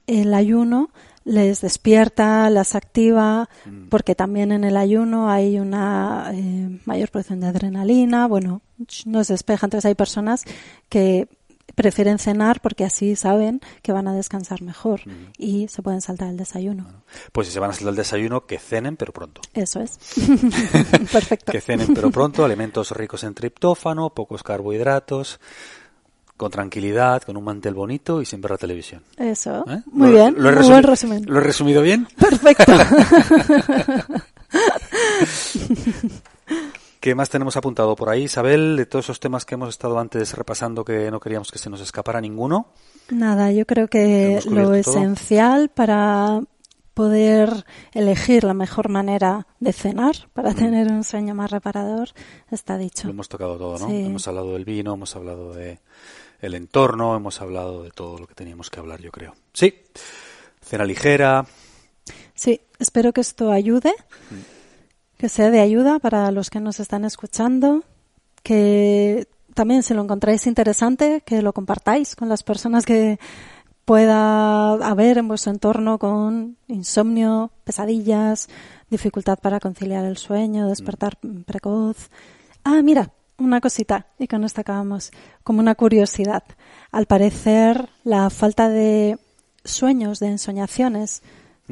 el 0.09 0.35
ayuno 0.35 0.91
les 1.25 1.61
despierta, 1.61 2.51
las 2.51 2.75
activa, 2.75 3.49
porque 3.89 4.17
también 4.17 4.51
en 4.51 4.65
el 4.65 4.77
ayuno 4.77 5.31
hay 5.31 5.61
una 5.61 6.33
eh, 6.35 6.81
mayor 6.85 7.11
producción 7.11 7.39
de 7.41 7.47
adrenalina, 7.47 8.27
bueno, 8.27 8.63
nos 9.07 9.29
despeja. 9.29 9.67
Entonces 9.67 9.87
hay 9.87 9.95
personas 9.95 10.45
que 10.89 11.29
prefieren 11.75 12.18
cenar 12.18 12.61
porque 12.61 12.85
así 12.85 13.16
saben 13.16 13.61
que 13.83 13.93
van 13.93 14.09
a 14.09 14.14
descansar 14.14 14.62
mejor 14.62 15.03
y 15.39 15.68
se 15.68 15.83
pueden 15.83 16.01
saltar 16.01 16.29
el 16.29 16.37
desayuno. 16.37 16.87
pues 17.33 17.49
si 17.49 17.53
se 17.53 17.61
van 17.61 17.70
a 17.70 17.72
saltar 17.72 17.91
el 17.91 17.97
desayuno, 17.97 18.47
que 18.47 18.59
cenen 18.59 18.97
pero 18.97 19.12
pronto. 19.12 19.41
Eso 19.53 19.81
es. 19.81 19.99
Perfecto. 21.12 21.53
que 21.53 21.61
cenen 21.61 21.95
pero 21.95 22.11
pronto, 22.11 22.45
alimentos 22.45 22.91
ricos 22.93 23.25
en 23.25 23.35
triptófano, 23.35 24.11
pocos 24.11 24.43
carbohidratos, 24.43 25.41
con 26.37 26.51
tranquilidad, 26.51 27.22
con 27.22 27.37
un 27.37 27.45
mantel 27.45 27.75
bonito 27.75 28.20
y 28.20 28.27
sin 28.27 28.41
ver 28.41 28.53
la 28.53 28.59
televisión. 28.59 29.03
Eso. 29.16 29.64
¿Eh? 29.68 29.83
Muy 29.87 30.11
bien. 30.11 30.35
Lo 30.37 30.51
he, 30.51 30.55
muy 30.57 30.68
buen 30.68 30.83
resumen. 30.83 31.25
¿Lo 31.27 31.39
he 31.39 31.43
resumido 31.43 31.81
bien? 31.83 32.09
Perfecto. 32.18 32.72
¿Qué 37.05 37.15
más 37.15 37.29
tenemos 37.29 37.55
apuntado 37.59 37.95
por 37.97 38.09
ahí, 38.09 38.23
Isabel? 38.23 38.79
De 38.79 38.87
todos 38.87 39.05
esos 39.05 39.21
temas 39.21 39.45
que 39.45 39.57
hemos 39.57 39.69
estado 39.69 39.99
antes 39.99 40.33
repasando 40.33 40.87
que 40.87 41.11
no 41.11 41.21
queríamos 41.21 41.53
que 41.53 41.59
se 41.59 41.69
nos 41.69 41.83
escapara 41.83 42.19
ninguno. 42.19 42.69
Nada, 43.11 43.53
yo 43.53 43.67
creo 43.67 43.89
que 43.89 44.41
lo 44.49 44.73
esencial 44.73 45.69
para 45.69 46.41
poder 46.95 47.67
elegir 47.93 48.45
la 48.45 48.55
mejor 48.55 48.89
manera 48.89 49.47
de 49.61 49.75
cenar 49.75 50.15
para 50.33 50.55
tener 50.55 50.91
un 50.91 51.05
sueño 51.05 51.35
más 51.35 51.51
reparador 51.51 52.09
está 52.51 52.79
dicho. 52.79 53.07
Lo 53.07 53.13
hemos 53.13 53.29
tocado 53.29 53.59
todo, 53.59 53.87
¿no? 53.87 53.95
Hemos 53.95 54.27
hablado 54.27 54.55
del 54.55 54.65
vino, 54.65 54.95
hemos 54.95 55.15
hablado 55.15 55.53
de 55.53 55.81
el 56.41 56.55
entorno, 56.55 57.15
hemos 57.15 57.43
hablado 57.43 57.83
de 57.83 57.91
todo 57.91 58.17
lo 58.17 58.27
que 58.27 58.35
teníamos 58.35 58.71
que 58.71 58.81
hablar, 58.81 59.03
yo 59.03 59.13
creo. 59.13 59.35
Sí, 59.53 59.75
cena 60.63 60.87
ligera. 60.87 61.45
Sí, 62.35 62.63
espero 62.79 63.13
que 63.13 63.21
esto 63.21 63.51
ayude. 63.51 63.93
Mm 64.31 64.54
que 65.19 65.29
sea 65.29 65.51
de 65.51 65.61
ayuda 65.61 65.99
para 65.99 66.31
los 66.31 66.51
que 66.51 66.61
nos 66.61 66.81
están 66.81 67.05
escuchando, 67.05 67.85
que 68.43 69.27
también 69.55 69.83
si 69.83 69.95
lo 69.95 70.03
encontráis 70.03 70.47
interesante, 70.47 71.23
que 71.25 71.43
lo 71.43 71.53
compartáis 71.53 72.17
con 72.17 72.29
las 72.29 72.43
personas 72.43 72.85
que 72.85 73.19
pueda 73.85 74.73
haber 74.73 75.19
en 75.19 75.29
vuestro 75.29 75.53
entorno 75.53 75.99
con 75.99 76.57
insomnio, 76.69 77.51
pesadillas, 77.65 78.49
dificultad 78.91 79.39
para 79.39 79.61
conciliar 79.61 80.05
el 80.05 80.17
sueño, 80.17 80.69
despertar 80.69 81.19
precoz. 81.47 82.11
Ah, 82.65 82.81
mira, 82.83 83.11
una 83.39 83.61
cosita, 83.61 84.07
y 84.19 84.27
con 84.27 84.45
esto 84.45 84.61
acabamos, 84.61 85.11
como 85.43 85.61
una 85.61 85.75
curiosidad. 85.75 86.45
Al 86.91 87.07
parecer, 87.07 87.89
la 88.05 88.31
falta 88.31 88.69
de 88.69 89.19
sueños, 89.65 90.21
de 90.21 90.29
ensoñaciones, 90.29 91.23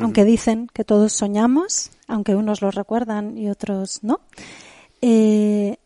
aunque 0.01 0.25
dicen 0.25 0.69
que 0.73 0.85
todos 0.85 1.13
soñamos, 1.13 1.91
aunque 2.07 2.35
unos 2.35 2.63
lo 2.63 2.71
recuerdan 2.71 3.37
y 3.37 3.51
otros 3.51 4.01
no, 4.03 4.21
eh, 5.01 5.77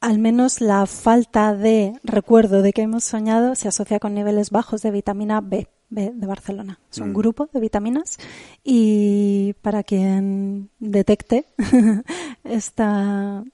al 0.00 0.18
menos 0.18 0.60
la 0.60 0.86
falta 0.86 1.54
de 1.54 1.98
recuerdo 2.04 2.62
de 2.62 2.72
que 2.72 2.82
hemos 2.82 3.04
soñado 3.04 3.54
se 3.54 3.68
asocia 3.68 3.98
con 3.98 4.14
niveles 4.14 4.50
bajos 4.50 4.82
de 4.82 4.90
vitamina 4.90 5.40
B, 5.40 5.68
B 5.88 6.12
de 6.14 6.26
Barcelona. 6.26 6.78
Es 6.90 6.98
un 6.98 7.10
mm. 7.10 7.14
grupo 7.14 7.48
de 7.52 7.60
vitaminas 7.60 8.18
y 8.62 9.54
para 9.62 9.82
quien 9.82 10.70
detecte 10.78 11.46
esta 12.44 13.44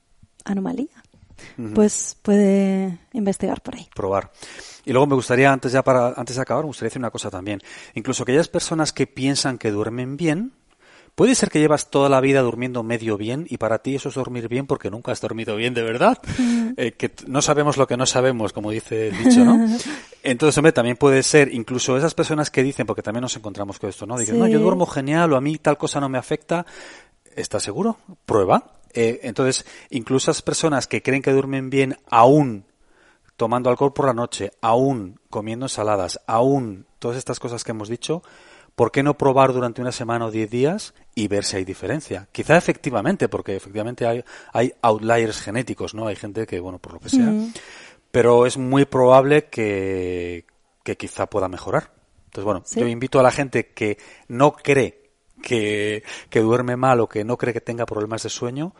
anomalía, 0.44 1.02
pues 1.74 2.16
puede 2.22 2.98
investigar 3.12 3.60
por 3.62 3.76
ahí. 3.76 3.88
Probar. 3.94 4.30
Y 4.84 4.92
luego 4.92 5.06
me 5.06 5.14
gustaría, 5.14 5.52
antes 5.52 5.72
ya 5.72 5.82
para, 5.82 6.14
antes 6.16 6.36
de 6.36 6.42
acabar, 6.42 6.64
me 6.64 6.68
gustaría 6.68 6.88
decir 6.88 7.00
una 7.00 7.10
cosa 7.10 7.30
también. 7.30 7.60
Incluso 7.94 8.22
aquellas 8.22 8.48
personas 8.48 8.92
que 8.92 9.06
piensan 9.06 9.58
que 9.58 9.70
duermen 9.70 10.16
bien, 10.16 10.52
Puede 11.14 11.34
ser 11.34 11.50
que 11.50 11.60
llevas 11.60 11.90
toda 11.90 12.08
la 12.08 12.22
vida 12.22 12.40
durmiendo 12.40 12.82
medio 12.82 13.18
bien 13.18 13.46
y 13.50 13.58
para 13.58 13.80
ti 13.80 13.96
eso 13.96 14.08
es 14.08 14.14
dormir 14.14 14.48
bien 14.48 14.66
porque 14.66 14.90
nunca 14.90 15.12
has 15.12 15.20
dormido 15.20 15.56
bien 15.56 15.74
de 15.74 15.82
verdad. 15.82 16.18
Eh, 16.78 16.92
que 16.92 17.10
no 17.26 17.42
sabemos 17.42 17.76
lo 17.76 17.86
que 17.86 17.98
no 17.98 18.06
sabemos, 18.06 18.54
como 18.54 18.70
dice 18.70 19.08
el 19.08 19.18
dicho, 19.18 19.44
¿no? 19.44 19.66
Entonces, 20.22 20.56
hombre, 20.56 20.72
también 20.72 20.96
puede 20.96 21.22
ser 21.22 21.52
incluso 21.52 21.98
esas 21.98 22.14
personas 22.14 22.48
que 22.48 22.62
dicen, 22.62 22.86
porque 22.86 23.02
también 23.02 23.20
nos 23.20 23.36
encontramos 23.36 23.78
con 23.78 23.90
esto, 23.90 24.06
¿no? 24.06 24.16
Dicen, 24.16 24.38
no, 24.38 24.48
yo 24.48 24.58
duermo 24.58 24.86
genial 24.86 25.32
o 25.34 25.36
a 25.36 25.42
mí 25.42 25.58
tal 25.58 25.76
cosa 25.76 26.00
no 26.00 26.08
me 26.08 26.16
afecta. 26.16 26.64
¿Estás 27.36 27.62
seguro? 27.62 27.98
Prueba. 28.24 28.72
Eh, 28.94 29.20
entonces, 29.24 29.66
incluso 29.90 30.30
esas 30.30 30.40
personas 30.40 30.86
que 30.86 31.02
creen 31.02 31.20
que 31.20 31.32
duermen 31.32 31.68
bien 31.68 31.98
aún 32.08 32.64
tomando 33.36 33.70
alcohol 33.70 33.92
por 33.92 34.06
la 34.06 34.14
noche, 34.14 34.52
aún 34.60 35.20
comiendo 35.30 35.66
ensaladas, 35.66 36.20
aún 36.26 36.86
todas 36.98 37.16
estas 37.16 37.40
cosas 37.40 37.64
que 37.64 37.72
hemos 37.72 37.88
dicho, 37.88 38.22
¿por 38.74 38.92
qué 38.92 39.02
no 39.02 39.18
probar 39.18 39.52
durante 39.52 39.80
una 39.80 39.92
semana 39.92 40.26
o 40.26 40.30
diez 40.30 40.50
días 40.50 40.94
y 41.14 41.28
ver 41.28 41.44
si 41.44 41.56
hay 41.56 41.64
diferencia? 41.64 42.28
Quizá 42.32 42.56
efectivamente, 42.56 43.28
porque 43.28 43.56
efectivamente 43.56 44.06
hay, 44.06 44.24
hay 44.52 44.72
outliers 44.82 45.40
genéticos, 45.40 45.94
¿no? 45.94 46.06
Hay 46.06 46.16
gente 46.16 46.46
que, 46.46 46.60
bueno, 46.60 46.78
por 46.78 46.94
lo 46.94 47.00
que 47.00 47.08
sea. 47.08 47.26
Mm. 47.26 47.52
Pero 48.10 48.46
es 48.46 48.58
muy 48.58 48.84
probable 48.84 49.46
que, 49.46 50.46
que 50.82 50.96
quizá 50.96 51.26
pueda 51.26 51.48
mejorar. 51.48 51.92
Entonces, 52.26 52.44
bueno, 52.44 52.62
yo 52.74 52.86
invito 52.86 53.20
a 53.20 53.22
la 53.22 53.30
gente 53.30 53.72
que 53.72 53.98
no 54.28 54.52
cree 54.52 55.10
que, 55.42 56.02
que 56.30 56.40
duerme 56.40 56.76
mal 56.76 57.00
o 57.00 57.08
que 57.08 57.24
no 57.24 57.36
cree 57.36 57.52
que 57.52 57.60
tenga 57.60 57.84
problemas 57.84 58.22
de 58.22 58.30
sueño, 58.30 58.74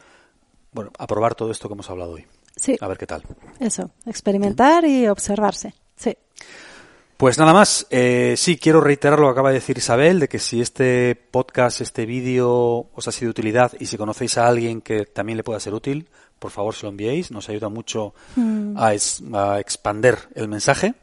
bueno, 0.72 0.90
a 0.98 1.06
probar 1.06 1.34
todo 1.34 1.50
esto 1.50 1.68
que 1.68 1.74
hemos 1.74 1.90
hablado 1.90 2.12
hoy. 2.12 2.26
Sí. 2.56 2.76
A 2.80 2.88
ver 2.88 2.98
qué 2.98 3.06
tal. 3.06 3.22
Eso, 3.58 3.90
experimentar 4.06 4.84
y 4.84 5.08
observarse. 5.08 5.74
Sí. 5.96 6.16
Pues 7.16 7.38
nada 7.38 7.52
más, 7.52 7.86
eh, 7.90 8.34
sí, 8.36 8.56
quiero 8.56 8.80
reiterar 8.80 9.20
lo 9.20 9.28
que 9.28 9.32
acaba 9.32 9.50
de 9.50 9.56
decir 9.56 9.78
Isabel, 9.78 10.18
de 10.18 10.28
que 10.28 10.38
si 10.38 10.60
este 10.60 11.14
podcast, 11.14 11.80
este 11.80 12.04
vídeo 12.04 12.88
os 12.92 13.06
ha 13.06 13.12
sido 13.12 13.28
de 13.28 13.30
utilidad 13.30 13.72
y 13.78 13.86
si 13.86 13.96
conocéis 13.96 14.38
a 14.38 14.48
alguien 14.48 14.80
que 14.80 15.06
también 15.06 15.36
le 15.36 15.44
pueda 15.44 15.60
ser 15.60 15.72
útil, 15.72 16.08
por 16.38 16.50
favor 16.50 16.74
se 16.74 16.82
lo 16.82 16.90
enviéis, 16.90 17.30
nos 17.30 17.48
ayuda 17.48 17.68
mucho 17.68 18.14
mm. 18.34 18.76
a, 18.76 18.88
a 18.88 19.60
expander 19.60 20.18
el 20.34 20.48
mensaje. 20.48 20.94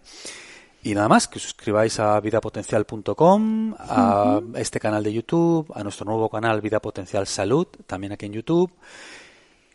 Y 0.84 0.94
nada 0.94 1.10
más, 1.10 1.28
que 1.28 1.40
suscribáis 1.40 2.00
a 2.00 2.20
vidapotencial.com, 2.20 3.76
a 3.78 4.42
este 4.56 4.80
canal 4.80 5.04
de 5.04 5.14
YouTube, 5.14 5.72
a 5.74 5.84
nuestro 5.84 6.06
nuevo 6.06 6.30
canal 6.30 6.62
Vida 6.62 6.82
Potencial 6.82 7.28
Salud, 7.28 7.68
también 7.86 8.14
aquí 8.14 8.26
en 8.26 8.34
YouTube. 8.34 8.72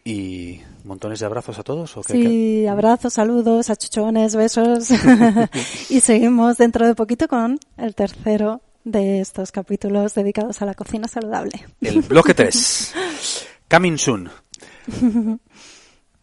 Y 0.04 0.60
montones 0.84 1.20
de 1.20 1.26
abrazos 1.26 1.58
a 1.58 1.62
todos. 1.62 1.96
¿o 1.96 2.02
sí, 2.02 2.66
abrazos, 2.66 3.14
saludos, 3.14 3.70
achuchones, 3.70 4.36
besos. 4.36 4.90
y 5.90 6.00
seguimos 6.00 6.58
dentro 6.58 6.86
de 6.86 6.94
poquito 6.94 7.26
con 7.26 7.58
el 7.78 7.94
tercero 7.94 8.60
de 8.84 9.20
estos 9.20 9.50
capítulos 9.50 10.14
dedicados 10.14 10.60
a 10.60 10.66
la 10.66 10.74
cocina 10.74 11.08
saludable. 11.08 11.66
El 11.80 12.02
bloque 12.02 12.34
3. 12.34 12.94
Coming 13.70 13.96
soon. 13.96 14.30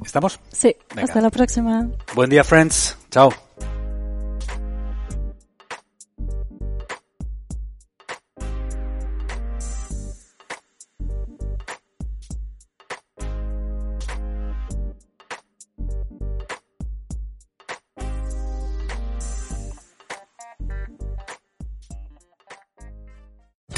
¿Estamos? 0.06 0.40
Sí, 0.52 0.76
hasta 0.96 1.22
la 1.22 1.30
próxima. 1.30 1.90
Buen 2.16 2.30
día, 2.30 2.44
friends. 2.44 2.98
Chao. 3.10 3.32